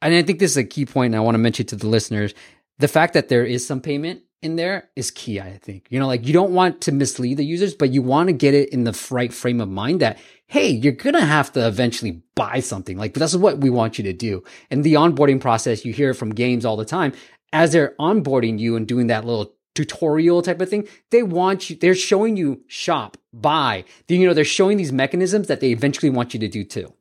and 0.03 0.15
I 0.15 0.23
think 0.23 0.39
this 0.39 0.51
is 0.51 0.57
a 0.59 0.65
key 0.65 0.85
point 0.85 1.15
and 1.15 1.17
I 1.17 1.21
want 1.21 1.35
to 1.35 1.39
mention 1.39 1.65
to 1.67 1.77
the 1.77 1.87
listeners. 1.87 2.35
The 2.79 2.89
fact 2.89 3.15
that 3.15 3.29
there 3.29 3.45
is 3.45 3.67
some 3.67 3.81
payment 3.81 4.23
in 4.43 4.57
there 4.57 4.91
is 4.97 5.11
key, 5.11 5.41
I 5.41 5.57
think. 5.59 5.87
You 5.89 5.99
know, 5.99 6.07
like 6.07 6.27
you 6.27 6.35
don't 6.35 6.53
want 6.53 6.83
to 6.83 6.93
mislead 6.93 7.39
the 7.39 7.45
users, 7.45 7.75
but 7.75 7.91
you 7.91 8.03
want 8.03 8.29
to 8.29 8.35
get 8.35 8.53
it 8.53 8.69
in 8.69 8.85
the 8.85 9.09
right 9.11 9.33
frame 9.33 9.63
of 9.63 9.71
mind 9.71 10.01
that, 10.01 10.19
hey, 10.49 10.69
you're 10.69 10.93
to 10.95 11.21
have 11.25 11.53
to 11.53 11.67
eventually 11.67 12.23
buy 12.35 12.61
something. 12.61 12.99
Like 12.99 13.15
this 13.15 13.33
is 13.33 13.39
what 13.39 13.59
we 13.59 13.71
want 13.71 13.97
you 13.97 14.05
to 14.05 14.13
do. 14.13 14.45
And 14.71 14.85
the 14.85 14.95
onboarding 14.95 15.41
process, 15.41 15.87
you 15.87 15.95
hear 15.95 16.13
from 16.13 16.35
games 16.35 16.67
all 16.67 16.77
the 16.77 16.85
time. 16.85 17.15
As 17.53 17.73
they're 17.73 17.95
onboarding 17.99 18.59
you 18.59 18.77
and 18.77 18.87
doing 18.87 19.07
that 19.07 19.25
little 19.25 19.55
tutorial 19.75 20.41
type 20.43 20.61
of 20.61 20.69
thing, 20.71 20.87
they 21.11 21.23
want 21.23 21.69
you, 21.71 21.77
they're 21.77 21.95
showing 21.95 22.37
you 22.37 22.63
shop, 22.69 23.17
buy. 23.33 23.85
You 24.09 24.27
know, 24.27 24.35
they're 24.35 24.45
showing 24.45 24.77
these 24.77 24.93
mechanisms 24.93 25.49
that 25.49 25.61
they 25.61 25.71
eventually 25.71 26.11
want 26.11 26.35
you 26.35 26.41
to 26.41 26.49
do 26.49 26.65
too. 26.65 26.93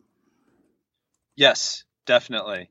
Yes, 1.36 1.84
definitely. 2.06 2.70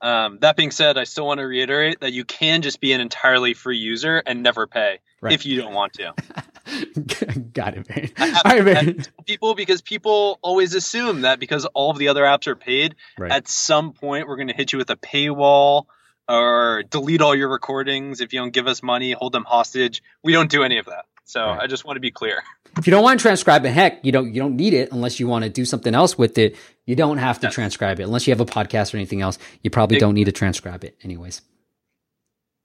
Um, 0.00 0.38
that 0.40 0.56
being 0.56 0.72
said, 0.72 0.98
I 0.98 1.04
still 1.04 1.26
want 1.26 1.38
to 1.38 1.44
reiterate 1.46 2.00
that 2.00 2.12
you 2.12 2.24
can 2.24 2.62
just 2.62 2.80
be 2.80 2.92
an 2.92 3.00
entirely 3.00 3.54
free 3.54 3.78
user 3.78 4.20
and 4.26 4.42
never 4.42 4.66
pay 4.66 4.98
Right. 5.20 5.32
if 5.34 5.46
you 5.46 5.62
don't 5.62 5.72
want 5.72 5.92
to. 5.94 6.12
Got 7.52 7.76
it, 7.76 7.88
man. 7.88 8.10
I 8.16 8.26
have- 8.26 8.42
All 8.44 8.52
right, 8.60 8.64
man. 8.64 9.04
people 9.24 9.54
because 9.54 9.80
people 9.80 10.40
always 10.42 10.74
assume 10.74 11.20
that 11.20 11.38
because 11.38 11.64
all 11.66 11.92
of 11.92 11.98
the 11.98 12.08
other 12.08 12.24
apps 12.24 12.48
are 12.48 12.56
paid, 12.56 12.96
Right. 13.16 13.30
at 13.30 13.46
some 13.46 13.92
point 13.92 14.26
we're 14.26 14.34
going 14.34 14.48
to 14.48 14.54
hit 14.54 14.72
you 14.72 14.78
with 14.78 14.90
a 14.90 14.96
paywall 14.96 15.84
or 16.28 16.82
delete 16.90 17.20
all 17.20 17.34
your 17.34 17.48
recordings 17.48 18.20
if 18.20 18.32
you 18.32 18.40
don't 18.40 18.52
give 18.52 18.66
us 18.66 18.82
money, 18.82 19.12
hold 19.12 19.32
them 19.32 19.44
hostage. 19.44 20.02
We 20.22 20.32
don't 20.32 20.50
do 20.50 20.62
any 20.62 20.78
of 20.78 20.86
that. 20.86 21.06
So 21.24 21.40
Right. 21.44 21.60
I 21.60 21.66
just 21.66 21.84
want 21.84 21.96
to 21.96 22.00
be 22.00 22.10
clear. 22.10 22.42
If 22.78 22.86
you 22.86 22.90
don't 22.90 23.02
want 23.02 23.18
to 23.20 23.22
transcribe 23.22 23.64
it, 23.66 23.70
heck, 23.70 24.04
you 24.04 24.12
don't 24.12 24.34
you 24.34 24.40
don't 24.40 24.56
need 24.56 24.72
it 24.74 24.92
unless 24.92 25.20
you 25.20 25.26
want 25.28 25.44
to 25.44 25.50
do 25.50 25.64
something 25.64 25.94
else 25.94 26.16
with 26.18 26.38
it. 26.38 26.56
You 26.86 26.96
don't 26.96 27.18
have 27.18 27.38
to 27.40 27.46
Yes. 27.46 27.54
transcribe 27.54 28.00
it 28.00 28.04
unless 28.04 28.26
you 28.26 28.32
have 28.32 28.40
a 28.40 28.46
podcast 28.46 28.92
or 28.92 28.96
anything 28.96 29.20
else. 29.20 29.38
You 29.62 29.70
probably 29.70 29.96
Ex- 29.96 30.00
don't 30.00 30.14
need 30.14 30.24
to 30.24 30.32
transcribe 30.32 30.82
it, 30.84 30.96
anyways. 31.02 31.42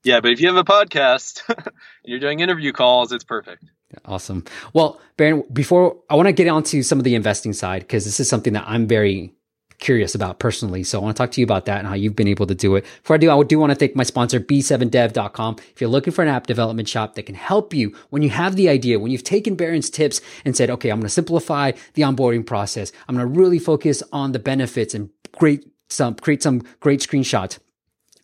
Yeah, 0.04 0.20
but 0.20 0.30
if 0.32 0.40
you 0.40 0.46
have 0.48 0.56
a 0.56 0.64
podcast 0.64 1.42
and 1.48 1.66
you're 2.04 2.20
doing 2.20 2.40
interview 2.40 2.72
calls, 2.72 3.12
it's 3.12 3.24
perfect. 3.24 3.64
Awesome. 4.04 4.44
Well, 4.72 5.00
Baron, 5.16 5.44
before 5.52 5.96
I 6.10 6.14
want 6.14 6.26
to 6.28 6.32
get 6.32 6.46
onto 6.48 6.82
some 6.82 6.98
of 6.98 7.04
the 7.04 7.14
investing 7.14 7.52
side 7.52 7.80
because 7.82 8.04
this 8.04 8.20
is 8.20 8.28
something 8.28 8.52
that 8.52 8.64
I'm 8.66 8.86
very 8.86 9.32
curious 9.78 10.14
about 10.14 10.38
personally. 10.38 10.82
So 10.82 10.98
I 10.98 11.02
want 11.02 11.16
to 11.16 11.22
talk 11.22 11.30
to 11.32 11.40
you 11.40 11.44
about 11.44 11.66
that 11.66 11.78
and 11.78 11.86
how 11.86 11.94
you've 11.94 12.16
been 12.16 12.28
able 12.28 12.46
to 12.46 12.54
do 12.54 12.74
it. 12.76 12.84
Before 13.02 13.14
I 13.14 13.18
do, 13.18 13.30
I 13.30 13.42
do 13.44 13.58
want 13.58 13.70
to 13.70 13.76
thank 13.76 13.94
my 13.94 14.02
sponsor, 14.02 14.40
B7dev.com. 14.40 15.56
If 15.72 15.80
you're 15.80 15.90
looking 15.90 16.12
for 16.12 16.22
an 16.22 16.28
app 16.28 16.46
development 16.46 16.88
shop 16.88 17.14
that 17.14 17.24
can 17.24 17.34
help 17.34 17.72
you 17.72 17.94
when 18.10 18.22
you 18.22 18.30
have 18.30 18.56
the 18.56 18.68
idea, 18.68 18.98
when 18.98 19.12
you've 19.12 19.24
taken 19.24 19.54
Baron's 19.54 19.90
tips 19.90 20.20
and 20.44 20.56
said, 20.56 20.70
okay, 20.70 20.90
I'm 20.90 20.98
going 20.98 21.06
to 21.06 21.10
simplify 21.10 21.72
the 21.94 22.02
onboarding 22.02 22.44
process. 22.44 22.92
I'm 23.08 23.16
going 23.16 23.32
to 23.32 23.40
really 23.40 23.58
focus 23.58 24.02
on 24.12 24.32
the 24.32 24.38
benefits 24.38 24.94
and 24.94 25.10
great 25.32 25.64
some, 25.88 26.14
create 26.16 26.42
some 26.42 26.62
great 26.80 27.00
screenshots. 27.00 27.58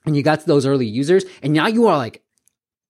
And 0.06 0.16
you 0.16 0.22
got 0.22 0.40
to 0.40 0.46
those 0.46 0.66
early 0.66 0.86
users 0.86 1.24
and 1.42 1.52
now 1.52 1.66
you 1.66 1.86
are 1.86 1.96
like, 1.96 2.23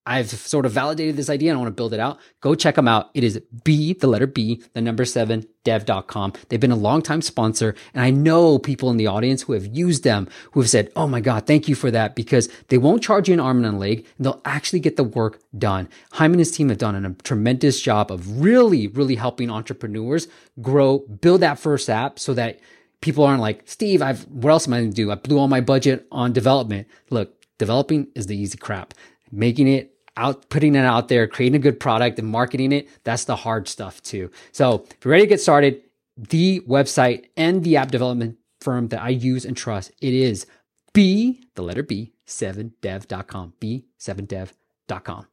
I've 0.07 0.29
sort 0.29 0.67
of 0.67 0.73
validated 0.73 1.17
this 1.17 1.31
idea 1.31 1.51
and 1.51 1.59
I 1.59 1.62
want 1.62 1.75
to 1.75 1.81
build 1.81 1.95
it 1.95 2.01
out. 2.01 2.19
Go 2.40 2.55
check 2.55 2.75
them 2.75 2.88
out. 2.88 3.11
It 3.14 3.25
is 3.25 3.40
B, 3.64 3.95
the 3.95 4.07
letter 4.07 4.27
B, 4.27 4.62
the 4.75 4.83
number 4.83 5.07
seven, 5.07 5.47
dev.com. 5.64 6.35
They've 6.49 6.61
been 6.61 6.71
a 6.71 6.77
long 6.77 7.01
time 7.01 7.23
sponsor. 7.23 7.75
And 7.95 8.05
I 8.05 8.11
know 8.11 8.59
people 8.59 8.90
in 8.90 8.99
the 8.99 9.07
audience 9.07 9.43
who 9.43 9.55
have 9.55 9.67
used 9.67 10.05
them 10.05 10.29
who 10.53 10.61
have 10.61 10.69
said, 10.69 10.93
Oh 10.95 11.07
my 11.07 11.21
God, 11.21 11.47
thank 11.47 11.69
you 11.69 11.75
for 11.75 11.90
that 11.90 12.14
because 12.14 12.51
they 12.69 12.77
won't 12.77 13.03
charge 13.03 13.29
you 13.29 13.35
an 13.35 13.40
arm 13.40 13.64
and 13.64 13.75
a 13.75 13.79
leg 13.79 14.07
and 14.19 14.27
they'll 14.27 14.43
actually 14.45 14.81
get 14.81 14.97
the 14.97 15.05
work 15.05 15.40
done. 15.57 15.88
Hyman 16.12 16.35
and 16.35 16.40
his 16.40 16.53
team 16.53 16.69
have 16.69 16.79
done 16.79 17.03
a 17.03 17.14
tremendous 17.23 17.81
job 17.81 18.12
of 18.12 18.43
really, 18.43 18.88
really 18.88 19.14
helping 19.14 19.51
entrepreneurs 19.51 20.29
grow, 20.61 20.99
build 20.99 21.40
that 21.40 21.59
first 21.59 21.88
app 21.88 22.19
so 22.19 22.35
that 22.35 22.61
people 23.01 23.25
aren't 23.25 23.40
like, 23.40 23.62
Steve, 23.64 24.03
I've, 24.03 24.27
what 24.29 24.51
else 24.51 24.67
am 24.67 24.75
I 24.75 24.81
going 24.81 24.90
to 24.90 24.97
do? 24.97 25.11
I 25.11 25.14
blew 25.14 25.38
all 25.38 25.49
my 25.49 25.62
budget 25.62 26.07
on 26.12 26.35
development. 26.35 26.88
Look, 27.09 27.35
developing 27.57 28.09
is 28.14 28.27
the 28.27 28.37
easy 28.37 28.59
crap. 28.59 28.93
Making 29.31 29.69
it 29.69 29.93
out 30.16 30.48
putting 30.48 30.74
it 30.74 30.85
out 30.85 31.09
there, 31.09 31.27
creating 31.27 31.57
a 31.57 31.62
good 31.62 31.81
product 31.81 32.18
and 32.18 32.29
marketing 32.29 32.72
it, 32.72 32.88
that's 33.05 33.24
the 33.24 33.37
hard 33.37 33.68
stuff 33.68 34.03
too. 34.03 34.31
So 34.53 34.87
if 34.90 35.05
you're 35.05 35.12
ready 35.12 35.24
to 35.24 35.29
get 35.29 35.40
started, 35.40 35.83
the 36.16 36.61
website 36.61 37.27
and 37.37 37.64
the 37.64 37.77
app 37.77 37.90
development 37.90 38.38
firm 38.61 38.88
that 38.88 39.03
I 39.03 39.11
use 39.11 39.44
and 39.44 39.57
trust, 39.57 39.90
it 40.00 40.14
is 40.14 40.46
B, 40.92 41.48
the 41.55 41.62
letter 41.62 41.83
B, 41.83 42.12
7dev.com, 42.27 43.55
B7dev.com. 43.61 45.27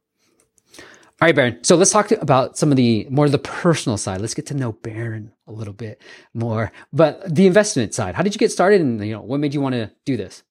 All 1.22 1.28
right, 1.28 1.36
Baron. 1.36 1.62
So 1.62 1.76
let's 1.76 1.92
talk 1.92 2.10
about 2.10 2.58
some 2.58 2.72
of 2.72 2.76
the 2.76 3.06
more 3.08 3.26
of 3.26 3.30
the 3.30 3.38
personal 3.38 3.96
side. 3.96 4.20
Let's 4.20 4.34
get 4.34 4.46
to 4.46 4.54
know 4.54 4.72
Baron 4.72 5.32
a 5.46 5.52
little 5.52 5.72
bit 5.72 6.02
more. 6.34 6.72
But 6.92 7.32
the 7.32 7.46
investment 7.46 7.94
side, 7.94 8.16
how 8.16 8.24
did 8.24 8.34
you 8.34 8.40
get 8.40 8.50
started 8.50 8.80
and 8.80 9.04
you 9.04 9.12
know 9.12 9.20
what 9.20 9.38
made 9.38 9.54
you 9.54 9.60
want 9.60 9.76
to 9.76 9.92
do 10.04 10.16
this? 10.16 10.42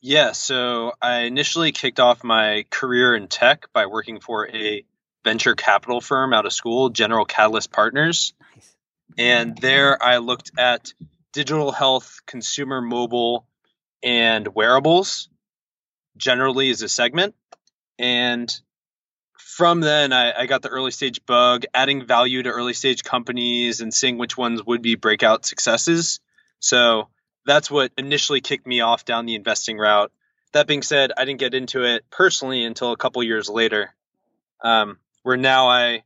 Yeah, 0.00 0.32
so 0.32 0.92
I 1.02 1.20
initially 1.20 1.72
kicked 1.72 1.98
off 1.98 2.22
my 2.22 2.64
career 2.70 3.16
in 3.16 3.26
tech 3.26 3.72
by 3.72 3.86
working 3.86 4.20
for 4.20 4.48
a 4.48 4.84
venture 5.24 5.54
capital 5.54 6.00
firm 6.00 6.32
out 6.32 6.46
of 6.46 6.52
school, 6.52 6.90
General 6.90 7.24
Catalyst 7.24 7.72
Partners. 7.72 8.32
Nice. 8.54 8.76
And 9.18 9.58
there 9.58 10.00
I 10.00 10.18
looked 10.18 10.52
at 10.56 10.92
digital 11.32 11.72
health, 11.72 12.20
consumer 12.26 12.80
mobile, 12.80 13.46
and 14.02 14.54
wearables 14.54 15.28
generally 16.16 16.70
as 16.70 16.82
a 16.82 16.88
segment. 16.88 17.34
And 17.98 18.54
from 19.36 19.80
then, 19.80 20.12
I, 20.12 20.42
I, 20.42 20.46
got 20.46 20.62
the 20.62 20.68
early 20.68 20.92
stage 20.92 21.26
bug, 21.26 21.64
adding 21.74 22.06
value 22.06 22.42
to 22.44 22.50
early 22.50 22.74
stage 22.74 23.02
companies 23.02 23.80
and 23.80 23.92
seeing 23.92 24.18
which 24.18 24.36
ones 24.36 24.64
would 24.64 24.82
be 24.82 24.94
breakout 24.94 25.44
successes. 25.44 26.20
So 26.60 27.08
that's 27.48 27.70
what 27.70 27.90
initially 27.96 28.42
kicked 28.42 28.66
me 28.66 28.82
off 28.82 29.06
down 29.06 29.24
the 29.24 29.34
investing 29.34 29.78
route. 29.78 30.12
That 30.52 30.66
being 30.66 30.82
said, 30.82 31.12
I 31.16 31.24
didn't 31.24 31.40
get 31.40 31.54
into 31.54 31.82
it 31.82 32.04
personally 32.10 32.62
until 32.62 32.92
a 32.92 32.96
couple 32.96 33.22
years 33.22 33.48
later, 33.48 33.94
um, 34.62 34.98
where 35.22 35.38
now 35.38 35.68
I 35.68 36.04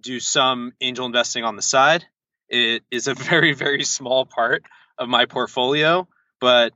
do 0.00 0.20
some 0.20 0.72
angel 0.80 1.04
investing 1.04 1.42
on 1.42 1.56
the 1.56 1.62
side. 1.62 2.04
It 2.48 2.84
is 2.92 3.08
a 3.08 3.14
very, 3.30 3.54
very 3.54 3.82
small 3.82 4.24
part 4.24 4.62
of 4.96 5.08
my 5.08 5.26
portfolio, 5.26 6.06
but 6.40 6.72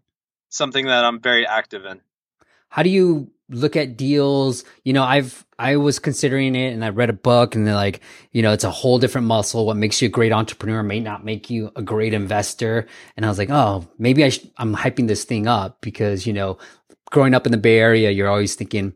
something 0.48 0.86
that 0.86 1.04
I'm 1.04 1.20
very 1.20 1.46
active 1.46 1.84
in. 1.84 2.00
How 2.68 2.82
do 2.82 2.90
you 2.90 3.30
look 3.50 3.76
at 3.76 3.96
deals? 3.96 4.64
You 4.84 4.92
know, 4.92 5.02
I've 5.02 5.44
I 5.58 5.76
was 5.76 5.98
considering 5.98 6.54
it 6.54 6.72
and 6.72 6.84
I 6.84 6.90
read 6.90 7.10
a 7.10 7.14
book 7.14 7.54
and 7.54 7.66
they're 7.66 7.74
like, 7.74 8.00
you 8.30 8.42
know, 8.42 8.52
it's 8.52 8.64
a 8.64 8.70
whole 8.70 8.98
different 8.98 9.26
muscle. 9.26 9.66
What 9.66 9.76
makes 9.76 10.00
you 10.00 10.06
a 10.06 10.10
great 10.10 10.32
entrepreneur 10.32 10.82
may 10.82 11.00
not 11.00 11.24
make 11.24 11.50
you 11.50 11.72
a 11.74 11.82
great 11.82 12.14
investor. 12.14 12.86
And 13.16 13.26
I 13.26 13.28
was 13.28 13.38
like, 13.38 13.50
oh, 13.50 13.88
maybe 13.98 14.24
I 14.24 14.28
sh- 14.28 14.46
I'm 14.56 14.74
hyping 14.74 15.08
this 15.08 15.24
thing 15.24 15.48
up 15.48 15.80
because, 15.80 16.26
you 16.26 16.32
know, 16.32 16.58
growing 17.10 17.34
up 17.34 17.46
in 17.46 17.52
the 17.52 17.58
Bay 17.58 17.78
Area, 17.78 18.10
you're 18.10 18.28
always 18.28 18.54
thinking 18.54 18.92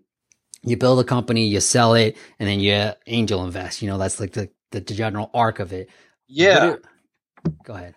you 0.62 0.76
build 0.76 1.00
a 1.00 1.04
company, 1.04 1.46
you 1.46 1.60
sell 1.60 1.94
it, 1.94 2.16
and 2.38 2.48
then 2.48 2.60
you 2.60 2.92
angel 3.08 3.44
invest. 3.44 3.82
You 3.82 3.88
know, 3.88 3.98
that's 3.98 4.20
like 4.20 4.32
the, 4.32 4.48
the 4.70 4.80
general 4.80 5.30
arc 5.34 5.58
of 5.58 5.72
it. 5.72 5.90
Yeah. 6.28 6.74
It, 6.74 6.84
go 7.64 7.74
ahead. 7.74 7.96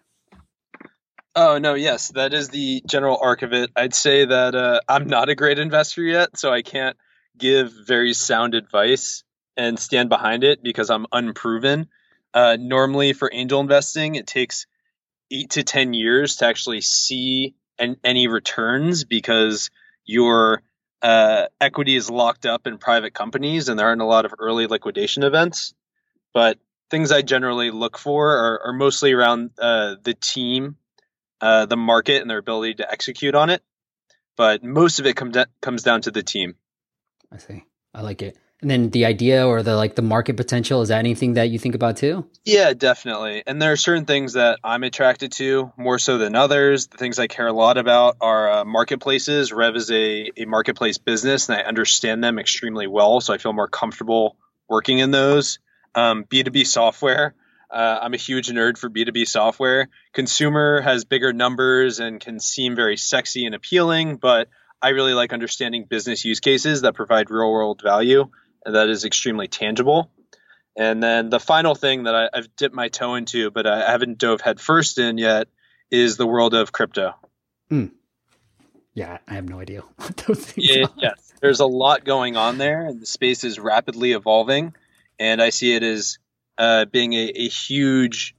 Oh 1.38 1.58
no, 1.58 1.74
yes, 1.74 2.10
that 2.16 2.34
is 2.34 2.48
the 2.48 2.82
general 2.88 3.20
arc 3.22 3.42
of 3.42 3.52
it. 3.52 3.70
I'd 3.76 3.94
say 3.94 4.24
that 4.24 4.56
uh, 4.56 4.80
I'm 4.88 5.08
not 5.08 5.28
a 5.28 5.36
great 5.36 5.60
investor 5.60 6.02
yet, 6.02 6.38
so 6.38 6.52
I 6.52 6.62
can't 6.62 6.96
give 7.38 7.74
very 7.86 8.14
sound 8.14 8.56
advice 8.56 9.24
and 9.58 9.78
stand 9.78 10.08
behind 10.08 10.46
it 10.46 10.64
because 10.64 10.90
I'm 10.90 11.06
unproven. 11.12 11.90
Uh, 12.34 12.56
normally, 12.58 13.12
for 13.12 13.30
angel 13.34 13.60
investing, 13.60 14.16
it 14.16 14.28
takes 14.28 14.66
eight 15.30 15.52
to 15.52 15.64
10 15.64 15.94
years 15.94 16.38
to 16.38 16.46
actually 16.46 16.82
see 16.82 17.56
an, 17.78 17.98
any 18.04 18.28
returns 18.30 19.04
because 19.04 19.72
your 20.06 20.62
uh, 21.02 21.48
equity 21.60 21.98
is 21.98 22.10
locked 22.10 22.46
up 22.46 22.66
in 22.66 22.78
private 22.78 23.14
companies 23.14 23.68
and 23.68 23.78
there 23.78 23.88
aren't 23.88 24.02
a 24.02 24.06
lot 24.06 24.26
of 24.26 24.34
early 24.40 24.68
liquidation 24.68 25.24
events. 25.24 25.74
But 26.34 26.60
things 26.90 27.12
I 27.12 27.22
generally 27.24 27.72
look 27.72 27.98
for 27.98 28.38
are, 28.38 28.68
are 28.68 28.74
mostly 28.74 29.12
around 29.12 29.52
uh, 29.60 29.96
the 30.02 30.14
team, 30.14 30.78
uh, 31.42 31.66
the 31.66 31.78
market, 31.78 32.22
and 32.22 32.30
their 32.30 32.38
ability 32.38 32.76
to 32.76 32.92
execute 32.92 33.36
on 33.36 33.50
it. 33.50 33.62
But 34.38 34.64
most 34.64 35.00
of 35.00 35.06
it 35.06 35.16
comes 35.16 35.38
comes 35.62 35.84
down 35.84 36.02
to 36.02 36.12
the 36.12 36.24
team. 36.24 36.56
I 37.32 37.38
see. 37.38 37.64
I 37.94 38.02
like 38.02 38.22
it. 38.22 38.38
And 38.62 38.72
then 38.72 38.90
the 38.90 39.06
idea 39.06 39.46
or 39.46 39.62
the 39.64 39.76
like 39.76 39.96
the 39.96 40.02
market 40.02 40.38
potential 40.38 40.82
is 40.82 40.90
that 40.90 41.00
anything 41.00 41.34
that 41.34 41.50
you 41.50 41.60
think 41.60 41.76
about 41.76 41.98
too? 41.98 42.26
Yeah, 42.46 42.74
definitely. 42.74 43.44
And 43.46 43.62
there 43.62 43.74
are 43.74 43.78
certain 43.78 44.06
things 44.06 44.34
that 44.34 44.60
I'm 44.64 44.84
attracted 44.84 45.34
to 45.34 45.72
more 45.78 46.00
so 46.00 46.18
than 46.18 46.36
others. 46.36 46.88
The 46.88 46.98
things 46.98 47.20
I 47.20 47.28
care 47.28 47.48
a 47.48 47.54
lot 47.54 47.78
about 47.78 48.18
are 48.22 48.52
uh, 48.52 48.66
marketplaces. 48.66 49.52
Rev 49.52 49.76
is 49.76 49.92
a, 49.92 50.32
a 50.38 50.46
marketplace 50.46 50.98
business, 50.98 51.50
and 51.50 51.60
I 51.60 51.64
understand 51.64 52.24
them 52.24 52.40
extremely 52.40 52.88
well, 52.88 53.20
so 53.22 53.34
I 53.34 53.38
feel 53.38 53.54
more 53.54 53.68
comfortable 53.68 54.38
working 54.70 55.00
in 55.00 55.12
those. 55.12 55.60
Um, 55.94 56.24
B2B 56.24 56.66
software. 56.66 57.36
Uh, 57.70 58.00
I'm 58.02 58.14
a 58.14 58.18
huge 58.18 58.50
nerd 58.50 58.78
for 58.78 58.90
B2B 58.90 59.28
software. 59.28 59.90
Consumer 60.14 60.82
has 60.82 61.06
bigger 61.06 61.34
numbers 61.34 62.00
and 62.00 62.20
can 62.20 62.40
seem 62.40 62.76
very 62.76 62.98
sexy 62.98 63.46
and 63.46 63.56
appealing, 63.56 64.18
but 64.18 64.50
I 64.82 64.90
really 64.90 65.14
like 65.14 65.34
understanding 65.34 65.86
business 65.86 66.26
use 66.26 66.40
cases 66.40 66.82
that 66.82 66.94
provide 66.94 67.30
real 67.30 67.52
world 67.52 67.82
value 67.84 68.30
and 68.66 68.76
that 68.76 68.90
is 68.90 69.06
extremely 69.06 69.48
tangible. 69.48 70.10
And 70.78 71.02
then 71.02 71.30
the 71.30 71.40
final 71.40 71.76
thing 71.76 72.04
that 72.04 72.16
I, 72.16 72.30
have 72.34 72.54
dipped 72.56 72.76
my 72.76 72.90
toe 72.90 73.16
into, 73.16 73.52
but 73.52 73.66
I 73.66 73.90
haven't 73.92 74.18
dove 74.18 74.42
headfirst 74.42 74.98
in 74.98 75.18
yet, 75.18 75.48
is 75.90 76.18
the 76.18 76.28
world 76.28 76.54
of 76.54 76.72
crypto. 76.72 77.14
Mm. 77.72 77.92
Yeah, 78.94 79.20
I 79.28 79.36
have 79.36 79.48
no 79.48 79.60
idea 79.60 79.82
what 79.96 80.18
those 80.18 80.46
things 80.46 80.76
yeah, 80.76 80.86
are. 80.86 80.94
Yes, 80.98 81.34
there's 81.42 81.60
a 81.62 81.66
lot 81.66 82.04
going 82.04 82.36
on 82.36 82.58
there, 82.58 82.86
and 82.86 83.02
the 83.02 83.06
space 83.06 83.44
is 83.44 83.60
rapidly 83.60 84.12
evolving. 84.12 84.74
And 85.18 85.42
I 85.42 85.50
see 85.50 85.74
it 85.74 85.84
as 85.84 86.18
uh, 86.58 86.86
being 86.86 87.14
a, 87.14 87.32
a, 87.36 87.48
huge, 87.48 88.36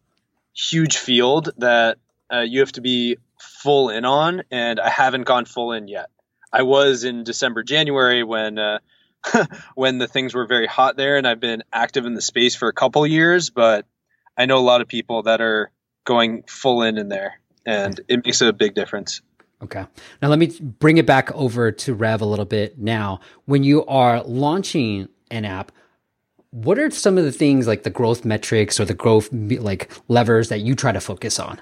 huge 0.55 0.97
field 0.97 1.51
that 1.59 1.99
uh, 2.33 2.41
you 2.41 2.61
have 2.61 2.73
to 2.73 2.81
be 2.81 3.19
full 3.39 3.91
in 3.91 4.05
on. 4.05 4.43
And 4.51 4.81
I 4.81 4.89
haven't 4.89 5.25
gone 5.25 5.45
full 5.45 5.73
in 5.73 5.89
yet. 5.89 6.11
I 6.53 6.63
was 6.63 7.05
in 7.05 7.25
December, 7.25 7.63
January 7.63 8.23
when 8.23 8.59
uh, 8.59 8.79
when 9.75 9.99
the 9.99 10.07
things 10.07 10.35
were 10.35 10.47
very 10.47 10.67
hot 10.67 10.97
there, 10.97 11.17
and 11.17 11.27
I've 11.27 11.41
been 11.41 11.63
active 11.73 12.07
in 12.07 12.15
the 12.15 12.23
space 12.23 12.55
for 12.55 12.69
a 12.69 12.73
couple 12.73 13.07
years. 13.07 13.51
But 13.51 13.87
I 14.37 14.47
know 14.47 14.59
a 14.59 14.61
lot 14.61 14.81
of 14.81 14.89
people 14.89 15.25
that 15.25 15.41
are 15.41 15.71
going 16.05 16.45
full 16.47 16.83
in 16.83 16.99
in 16.99 17.09
there, 17.09 17.41
and 17.65 18.01
it 18.09 18.25
makes 18.25 18.41
a 18.41 18.53
big 18.53 18.75
difference. 18.75 19.21
Okay. 19.63 19.87
Now 20.21 20.29
let 20.29 20.39
me 20.39 20.49
bring 20.61 20.99
it 20.99 21.07
back 21.07 21.33
over 21.33 21.73
to 21.73 21.95
Rev 21.95 22.21
a 22.21 22.27
little 22.27 22.45
bit. 22.45 22.79
Now, 22.79 23.21
when 23.47 23.65
you 23.65 23.85
are 23.87 24.23
launching 24.23 25.09
an 25.31 25.45
app, 25.45 25.73
what 26.57 26.79
are 26.79 26.91
some 26.91 27.19
of 27.19 27.25
the 27.25 27.33
things 27.33 27.67
like 27.67 27.83
the 27.83 27.91
growth 27.91 28.25
metrics 28.25 28.81
or 28.81 28.87
the 28.87 28.95
growth 28.95 29.29
like 29.31 29.91
levers 30.09 30.49
that 30.49 30.61
you 30.61 30.75
try 30.75 30.91
to 30.91 31.01
focus 31.01 31.39
on? 31.39 31.61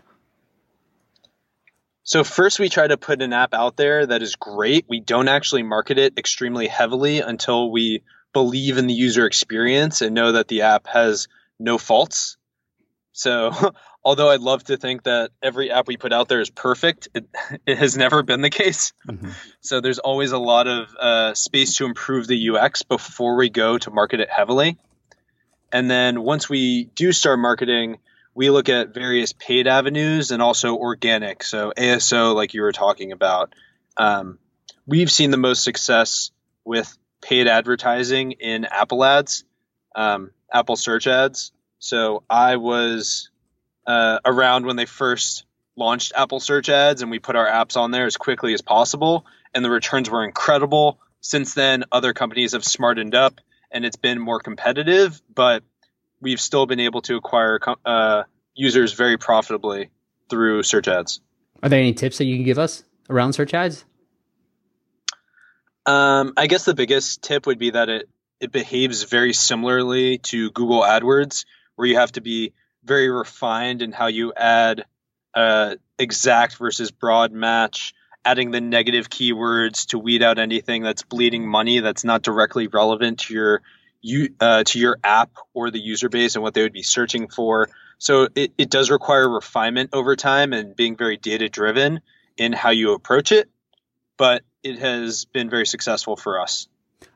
So 2.05 2.23
first 2.23 2.61
we 2.61 2.69
try 2.69 2.87
to 2.87 2.97
put 2.97 3.21
an 3.21 3.33
app 3.33 3.55
out 3.55 3.77
there 3.77 4.07
that 4.07 4.23
is 4.23 4.37
great. 4.37 4.85
We 4.89 5.01
don't 5.01 5.27
actually 5.27 5.65
market 5.65 5.99
it 5.99 6.17
extremely 6.17 6.69
heavily 6.69 7.21
until 7.21 7.73
we 7.73 8.05
believe 8.33 8.79
in 8.79 8.87
the 8.87 8.95
user 8.95 9.27
experience 9.27 10.01
and 10.01 10.15
know 10.15 10.33
that 10.33 10.47
the 10.47 10.63
app 10.63 10.87
has 10.87 11.27
no 11.59 11.77
faults. 11.77 12.37
So 13.13 13.51
although 14.05 14.31
I'd 14.31 14.40
love 14.40 14.64
to 14.64 14.77
think 14.77 15.05
that 15.05 15.31
every 15.43 15.71
app 15.71 15.88
we 15.88 15.97
put 15.97 16.12
out 16.12 16.29
there 16.29 16.40
is 16.40 16.51
perfect, 16.51 17.09
it, 17.14 17.27
it 17.67 17.79
has 17.79 17.97
never 17.97 18.23
been 18.23 18.43
the 18.43 18.51
case. 18.51 18.93
Mm-hmm. 19.09 19.31
So 19.61 19.81
there's 19.81 19.99
always 19.99 20.33
a 20.33 20.38
lot 20.38 20.67
of 20.69 20.95
uh, 20.95 21.35
space 21.35 21.77
to 21.79 21.87
improve 21.87 22.27
the 22.27 22.51
UX 22.51 22.83
before 22.83 23.37
we 23.37 23.49
go 23.51 23.79
to 23.79 23.90
market 23.90 24.21
it 24.21 24.31
heavily. 24.31 24.77
And 25.73 25.90
then 25.90 26.23
once 26.23 26.49
we 26.49 26.85
do 26.85 27.12
start 27.12 27.38
marketing, 27.38 27.99
we 28.35 28.51
look 28.51 28.69
at 28.69 28.93
various 28.93 29.33
paid 29.33 29.67
avenues 29.67 30.31
and 30.31 30.43
also 30.43 30.77
organic. 30.77 31.43
So 31.43 31.73
ASO, 31.77 32.35
like 32.35 32.55
you 32.55 32.62
were 32.62 32.73
talking 32.73 33.12
about, 33.12 33.55
um, 33.97 34.38
we've 34.87 35.11
seen 35.11 35.31
the 35.31 35.37
most 35.37 35.64
success 35.64 36.31
with 36.64 36.97
paid 37.21 37.47
advertising 37.49 38.33
in 38.33 38.64
Apple 38.64 39.05
ads, 39.05 39.45
um, 39.97 40.31
Apple 40.53 40.77
search 40.77 41.07
ads. 41.07 41.53
So 41.79 42.23
I 42.29 42.57
was 42.57 43.31
uh, 43.87 44.18
around 44.25 44.66
when 44.66 44.77
they 44.77 44.87
first 44.87 45.44
launched 45.77 46.12
Apple 46.16 46.40
search 46.40 46.68
ads 46.68 47.03
and 47.03 47.11
we 47.11 47.18
put 47.18 47.37
our 47.37 47.47
apps 47.47 47.77
on 47.77 47.90
there 47.90 48.07
as 48.07 48.16
quickly 48.16 48.55
as 48.55 48.62
possible. 48.62 49.27
And 49.55 49.64
the 49.64 49.70
returns 49.70 50.09
were 50.09 50.25
incredible. 50.25 50.99
Since 51.20 51.55
then, 51.55 51.85
other 51.90 52.12
companies 52.12 52.53
have 52.53 52.64
smartened 52.64 53.14
up 53.14 53.40
and 53.70 53.85
it's 53.85 53.97
been 53.97 54.20
more 54.20 54.40
competitive, 54.40 55.20
but 55.35 55.62
we've 56.20 56.40
still 56.40 56.66
been 56.66 56.81
able 56.81 57.03
to 57.03 57.16
acquire 57.16 57.59
uh, 57.85 58.23
users 58.55 58.92
very 58.92 59.18
profitably 59.18 59.90
through 60.31 60.62
search 60.62 60.88
ads. 60.88 61.20
Are 61.62 61.68
there 61.68 61.81
any 61.81 61.92
tips 61.92 62.18
that 62.18 62.25
you 62.25 62.37
can 62.37 62.44
give 62.44 62.59
us 62.59 62.85
around 63.11 63.33
search 63.33 63.53
ads? 63.53 63.85
Um, 65.87 66.33
I 66.37 66.47
guess 66.47 66.64
the 66.64 66.75
biggest 66.75 67.23
tip 67.23 67.47
would 67.47 67.59
be 67.59 67.70
that 67.70 67.88
it 67.88 68.09
it 68.40 68.53
behaves 68.53 69.05
very 69.05 69.33
similarly 69.33 70.18
to 70.18 70.51
Google 70.51 70.83
AdWords, 70.83 71.44
where 71.77 71.87
you 71.87 71.97
have 71.97 72.12
to 72.12 72.20
be 72.20 72.53
very 72.85 73.09
refined 73.09 73.83
in 73.83 73.92
how 73.92 74.07
you 74.07 74.33
add 74.35 74.85
uh, 75.35 75.77
exact 75.99 76.57
versus 76.59 76.90
broad 76.90 77.33
match, 77.33 77.94
adding 78.25 78.51
the 78.51 78.61
negative 78.61 79.11
keywords 79.11 79.87
to 79.87 79.99
weed 79.99 80.23
out 80.23 80.38
anything 80.38 80.83
that's 80.83 81.03
bleeding 81.03 81.47
money 81.49 81.81
that's 81.81 82.05
not 82.05 82.23
directly 82.23 82.66
relevant 82.68 83.20
to 83.20 83.35
your 83.35 83.62
you 84.01 84.29
uh, 84.38 84.62
to 84.64 84.79
your 84.79 84.99
app 85.03 85.31
or 85.55 85.70
the 85.70 85.81
user 85.81 86.09
base 86.09 86.37
and 86.37 86.42
what 86.42 86.55
they 86.55 86.62
would 86.62 86.73
be 86.73 86.83
searching 86.83 87.29
for. 87.29 87.70
So 87.99 88.29
it, 88.35 88.53
it 88.59 88.70
does 88.70 88.90
require 88.90 89.29
refinement 89.29 89.90
over 89.92 90.14
time 90.14 90.53
and 90.53 90.77
being 90.77 90.97
very 90.97 91.16
data 91.16 91.49
driven 91.49 92.01
in 92.37 92.53
how 92.53 92.70
you 92.70 92.92
approach 92.92 93.33
it, 93.33 93.49
but 94.18 94.42
it 94.62 94.79
has 94.79 95.25
been 95.25 95.49
very 95.49 95.66
successful 95.66 96.16
for 96.16 96.40
us. 96.40 96.68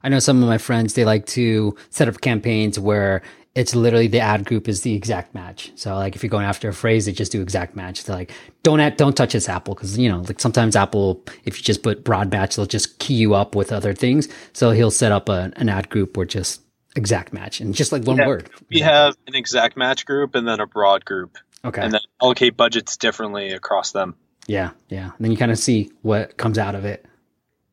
I 0.02 0.08
know 0.08 0.18
some 0.18 0.42
of 0.42 0.48
my 0.48 0.58
friends 0.58 0.94
they 0.94 1.04
like 1.04 1.26
to 1.26 1.76
set 1.90 2.08
up 2.08 2.20
campaigns 2.20 2.78
where 2.78 3.22
it's 3.54 3.74
literally 3.74 4.06
the 4.06 4.20
ad 4.20 4.44
group 4.44 4.68
is 4.68 4.82
the 4.82 4.94
exact 4.94 5.34
match. 5.34 5.72
So 5.74 5.94
like 5.94 6.14
if 6.14 6.22
you're 6.22 6.30
going 6.30 6.44
after 6.44 6.68
a 6.68 6.72
phrase, 6.72 7.06
they 7.06 7.12
just 7.12 7.32
do 7.32 7.42
exact 7.42 7.74
match. 7.74 8.04
They're 8.04 8.16
like, 8.16 8.32
don't 8.62 8.80
add, 8.80 8.96
don't 8.96 9.16
touch 9.16 9.32
this 9.32 9.48
Apple 9.48 9.74
because 9.74 9.98
you 9.98 10.08
know 10.08 10.20
like 10.20 10.40
sometimes 10.40 10.76
Apple 10.76 11.24
if 11.44 11.58
you 11.58 11.64
just 11.64 11.82
put 11.82 12.04
broad 12.04 12.30
match, 12.30 12.56
they'll 12.56 12.66
just 12.66 12.98
key 12.98 13.14
you 13.14 13.34
up 13.34 13.54
with 13.54 13.72
other 13.72 13.94
things. 13.94 14.28
So 14.52 14.70
he'll 14.70 14.90
set 14.90 15.12
up 15.12 15.28
a, 15.28 15.52
an 15.56 15.68
ad 15.68 15.88
group 15.88 16.16
where 16.16 16.26
just 16.26 16.62
exact 16.96 17.32
match 17.32 17.60
and 17.60 17.74
just 17.74 17.92
like 17.92 18.04
one 18.04 18.18
yeah, 18.18 18.26
word. 18.26 18.50
We 18.70 18.80
have 18.80 19.16
an 19.26 19.34
exact 19.34 19.76
match 19.76 20.04
group 20.06 20.34
and 20.34 20.46
then 20.46 20.60
a 20.60 20.66
broad 20.66 21.04
group. 21.04 21.38
Okay. 21.64 21.82
And 21.82 21.92
then 21.92 22.00
allocate 22.22 22.56
budgets 22.56 22.96
differently 22.96 23.50
across 23.52 23.92
them. 23.92 24.14
Yeah, 24.46 24.70
yeah. 24.88 25.10
And 25.16 25.20
then 25.20 25.30
you 25.30 25.36
kind 25.36 25.52
of 25.52 25.58
see 25.58 25.90
what 26.02 26.36
comes 26.36 26.58
out 26.58 26.74
of 26.74 26.84
it. 26.84 27.04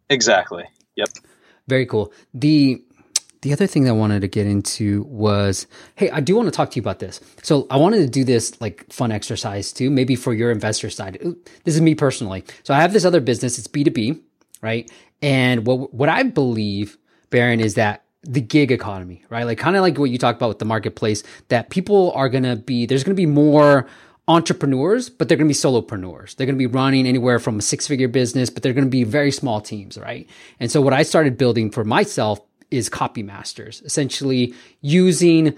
Exactly. 0.09 0.65
Yep. 0.95 1.09
Very 1.67 1.85
cool. 1.85 2.13
The 2.33 2.83
the 3.45 3.53
other 3.53 3.67
thing 3.67 3.84
that 3.84 3.91
I 3.91 3.93
wanted 3.93 4.21
to 4.21 4.27
get 4.27 4.47
into 4.47 5.03
was, 5.03 5.67
hey, 5.93 6.10
I 6.10 6.19
do 6.19 6.36
want 6.36 6.47
to 6.47 6.51
talk 6.51 6.71
to 6.71 6.77
you 6.77 6.81
about 6.81 6.97
this. 6.97 7.21
So 7.43 7.67
I 7.69 7.77
wanted 7.77 7.99
to 7.99 8.08
do 8.08 8.23
this 8.23 8.60
like 8.60 8.91
fun 8.91 9.12
exercise 9.12 9.71
too, 9.71 9.91
maybe 9.91 10.15
for 10.15 10.34
your 10.34 10.49
investor 10.49 10.89
side. 10.89 11.19
This 11.63 11.75
is 11.75 11.81
me 11.81 11.93
personally. 11.93 12.43
So 12.63 12.73
I 12.73 12.81
have 12.81 12.91
this 12.91 13.05
other 13.05 13.19
business. 13.21 13.60
It's 13.60 13.67
B 13.67 13.84
two 13.84 13.91
B, 13.91 14.19
right? 14.63 14.89
And 15.21 15.67
what 15.67 15.93
what 15.93 16.10
I 16.10 16.23
believe, 16.23 16.97
Baron, 17.29 17.60
is 17.60 17.75
that 17.75 18.03
the 18.23 18.41
gig 18.41 18.71
economy, 18.71 19.23
right? 19.29 19.43
Like 19.43 19.60
kind 19.60 19.75
of 19.75 19.84
like 19.84 19.99
what 19.99 20.10
you 20.10 20.17
talked 20.17 20.39
about 20.39 20.49
with 20.49 20.60
the 20.60 20.65
marketplace, 20.65 21.21
that 21.49 21.69
people 21.69 22.13
are 22.15 22.29
gonna 22.29 22.55
be 22.55 22.88
there's 22.88 23.03
gonna 23.03 23.13
be 23.13 23.27
more 23.27 23.86
entrepreneurs, 24.27 25.08
but 25.08 25.29
they're 25.29 25.38
going 25.38 25.47
to 25.47 25.53
be 25.53 25.53
solopreneurs. 25.53 26.36
They're 26.36 26.47
going 26.47 26.58
to 26.58 26.58
be 26.58 26.65
running 26.65 27.05
anywhere 27.05 27.38
from 27.38 27.60
a 27.60 27.62
six 27.62 27.86
figure 27.86 28.08
business, 28.08 28.49
but 28.49 28.63
they're 28.63 28.73
going 28.73 28.86
to 28.86 28.89
be 28.89 29.03
very 29.03 29.31
small 29.31 29.62
teams, 29.62 29.99
right? 29.99 30.27
And 30.60 30.71
so 30.71 30.81
what 30.81 30.93
I 30.93 31.03
started 31.03 31.38
building 31.38 31.69
for 31.69 31.84
myself 31.84 32.39
is 32.71 32.89
copy 32.89 33.23
masters, 33.23 33.82
essentially 33.86 34.54
using 34.82 35.56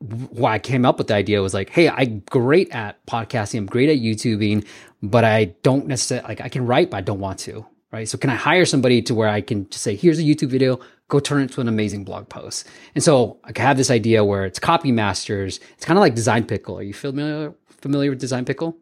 why 0.00 0.54
I 0.54 0.58
came 0.58 0.84
up 0.84 0.98
with 0.98 1.06
the 1.06 1.14
idea 1.14 1.40
was 1.42 1.54
like, 1.54 1.70
hey, 1.70 1.88
I'm 1.88 2.20
great 2.30 2.70
at 2.74 3.04
podcasting, 3.06 3.58
I'm 3.58 3.66
great 3.66 3.88
at 3.88 3.98
YouTubing, 3.98 4.66
but 5.02 5.24
I 5.24 5.54
don't 5.62 5.86
necessarily 5.86 6.26
like 6.26 6.40
I 6.40 6.48
can 6.48 6.66
write, 6.66 6.90
but 6.90 6.96
I 6.98 7.00
don't 7.02 7.20
want 7.20 7.38
to. 7.40 7.66
Right. 7.92 8.08
So 8.08 8.16
can 8.16 8.30
I 8.30 8.36
hire 8.36 8.64
somebody 8.64 9.02
to 9.02 9.14
where 9.14 9.28
I 9.28 9.42
can 9.42 9.68
just 9.68 9.82
say, 9.84 9.94
here's 9.94 10.18
a 10.18 10.22
YouTube 10.22 10.48
video, 10.48 10.80
go 11.08 11.20
turn 11.20 11.40
it 11.40 11.42
into 11.42 11.60
an 11.60 11.68
amazing 11.68 12.04
blog 12.04 12.26
post. 12.30 12.66
And 12.94 13.04
so 13.04 13.38
I 13.44 13.52
have 13.60 13.76
this 13.76 13.90
idea 13.90 14.24
where 14.24 14.46
it's 14.46 14.58
copy 14.58 14.90
masters. 14.90 15.60
It's 15.74 15.84
kind 15.84 15.98
of 15.98 16.00
like 16.00 16.14
Design 16.14 16.46
Pickle. 16.46 16.78
Are 16.78 16.82
you 16.82 16.94
familiar 16.94 17.52
familiar 17.66 18.08
with 18.08 18.18
Design 18.18 18.46
Pickle? 18.46 18.78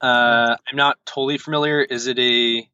Uh, 0.00 0.56
I'm 0.68 0.76
not 0.76 0.98
totally 1.06 1.38
familiar. 1.38 1.82
Is 1.82 2.08
it 2.08 2.18
a? 2.18 2.68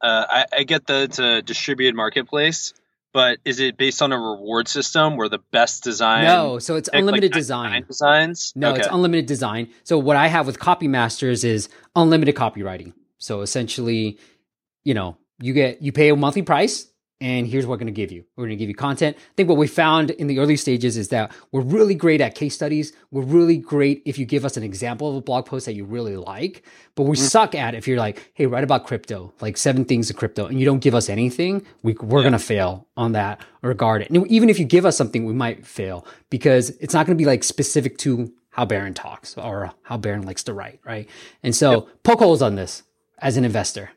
Uh, 0.00 0.26
I, 0.28 0.44
I 0.58 0.62
get 0.64 0.86
that 0.88 1.02
it's 1.04 1.18
a 1.18 1.40
distributed 1.40 1.96
marketplace, 1.96 2.74
but 3.12 3.38
is 3.44 3.60
it 3.60 3.76
based 3.76 4.02
on 4.02 4.12
a 4.12 4.18
reward 4.18 4.68
system 4.68 5.16
where 5.16 5.28
the 5.28 5.40
best 5.50 5.82
design? 5.82 6.24
No, 6.24 6.58
so 6.58 6.76
it's 6.76 6.88
unlimited 6.92 7.32
like 7.32 7.40
design. 7.40 7.84
Designs? 7.86 8.52
No, 8.54 8.70
okay. 8.70 8.80
it's 8.80 8.88
unlimited 8.90 9.26
design. 9.26 9.68
So 9.84 9.98
what 9.98 10.16
I 10.16 10.26
have 10.26 10.46
with 10.46 10.58
Copy 10.58 10.88
Masters 10.88 11.44
is 11.44 11.68
unlimited 11.96 12.34
copywriting. 12.34 12.92
So 13.18 13.40
essentially, 13.40 14.18
you 14.84 14.94
know, 14.94 15.16
you 15.40 15.52
get 15.52 15.82
you 15.82 15.92
pay 15.92 16.10
a 16.10 16.16
monthly 16.16 16.42
price 16.42 16.86
and 17.20 17.48
here's 17.48 17.66
what 17.66 17.72
we're 17.72 17.78
going 17.78 17.86
to 17.86 17.92
give 17.92 18.12
you. 18.12 18.24
We're 18.36 18.44
going 18.44 18.56
to 18.56 18.62
give 18.62 18.68
you 18.68 18.74
content. 18.74 19.16
I 19.16 19.34
think 19.36 19.48
what 19.48 19.58
we 19.58 19.66
found 19.66 20.10
in 20.10 20.28
the 20.28 20.38
early 20.38 20.56
stages 20.56 20.96
is 20.96 21.08
that 21.08 21.32
we're 21.50 21.62
really 21.62 21.94
great 21.94 22.20
at 22.20 22.34
case 22.36 22.54
studies. 22.54 22.92
We're 23.10 23.22
really 23.22 23.56
great 23.56 24.02
if 24.04 24.18
you 24.18 24.26
give 24.26 24.44
us 24.44 24.56
an 24.56 24.62
example 24.62 25.10
of 25.10 25.16
a 25.16 25.20
blog 25.20 25.46
post 25.46 25.66
that 25.66 25.74
you 25.74 25.84
really 25.84 26.16
like, 26.16 26.62
but 26.94 27.04
we 27.04 27.16
mm-hmm. 27.16 27.26
suck 27.26 27.54
at 27.54 27.74
if 27.74 27.88
you're 27.88 27.98
like, 27.98 28.30
hey, 28.34 28.46
write 28.46 28.62
about 28.62 28.86
crypto, 28.86 29.32
like 29.40 29.56
seven 29.56 29.84
things 29.84 30.10
of 30.10 30.16
crypto, 30.16 30.46
and 30.46 30.60
you 30.60 30.64
don't 30.64 30.78
give 30.78 30.94
us 30.94 31.08
anything, 31.08 31.66
we, 31.82 31.94
we're 31.94 32.20
yeah. 32.20 32.24
going 32.24 32.32
to 32.32 32.38
fail 32.38 32.86
on 32.96 33.12
that 33.12 33.40
regard. 33.62 34.02
And 34.02 34.26
even 34.28 34.48
if 34.48 34.60
you 34.60 34.64
give 34.64 34.86
us 34.86 34.96
something, 34.96 35.24
we 35.24 35.32
might 35.32 35.66
fail 35.66 36.06
because 36.30 36.70
it's 36.70 36.94
not 36.94 37.06
going 37.06 37.16
to 37.16 37.20
be 37.20 37.26
like 37.26 37.42
specific 37.42 37.98
to 37.98 38.32
how 38.50 38.64
Baron 38.64 38.94
talks 38.94 39.36
or 39.36 39.72
how 39.82 39.96
Baron 39.96 40.22
likes 40.22 40.44
to 40.44 40.52
write, 40.52 40.80
right? 40.84 41.08
And 41.42 41.54
so 41.54 41.72
yep. 41.72 42.02
poke 42.04 42.18
holes 42.20 42.42
on 42.42 42.54
this 42.54 42.84
as 43.18 43.36
an 43.36 43.44
investor. 43.44 43.90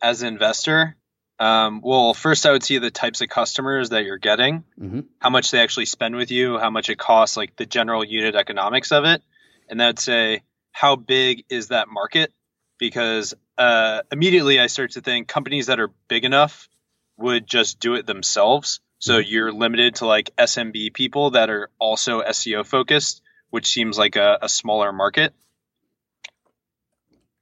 As 0.00 0.22
an 0.22 0.28
investor, 0.28 0.96
um, 1.38 1.80
well, 1.84 2.14
first, 2.14 2.46
I 2.46 2.52
would 2.52 2.64
see 2.64 2.78
the 2.78 2.90
types 2.90 3.20
of 3.20 3.28
customers 3.28 3.90
that 3.90 4.04
you're 4.04 4.18
getting, 4.18 4.64
mm-hmm. 4.78 5.00
how 5.20 5.30
much 5.30 5.50
they 5.50 5.60
actually 5.60 5.86
spend 5.86 6.16
with 6.16 6.30
you, 6.30 6.58
how 6.58 6.70
much 6.70 6.90
it 6.90 6.98
costs, 6.98 7.36
like 7.36 7.56
the 7.56 7.66
general 7.66 8.04
unit 8.04 8.34
economics 8.34 8.90
of 8.90 9.04
it. 9.04 9.22
And 9.68 9.80
that'd 9.80 10.00
say, 10.00 10.42
how 10.72 10.96
big 10.96 11.44
is 11.48 11.68
that 11.68 11.88
market? 11.88 12.32
Because 12.78 13.34
uh, 13.56 14.02
immediately 14.10 14.58
I 14.58 14.66
start 14.66 14.92
to 14.92 15.00
think 15.00 15.28
companies 15.28 15.66
that 15.66 15.78
are 15.78 15.92
big 16.08 16.24
enough 16.24 16.68
would 17.16 17.46
just 17.46 17.78
do 17.78 17.94
it 17.94 18.06
themselves. 18.06 18.80
So 18.98 19.20
mm-hmm. 19.20 19.30
you're 19.30 19.52
limited 19.52 19.96
to 19.96 20.06
like 20.06 20.30
SMB 20.36 20.92
people 20.92 21.30
that 21.30 21.50
are 21.50 21.70
also 21.78 22.20
SEO 22.22 22.66
focused, 22.66 23.22
which 23.50 23.68
seems 23.68 23.96
like 23.96 24.16
a, 24.16 24.38
a 24.42 24.48
smaller 24.48 24.92
market. 24.92 25.34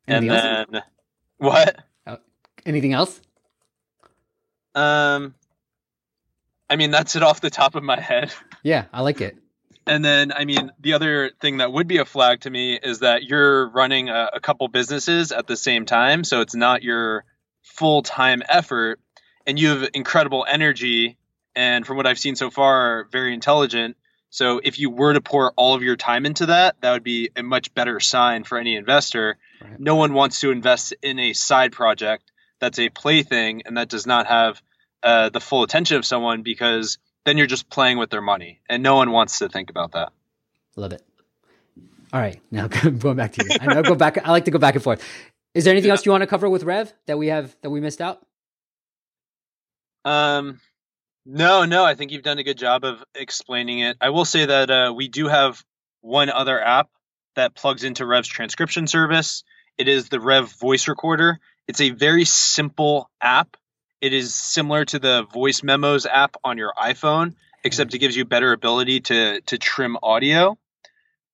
Anything 0.07 0.31
and 0.31 0.39
else? 0.39 0.67
then 0.71 0.83
what? 1.39 1.85
Uh, 2.07 2.17
anything 2.65 2.93
else? 2.93 3.21
Um, 4.77 5.35
I 6.71 6.77
mean, 6.77 6.91
that's 6.91 7.17
it 7.17 7.23
off 7.23 7.41
the 7.41 7.51
top 7.51 7.75
of 7.75 7.83
my 7.83 7.99
head. 7.99 8.33
Yeah, 8.63 8.87
I 8.93 9.03
like 9.03 9.21
it. 9.21 9.37
And 9.87 10.05
then, 10.05 10.33
I 10.33 10.45
mean, 10.45 10.73
the 10.81 10.95
other 10.95 11.31
thing 11.41 11.59
that 11.59 11.73
would 11.73 11.87
be 11.87 11.99
a 11.99 12.05
flag 12.05 12.41
to 12.41 12.51
me 12.51 12.79
is 12.83 12.99
that 13.01 13.23
you're 13.23 13.69
running 13.71 14.09
a, 14.09 14.31
a 14.35 14.41
couple 14.41 14.67
businesses 14.67 15.31
at 15.31 15.47
the 15.47 15.57
same 15.57 15.87
time. 15.87 16.25
So 16.25 16.41
it's 16.41 16.57
not 16.57 16.83
your 16.83 17.25
full 17.63 18.03
time 18.03 18.43
effort, 18.49 18.99
and 19.47 19.59
you 19.59 19.69
have 19.69 19.91
incredible 19.95 20.45
energy. 20.49 21.17
And 21.55 21.87
from 21.87 21.97
what 21.97 22.07
I've 22.07 22.19
seen 22.19 22.35
so 22.35 22.51
far, 22.51 23.07
very 23.13 23.33
intelligent. 23.33 23.97
So 24.31 24.61
if 24.63 24.81
you 24.81 24.91
were 24.91 25.13
to 25.13 25.21
pour 25.21 25.53
all 25.53 25.75
of 25.75 25.83
your 25.83 25.97
time 25.97 26.27
into 26.27 26.47
that, 26.47 26.77
that 26.81 26.93
would 26.93 27.05
be 27.05 27.31
a 27.37 27.43
much 27.43 27.73
better 27.73 28.01
sign 28.01 28.43
for 28.43 28.59
any 28.59 28.75
investor. 28.75 29.39
Right. 29.63 29.79
No 29.79 29.95
one 29.95 30.13
wants 30.13 30.41
to 30.41 30.51
invest 30.51 30.95
in 31.01 31.19
a 31.21 31.33
side 31.33 31.73
project 31.73 32.31
that's 32.59 32.79
a 32.79 32.89
plaything 32.89 33.63
and 33.67 33.77
that 33.77 33.89
does 33.89 34.07
not 34.07 34.27
have 34.27 34.61
uh, 35.07 35.29
the 35.29 35.41
full 35.41 35.63
attention 35.63 35.97
of 35.97 36.05
someone 36.05 36.43
because 36.43 36.99
then 37.25 37.39
you're 37.39 37.47
just 37.47 37.71
playing 37.71 37.97
with 37.97 38.11
their 38.11 38.21
money. 38.21 38.61
And 38.69 38.83
no 38.83 38.97
one 38.97 39.13
wants 39.13 39.39
to 39.39 39.49
think 39.49 39.71
about 39.71 39.93
that. 39.93 40.13
Love 40.75 40.93
it. 40.93 41.03
All 42.13 42.21
right. 42.21 42.41
Now 42.51 42.67
going 42.69 43.17
back 43.17 43.33
to 43.35 43.45
you. 43.45 43.57
I 43.61 43.73
know 43.73 43.83
go 43.83 43.95
back 43.95 44.19
i 44.27 44.31
like 44.31 44.47
to 44.47 44.51
go 44.51 44.59
back 44.59 44.75
and 44.75 44.83
forth. 44.83 45.03
Is 45.55 45.65
there 45.65 45.73
anything 45.73 45.89
yeah. 45.89 45.93
else 45.93 46.05
you 46.05 46.13
want 46.13 46.23
to 46.23 46.27
cover 46.27 46.49
with 46.49 46.65
rev 46.65 46.93
that 47.07 47.19
we 47.19 47.29
have 47.29 47.55
that 47.63 47.71
we 47.71 47.81
missed 47.81 48.01
out? 48.01 48.21
Um 50.05 50.61
no 51.25 51.65
no. 51.65 51.85
I 51.85 51.95
think 51.95 52.11
you've 52.11 52.23
done 52.23 52.39
a 52.39 52.45
good 52.45 52.59
job 52.59 52.85
of 52.85 53.03
explaining 53.15 53.81
it. 53.81 53.97
I 54.01 54.11
will 54.11 54.25
say 54.25 54.47
that 54.47 54.71
uh, 54.71 54.93
we 54.95 55.09
do 55.09 55.29
have 55.29 55.65
one 56.01 56.31
other 56.31 56.61
app 56.61 56.89
that 57.37 57.55
plugs 57.55 57.85
into 57.85 58.05
rev's 58.05 58.29
transcription 58.29 58.87
service. 58.87 59.45
It 59.79 59.89
is 59.89 60.09
the 60.09 60.21
rev 60.21 60.51
voice 60.59 60.89
recorder. 60.89 61.39
It's 61.69 61.81
a 61.81 61.91
very 61.91 62.25
simple 62.25 63.11
app. 63.21 63.57
It 64.01 64.13
is 64.13 64.35
similar 64.35 64.85
to 64.87 64.99
the 64.99 65.25
voice 65.33 65.63
memos 65.63 66.07
app 66.07 66.37
on 66.45 66.59
your 66.59 66.73
iPhone, 66.79 67.35
except 67.65 67.95
it 67.95 67.99
gives 67.99 68.17
you 68.17 68.25
better 68.25 68.53
ability 68.53 69.01
to 69.03 69.41
to 69.43 69.59
trim 69.59 69.97
audio. 70.03 70.59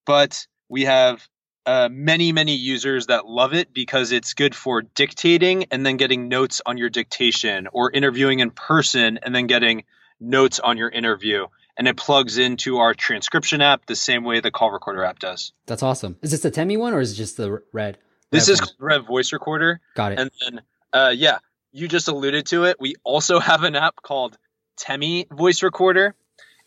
but 0.07 0.47
we 0.69 0.85
have 0.85 1.29
uh, 1.67 1.89
many, 1.93 2.33
many 2.33 2.55
users 2.57 3.07
that 3.07 3.27
love 3.27 3.53
it 3.55 3.73
because 3.73 4.11
it's 4.11 4.35
good 4.35 4.55
for 4.55 4.83
dictating 4.83 5.65
and 5.71 5.85
then 5.87 5.97
getting 5.97 6.29
notes 6.29 6.61
on 6.65 6.77
your 6.79 6.89
dictation 6.91 7.69
or 7.73 7.91
interviewing 7.93 8.41
in 8.41 8.51
person 8.51 9.19
and 9.23 9.35
then 9.35 9.47
getting 9.47 9.85
notes 10.19 10.59
on 10.59 10.77
your 10.79 10.89
interview. 10.89 11.47
And 11.77 11.87
it 11.87 11.97
plugs 11.97 12.39
into 12.39 12.79
our 12.79 12.95
transcription 12.95 13.61
app 13.61 13.87
the 13.87 13.95
same 13.95 14.25
way 14.25 14.41
the 14.41 14.51
call 14.51 14.71
recorder 14.73 15.05
app 15.05 15.19
does. 15.21 15.53
That's 15.67 15.83
awesome. 15.83 16.17
Is 16.23 16.31
this 16.33 16.41
the 16.41 16.51
Temi 16.51 16.77
one 16.77 16.95
or 16.95 17.01
is 17.01 17.13
it 17.13 17.17
just 17.17 17.37
the 17.37 17.63
Rev? 17.73 17.97
This 18.31 18.49
is? 18.49 18.61
Rev 18.81 19.07
Voice 19.07 19.33
Recorder. 19.33 19.81
got 19.95 20.13
it. 20.13 20.19
And 20.19 20.31
then, 20.41 20.61
uh, 20.93 21.13
yeah, 21.15 21.39
you 21.73 21.89
just 21.89 22.09
alluded 22.09 22.47
to 22.47 22.65
it. 22.65 22.77
We 22.79 22.95
also 23.03 23.39
have 23.41 23.65
an 23.65 23.75
app 23.75 23.97
called 23.97 24.37
Temi 24.77 25.27
Voice 25.31 25.63
Recorder, 25.63 26.15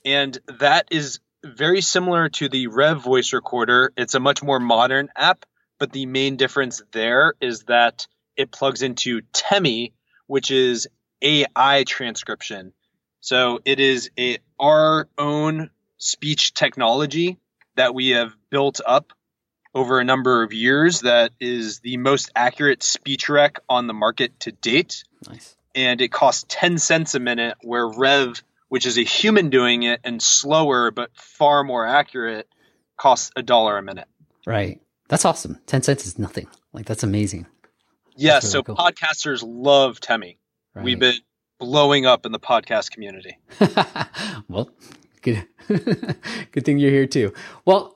and 0.04 0.38
that 0.60 0.88
is 0.92 1.20
very 1.44 1.82
similar 1.82 2.30
to 2.30 2.50
the 2.50 2.68
Rev 2.68 3.02
Voice 3.02 3.32
Recorder. 3.32 3.94
It's 3.96 4.16
a 4.16 4.20
much 4.20 4.44
more 4.44 4.60
modern 4.60 5.10
app, 5.16 5.46
but 5.80 5.92
the 5.92 6.06
main 6.06 6.38
difference 6.38 6.82
there 6.92 7.34
is 7.40 7.64
that 7.64 8.08
it 8.36 8.52
plugs 8.52 8.82
into 8.82 9.22
Temi, 9.32 9.94
which 10.28 10.52
is 10.52 10.88
AI 11.22 11.84
transcription. 11.88 12.74
So 13.22 13.60
it 13.66 13.80
is 13.80 14.10
a 14.20 14.40
our 14.60 15.08
own 15.18 15.70
speech 15.98 16.54
technology 16.54 17.38
that 17.76 17.94
we 17.94 18.10
have 18.10 18.36
built 18.50 18.82
up 18.86 19.14
over 19.76 20.00
a 20.00 20.04
number 20.06 20.42
of 20.42 20.54
years 20.54 21.02
that 21.02 21.32
is 21.40 21.80
the 21.82 21.98
most 21.98 22.32
accurate 22.36 22.82
speech 22.82 23.30
rec 23.30 23.60
on 23.70 23.86
the 23.88 23.94
market 23.94 24.40
to 24.40 24.52
date 24.54 25.04
nice. 25.30 25.56
and 25.76 26.00
it 26.02 26.12
costs 26.12 26.46
10 26.48 26.78
cents 26.80 27.14
a 27.14 27.20
minute 27.20 27.56
where 27.62 27.88
rev 27.88 28.42
which 28.70 28.86
is 28.88 28.98
a 28.98 29.04
human 29.04 29.50
doing 29.50 29.84
it 29.84 30.00
and 30.04 30.22
slower 30.22 30.90
but 30.92 31.12
far 31.16 31.64
more 31.64 31.86
accurate 31.86 32.48
costs 32.98 33.30
a 33.36 33.44
dollar 33.44 33.78
a 33.78 33.82
minute 33.84 34.08
Right. 34.48 34.80
That's 35.10 35.26
awesome. 35.26 35.60
10 35.66 35.82
cents 35.82 36.06
is 36.06 36.20
nothing. 36.20 36.48
Like, 36.72 36.86
that's 36.86 37.02
amazing. 37.04 37.48
yeah 38.16 38.34
That's 38.34 38.50
so 38.52 38.64
cool. 38.64 38.76
podcasters 38.76 39.44
love 39.46 40.00
temi 40.00 40.38
Right. 40.74 40.86
we've 40.86 41.00
been 41.00 41.16
blowing 41.60 42.06
up 42.06 42.26
in 42.26 42.32
the 42.32 42.40
podcast 42.40 42.92
community 42.92 43.38
well, 44.48 44.70
good. 45.22 45.46
good 45.68 46.64
thing 46.66 46.78
you're 46.78 46.92
here 46.92 47.08
too. 47.08 47.34
Well, 47.66 47.95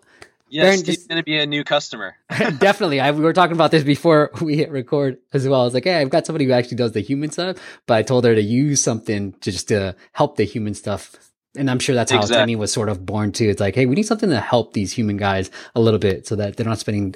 yeah 0.49 0.63
Barron, 0.63 0.81
going 0.83 1.17
to 1.17 1.23
be 1.23 1.37
a 1.37 1.45
new 1.45 1.63
customer 1.63 2.15
definitely. 2.59 2.99
I, 2.99 3.11
we 3.11 3.21
were 3.21 3.33
talking 3.33 3.55
about 3.55 3.71
this 3.71 3.83
before 3.83 4.31
we 4.41 4.57
hit 4.57 4.71
record 4.71 5.17
as 5.33 5.47
well. 5.47 5.61
I 5.61 5.63
was 5.65 5.73
like, 5.73 5.85
hey, 5.85 5.99
I've 5.99 6.09
got 6.09 6.25
somebody 6.25 6.45
who 6.45 6.51
actually 6.51 6.77
does 6.77 6.91
the 6.91 7.01
human 7.01 7.31
stuff, 7.31 7.57
but 7.87 7.95
I 7.95 8.03
told 8.03 8.25
her 8.25 8.35
to 8.35 8.41
use 8.41 8.81
something 8.81 9.33
to 9.33 9.51
just 9.51 9.67
to 9.69 9.95
help 10.13 10.37
the 10.37 10.43
human 10.43 10.73
stuff. 10.73 11.15
And 11.57 11.69
I'm 11.69 11.79
sure 11.79 11.95
that's 11.95 12.11
how 12.11 12.19
Exactly. 12.19 12.55
Was 12.55 12.71
sort 12.71 12.89
of 12.89 13.05
born 13.05 13.31
too. 13.31 13.49
It's 13.49 13.59
like, 13.59 13.75
hey, 13.75 13.85
we 13.87 13.95
need 13.95 14.03
something 14.05 14.29
to 14.29 14.39
help 14.39 14.73
these 14.73 14.91
human 14.93 15.17
guys 15.17 15.49
a 15.75 15.81
little 15.81 15.99
bit 15.99 16.27
so 16.27 16.35
that 16.35 16.55
they're 16.55 16.65
not 16.65 16.79
spending 16.79 17.15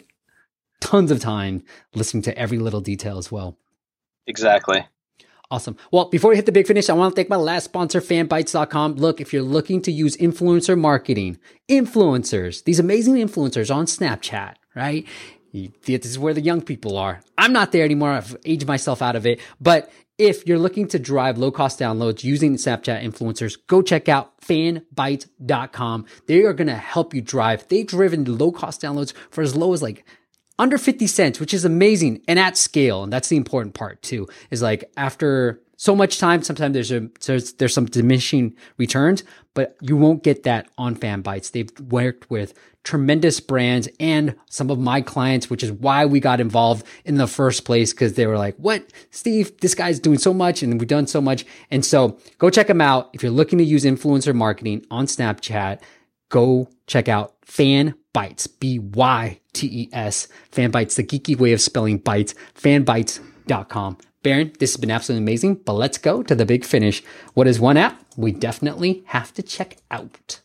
tons 0.81 1.11
of 1.11 1.19
time 1.19 1.63
listening 1.93 2.23
to 2.23 2.37
every 2.37 2.57
little 2.57 2.81
detail 2.81 3.17
as 3.17 3.31
well. 3.31 3.57
exactly 4.25 4.85
Awesome. 5.53 5.77
Well, 5.91 6.05
before 6.05 6.31
we 6.31 6.35
hit 6.35 6.47
the 6.47 6.51
big 6.51 6.65
finish, 6.65 6.89
I 6.89 6.93
want 6.93 7.13
to 7.13 7.15
thank 7.15 7.29
my 7.29 7.35
last 7.35 7.65
sponsor, 7.65 8.01
fanbytes.com. 8.01 8.95
Look, 8.95 9.21
if 9.21 9.31
you're 9.31 9.43
looking 9.43 9.83
to 9.83 9.91
use 9.91 10.17
influencer 10.17 10.75
marketing, 10.75 11.37
influencers, 11.69 12.63
these 12.63 12.79
amazing 12.79 13.17
influencers 13.17 13.73
on 13.73 13.85
Snapchat, 13.85 14.55
right? 14.75 15.05
This 15.53 16.07
is 16.07 16.17
where 16.17 16.33
the 16.33 16.41
young 16.41 16.63
people 16.63 16.97
are. 16.97 17.21
I'm 17.37 17.53
not 17.53 17.71
there 17.71 17.85
anymore. 17.85 18.13
I've 18.13 18.35
aged 18.45 18.67
myself 18.67 19.03
out 19.03 19.15
of 19.15 19.27
it. 19.27 19.39
But 19.61 19.91
if 20.17 20.47
you're 20.47 20.57
looking 20.57 20.87
to 20.87 20.97
drive 20.97 21.37
low 21.37 21.51
cost 21.51 21.79
downloads 21.79 22.23
using 22.23 22.55
Snapchat 22.55 23.03
influencers, 23.03 23.55
go 23.67 23.83
check 23.83 24.09
out 24.09 24.41
fanbytes.com. 24.41 26.05
They 26.25 26.41
are 26.45 26.53
going 26.53 26.67
to 26.67 26.75
help 26.75 27.13
you 27.13 27.21
drive. 27.21 27.67
They've 27.67 27.85
driven 27.85 28.39
low 28.39 28.51
cost 28.51 28.81
downloads 28.81 29.13
for 29.29 29.43
as 29.43 29.55
low 29.55 29.73
as 29.73 29.83
like 29.83 30.03
under 30.63 30.77
50 30.77 31.07
cents, 31.07 31.41
which 31.41 31.53
is 31.53 31.65
amazing 31.65 32.21
and 32.25 32.39
at 32.39 32.55
scale. 32.55 33.03
And 33.03 33.11
that's 33.11 33.27
the 33.27 33.35
important 33.35 33.75
part 33.75 34.01
too, 34.01 34.29
is 34.49 34.61
like 34.61 34.89
after 34.95 35.61
so 35.75 35.93
much 35.93 36.19
time, 36.19 36.41
sometimes 36.41 36.73
there's 36.73 36.91
a, 36.93 37.09
there's, 37.25 37.53
there's 37.55 37.73
some 37.73 37.85
diminishing 37.85 38.55
returns, 38.77 39.25
but 39.55 39.75
you 39.81 39.97
won't 39.97 40.23
get 40.23 40.43
that 40.43 40.69
on 40.77 40.95
Fanbytes. 40.95 41.51
They've 41.51 41.69
worked 41.91 42.29
with 42.29 42.53
tremendous 42.85 43.41
brands 43.41 43.89
and 43.99 44.37
some 44.49 44.69
of 44.69 44.79
my 44.79 45.01
clients, 45.01 45.49
which 45.49 45.63
is 45.63 45.71
why 45.73 46.05
we 46.05 46.21
got 46.21 46.39
involved 46.39 46.85
in 47.03 47.15
the 47.15 47.27
first 47.27 47.65
place. 47.65 47.91
Cause 47.91 48.13
they 48.13 48.25
were 48.25 48.37
like, 48.37 48.55
what, 48.55 48.89
Steve, 49.11 49.59
this 49.59 49.75
guy's 49.75 49.99
doing 49.99 50.17
so 50.17 50.33
much 50.33 50.63
and 50.63 50.79
we've 50.79 50.87
done 50.87 51.07
so 51.07 51.19
much. 51.19 51.45
And 51.71 51.83
so 51.83 52.17
go 52.37 52.49
check 52.49 52.67
them 52.67 52.79
out. 52.79 53.09
If 53.11 53.21
you're 53.21 53.33
looking 53.33 53.59
to 53.59 53.65
use 53.65 53.83
influencer 53.83 54.33
marketing 54.33 54.85
on 54.89 55.07
Snapchat, 55.07 55.81
go 56.29 56.69
check 56.87 57.09
out 57.09 57.33
Fan 57.41 57.95
Bites, 58.13 58.47
B 58.47 58.79
Y 58.79 59.41
T 59.53 59.67
E 59.67 59.89
S. 59.93 60.27
Fanbytes, 60.51 60.95
the 60.95 61.03
geeky 61.03 61.37
way 61.37 61.53
of 61.53 61.61
spelling 61.61 61.97
bites, 61.97 62.35
fanbytes.com. 62.55 63.97
Barron, 64.23 64.53
this 64.57 64.71
has 64.71 64.77
been 64.77 64.91
absolutely 64.91 65.23
amazing, 65.23 65.55
but 65.55 65.73
let's 65.73 65.97
go 65.97 66.23
to 66.23 66.33
the 66.33 66.45
big 66.45 66.63
finish. 66.63 67.03
What 67.33 67.47
is 67.47 67.59
one 67.59 67.77
app 67.77 68.01
we 68.15 68.31
definitely 68.31 69.03
have 69.07 69.33
to 69.33 69.43
check 69.43 69.77
out? 69.91 70.41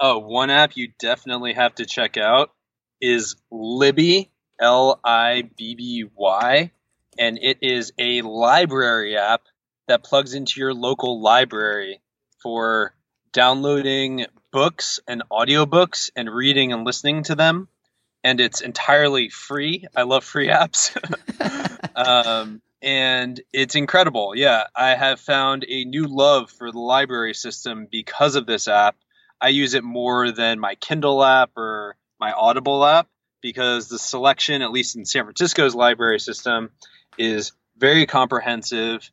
Oh, 0.00 0.18
one 0.18 0.48
app 0.48 0.76
you 0.76 0.92
definitely 1.00 1.54
have 1.54 1.74
to 1.76 1.86
check 1.86 2.16
out 2.16 2.52
is 3.00 3.34
Libby, 3.50 4.30
L 4.60 5.00
I 5.02 5.50
B 5.56 5.74
B 5.74 6.04
Y, 6.14 6.70
and 7.18 7.38
it 7.42 7.58
is 7.62 7.92
a 7.98 8.22
library 8.22 9.16
app 9.16 9.42
that 9.88 10.04
plugs 10.04 10.34
into 10.34 10.60
your 10.60 10.74
local 10.74 11.20
library 11.20 12.00
for 12.40 12.94
downloading 13.32 14.26
books 14.50 15.00
and 15.06 15.22
audiobooks 15.30 16.10
and 16.16 16.28
reading 16.28 16.72
and 16.72 16.84
listening 16.84 17.22
to 17.24 17.34
them. 17.34 17.68
And 18.24 18.40
it's 18.40 18.60
entirely 18.60 19.28
free. 19.28 19.86
I 19.94 20.02
love 20.02 20.24
free 20.24 20.48
apps. 20.48 20.96
um, 21.96 22.60
and 22.82 23.40
it's 23.52 23.74
incredible. 23.74 24.34
Yeah, 24.34 24.64
I 24.74 24.94
have 24.94 25.20
found 25.20 25.64
a 25.68 25.84
new 25.84 26.06
love 26.06 26.50
for 26.50 26.70
the 26.70 26.78
library 26.78 27.34
system 27.34 27.86
because 27.90 28.36
of 28.36 28.46
this 28.46 28.68
app. 28.68 28.96
I 29.40 29.48
use 29.48 29.74
it 29.74 29.84
more 29.84 30.32
than 30.32 30.58
my 30.58 30.74
Kindle 30.76 31.24
app 31.24 31.56
or 31.56 31.96
my 32.18 32.32
Audible 32.32 32.84
app 32.84 33.08
because 33.40 33.88
the 33.88 33.98
selection, 33.98 34.62
at 34.62 34.72
least 34.72 34.96
in 34.96 35.04
San 35.04 35.24
Francisco's 35.24 35.74
library 35.74 36.18
system, 36.18 36.70
is 37.16 37.52
very 37.76 38.06
comprehensive 38.06 39.08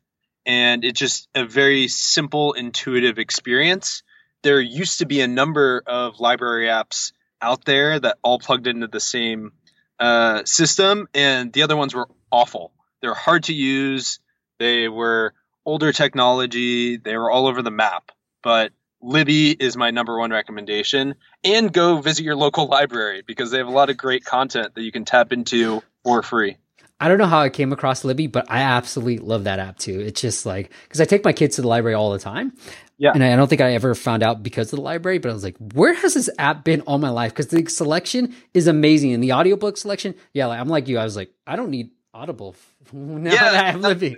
and 0.46 0.84
it's 0.84 0.98
just 0.98 1.28
a 1.34 1.44
very 1.44 1.88
simple, 1.88 2.52
intuitive 2.52 3.18
experience. 3.18 4.04
There 4.42 4.60
used 4.60 4.98
to 4.98 5.06
be 5.06 5.20
a 5.20 5.28
number 5.28 5.82
of 5.86 6.20
library 6.20 6.66
apps 6.66 7.12
out 7.40 7.64
there 7.64 7.98
that 7.98 8.18
all 8.22 8.38
plugged 8.38 8.66
into 8.66 8.86
the 8.86 9.00
same 9.00 9.52
uh, 9.98 10.44
system, 10.44 11.08
and 11.14 11.52
the 11.52 11.62
other 11.62 11.76
ones 11.76 11.94
were 11.94 12.08
awful. 12.30 12.72
They 13.02 13.08
were 13.08 13.14
hard 13.14 13.44
to 13.44 13.54
use. 13.54 14.20
They 14.58 14.88
were 14.88 15.34
older 15.64 15.92
technology. 15.92 16.96
They 16.96 17.16
were 17.16 17.30
all 17.30 17.46
over 17.46 17.62
the 17.62 17.70
map. 17.70 18.12
But 18.42 18.72
Libby 19.02 19.50
is 19.50 19.76
my 19.76 19.90
number 19.90 20.18
one 20.18 20.30
recommendation. 20.30 21.14
And 21.44 21.72
go 21.72 22.00
visit 22.00 22.24
your 22.24 22.36
local 22.36 22.66
library 22.68 23.22
because 23.26 23.50
they 23.50 23.58
have 23.58 23.68
a 23.68 23.72
lot 23.72 23.90
of 23.90 23.96
great 23.96 24.24
content 24.24 24.74
that 24.74 24.82
you 24.82 24.92
can 24.92 25.04
tap 25.04 25.32
into 25.32 25.82
for 26.04 26.22
free. 26.22 26.56
I 26.98 27.08
don't 27.08 27.18
know 27.18 27.26
how 27.26 27.40
I 27.40 27.50
came 27.50 27.74
across 27.74 28.04
Libby, 28.04 28.26
but 28.26 28.50
I 28.50 28.60
absolutely 28.60 29.18
love 29.18 29.44
that 29.44 29.58
app 29.58 29.78
too. 29.78 30.00
It's 30.00 30.20
just 30.20 30.46
like, 30.46 30.70
because 30.84 31.00
I 31.00 31.04
take 31.04 31.24
my 31.24 31.32
kids 31.34 31.56
to 31.56 31.62
the 31.62 31.68
library 31.68 31.94
all 31.94 32.10
the 32.10 32.18
time. 32.18 32.54
Yeah. 32.98 33.12
And 33.12 33.22
I 33.22 33.36
don't 33.36 33.48
think 33.48 33.60
I 33.60 33.74
ever 33.74 33.94
found 33.94 34.22
out 34.22 34.42
because 34.42 34.72
of 34.72 34.76
the 34.78 34.82
library, 34.82 35.18
but 35.18 35.30
I 35.30 35.34
was 35.34 35.44
like, 35.44 35.56
where 35.74 35.92
has 35.94 36.14
this 36.14 36.30
app 36.38 36.64
been 36.64 36.80
all 36.82 36.98
my 36.98 37.10
life? 37.10 37.32
Because 37.32 37.48
the 37.48 37.66
selection 37.66 38.34
is 38.54 38.66
amazing. 38.66 39.12
And 39.12 39.22
the 39.22 39.32
audiobook 39.32 39.76
selection, 39.76 40.14
yeah, 40.32 40.46
like, 40.46 40.58
I'm 40.60 40.68
like 40.68 40.88
you. 40.88 40.98
I 40.98 41.04
was 41.04 41.16
like, 41.16 41.30
I 41.46 41.56
don't 41.56 41.70
need 41.70 41.90
Audible 42.14 42.56
now 42.92 43.30
Yeah, 43.32 43.50
that 43.50 43.64
I 43.64 43.70
have 43.72 43.80
Libby. 43.80 44.16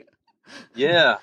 Yeah, 0.74 1.16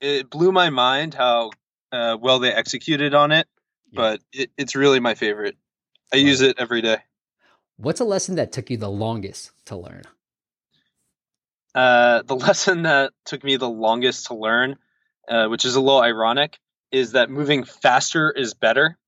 it 0.00 0.30
blew 0.30 0.52
my 0.52 0.70
mind 0.70 1.14
how 1.14 1.50
uh, 1.92 2.16
well 2.20 2.38
they 2.38 2.52
executed 2.52 3.14
on 3.14 3.32
it, 3.32 3.48
Yeah. 3.90 3.96
but 3.96 4.20
it, 4.32 4.50
it's 4.56 4.76
really 4.76 5.00
my 5.00 5.14
favorite. 5.14 5.56
I 6.12 6.16
use 6.16 6.40
it 6.40 6.56
every 6.58 6.80
day. 6.82 6.98
What's 7.76 8.00
a 8.00 8.04
lesson 8.04 8.36
that 8.36 8.52
took 8.52 8.70
you 8.70 8.76
the 8.76 8.90
longest 8.90 9.50
to 9.66 9.76
learn? 9.76 10.02
Uh, 11.74 12.22
the 12.22 12.36
lesson 12.46 12.82
that 12.82 13.12
took 13.24 13.42
me 13.44 13.56
the 13.56 13.68
longest 13.68 14.26
to 14.26 14.34
learn, 14.34 14.76
uh, 15.28 15.46
which 15.48 15.64
is 15.64 15.74
a 15.74 15.80
little 15.80 16.00
ironic, 16.02 16.58
is 16.92 17.12
that 17.12 17.30
moving 17.30 17.64
faster 17.64 18.30
is 18.30 18.54
better. 18.54 18.98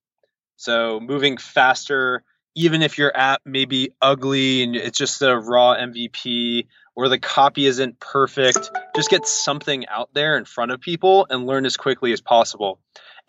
So 0.57 1.01
moving 1.01 1.39
faster, 1.39 2.23
even 2.55 2.83
if 2.83 2.99
your 2.99 3.17
app 3.17 3.43
may 3.45 3.65
be 3.65 3.93
ugly 4.01 4.63
and 4.63 4.77
it's 4.77 4.99
just 4.99 5.23
a 5.23 5.37
raw 5.37 5.75
MVP 5.75 6.67
or 6.95 7.09
the 7.09 7.19
copy 7.19 7.67
isn't 7.67 7.99
perfect, 7.99 8.71
just 8.95 9.11
get 9.11 9.27
something 9.27 9.87
out 9.89 10.11
there 10.15 10.37
in 10.37 10.45
front 10.45 10.73
of 10.73 10.81
people 10.81 11.27
and 11.31 11.47
learn 11.47 11.67
as 11.67 11.77
quickly 11.77 12.13
as 12.13 12.21
possible. 12.21 12.79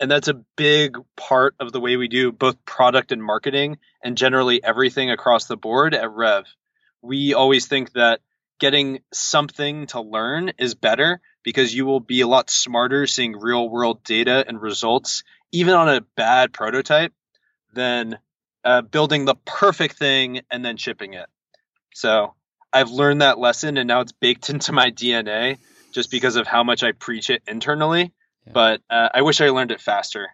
And 0.00 0.10
that's 0.10 0.28
a 0.28 0.42
big 0.56 0.98
part 1.16 1.54
of 1.60 1.72
the 1.72 1.80
way 1.80 1.96
we 1.96 2.08
do 2.08 2.32
both 2.32 2.64
product 2.64 3.12
and 3.12 3.22
marketing 3.22 3.78
and 4.02 4.18
generally 4.18 4.62
everything 4.62 5.10
across 5.10 5.46
the 5.46 5.56
board 5.56 5.94
at 5.94 6.10
Rev. 6.10 6.44
We 7.00 7.34
always 7.34 7.66
think 7.66 7.92
that 7.92 8.20
getting 8.60 9.00
something 9.12 9.86
to 9.88 10.00
learn 10.00 10.52
is 10.58 10.74
better 10.74 11.20
because 11.44 11.72
you 11.72 11.86
will 11.86 12.00
be 12.00 12.22
a 12.22 12.26
lot 12.26 12.50
smarter 12.50 13.06
seeing 13.06 13.38
real 13.38 13.68
world 13.68 14.02
data 14.02 14.44
and 14.48 14.60
results, 14.60 15.22
even 15.52 15.74
on 15.74 15.88
a 15.88 16.00
bad 16.16 16.52
prototype, 16.52 17.12
than 17.74 18.18
uh, 18.64 18.82
building 18.82 19.26
the 19.26 19.36
perfect 19.44 19.96
thing 19.96 20.40
and 20.50 20.64
then 20.64 20.76
shipping 20.76 21.14
it. 21.14 21.26
So 21.94 22.34
I've 22.72 22.90
learned 22.90 23.22
that 23.22 23.38
lesson 23.38 23.76
and 23.76 23.86
now 23.86 24.00
it's 24.00 24.12
baked 24.12 24.50
into 24.50 24.72
my 24.72 24.90
DNA 24.90 25.58
just 25.92 26.10
because 26.10 26.34
of 26.34 26.46
how 26.48 26.64
much 26.64 26.82
I 26.82 26.92
preach 26.92 27.30
it 27.30 27.42
internally. 27.46 28.12
Yeah. 28.46 28.52
But 28.52 28.80
uh, 28.90 29.10
I 29.14 29.22
wish 29.22 29.40
I 29.40 29.50
learned 29.50 29.70
it 29.70 29.80
faster. 29.80 30.28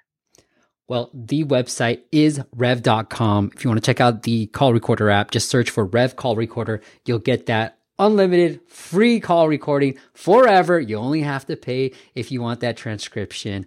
Well, 0.88 1.10
the 1.14 1.44
website 1.44 2.00
is 2.10 2.40
rev.com. 2.56 3.52
If 3.54 3.62
you 3.62 3.70
want 3.70 3.80
to 3.80 3.86
check 3.86 4.00
out 4.00 4.24
the 4.24 4.46
call 4.46 4.72
recorder 4.72 5.08
app, 5.08 5.30
just 5.30 5.48
search 5.48 5.70
for 5.70 5.84
Rev 5.84 6.16
Call 6.16 6.34
Recorder. 6.34 6.80
You'll 7.06 7.20
get 7.20 7.46
that 7.46 7.78
unlimited 8.00 8.60
free 8.66 9.20
call 9.20 9.46
recording 9.46 9.98
forever. 10.14 10.80
You 10.80 10.96
only 10.96 11.20
have 11.20 11.46
to 11.46 11.56
pay 11.56 11.92
if 12.14 12.32
you 12.32 12.42
want 12.42 12.60
that 12.60 12.76
transcription. 12.76 13.66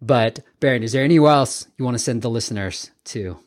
But 0.00 0.40
Barron, 0.60 0.82
is 0.82 0.92
there 0.92 1.04
anywhere 1.04 1.32
else 1.32 1.66
you 1.76 1.84
want 1.84 1.96
to 1.96 2.02
send 2.02 2.22
the 2.22 2.30
listeners 2.30 2.90
to? 3.06 3.38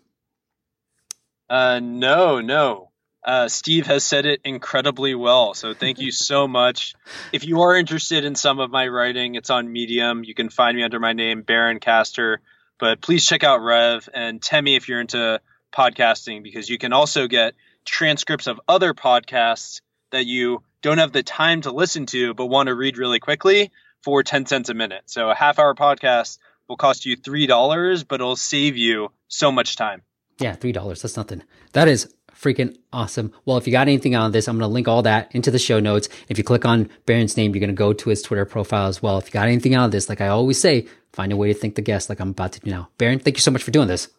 Uh, 1.49 1.79
no, 1.79 2.41
no. 2.41 2.89
Uh, 3.23 3.47
Steve 3.47 3.88
has 3.88 4.03
said 4.03 4.25
it 4.25 4.41
incredibly 4.43 5.15
well. 5.15 5.53
So 5.53 5.73
thank 5.73 5.99
you 5.99 6.11
so 6.11 6.47
much. 6.47 6.93
If 7.31 7.45
you 7.45 7.61
are 7.61 7.75
interested 7.75 8.25
in 8.25 8.36
some 8.36 8.59
of 8.59 8.69
my 8.69 8.88
writing, 8.88 9.36
it's 9.36 9.49
on 9.49 9.71
Medium. 9.71 10.25
You 10.25 10.34
can 10.34 10.49
find 10.49 10.75
me 10.75 10.84
under 10.84 10.99
my 10.99 11.13
name, 11.13 11.41
Barron 11.41 11.79
Caster. 11.79 12.41
But 12.79 13.01
please 13.01 13.25
check 13.25 13.43
out 13.43 13.59
Rev 13.59 14.09
and 14.13 14.41
Temi 14.41 14.75
if 14.75 14.89
you're 14.89 14.99
into 14.99 15.39
podcasting, 15.73 16.43
because 16.43 16.69
you 16.69 16.77
can 16.77 16.91
also 16.91 17.27
get 17.27 17.53
transcripts 17.86 18.47
of 18.47 18.59
other 18.67 18.93
podcasts 18.93 19.81
that 20.14 20.26
you 20.26 20.64
don't 20.82 20.97
have 20.97 21.11
the 21.11 21.24
time 21.24 21.61
to 21.61 21.72
listen 21.72 22.05
to, 22.07 22.34
but 22.34 22.47
want 22.47 22.68
to 22.68 22.76
read 22.76 22.97
really 22.97 23.20
quickly 23.20 23.72
for 24.01 24.24
10 24.24 24.45
cents 24.45 24.70
a 24.70 24.74
minute. 24.74 25.03
So 25.05 25.30
a 25.30 25.36
half 25.36 25.59
hour 25.59 25.76
podcast 25.76 26.38
will 26.68 26.78
cost 26.78 27.05
you 27.05 27.18
$3, 27.18 28.07
but 28.07 28.22
it'll 28.22 28.36
save 28.36 28.78
you 28.78 29.11
so 29.28 29.51
much 29.51 29.76
time. 29.76 30.01
Yeah, 30.39 30.55
$3. 30.55 31.01
That's 31.01 31.18
nothing. 31.18 31.43
That 31.74 31.88
is 31.88 32.14
freaking 32.36 32.78
awesome. 32.91 33.32
Well, 33.45 33.57
if 33.57 33.68
you 33.68 33.72
got 33.72 33.88
anything 33.88 34.16
on 34.16 34.32
this, 34.32 34.47
I'm 34.47 34.57
going 34.57 34.70
to 34.70 34.74
link 34.74 34.88
all 34.88 35.03
that 35.03 35.34
into 35.34 35.51
the 35.51 35.59
show 35.59 35.80
notes. 35.80 36.09
If 36.28 36.38
you 36.38 36.43
click 36.43 36.66
on 36.66 36.89
Barron's 37.05 37.38
name, 37.38 37.53
you're 37.53 37.59
going 37.59 37.70
to 37.70 37.74
go 37.74 37.93
to 37.93 38.09
his 38.09 38.22
Twitter 38.22 38.45
profile 38.45 38.88
as 38.88 39.01
well. 39.01 39.18
If 39.18 39.28
you 39.28 39.32
got 39.32 39.47
anything 39.47 39.76
out 39.76 39.86
of 39.86 39.91
this, 39.91 40.09
like 40.09 40.22
I 40.22 40.28
always 40.28 40.59
say, 40.59 40.88
find 41.14 41.32
a 41.32 41.38
way 41.38 41.53
to 41.53 41.59
thank 41.59 41.76
the 41.76 41.82
guest 41.82 42.09
like 42.09 42.20
I'm 42.20 42.32
about 42.32 42.53
to 42.53 42.59
do 42.59 42.72
now. 42.72 42.89
Barron, 42.97 43.20
thank 43.20 43.38
you 43.38 43.41
so 43.41 43.51
much 43.51 43.64
for 43.64 43.72
doing 43.72 43.88
this. 43.88 44.09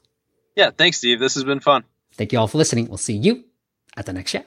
Yeah, 0.57 0.70
thanks, 0.70 0.99
Steve. 0.99 1.18
This 1.20 1.34
has 1.34 1.45
been 1.45 1.61
fun. 1.61 1.84
Thank 2.14 2.32
you 2.32 2.38
all 2.38 2.47
for 2.47 2.59
listening. 2.59 2.88
We'll 2.88 2.97
see 2.97 3.14
you 3.14 3.45
at 3.97 4.07
the 4.07 4.12
next 4.12 4.30
chat. 4.30 4.47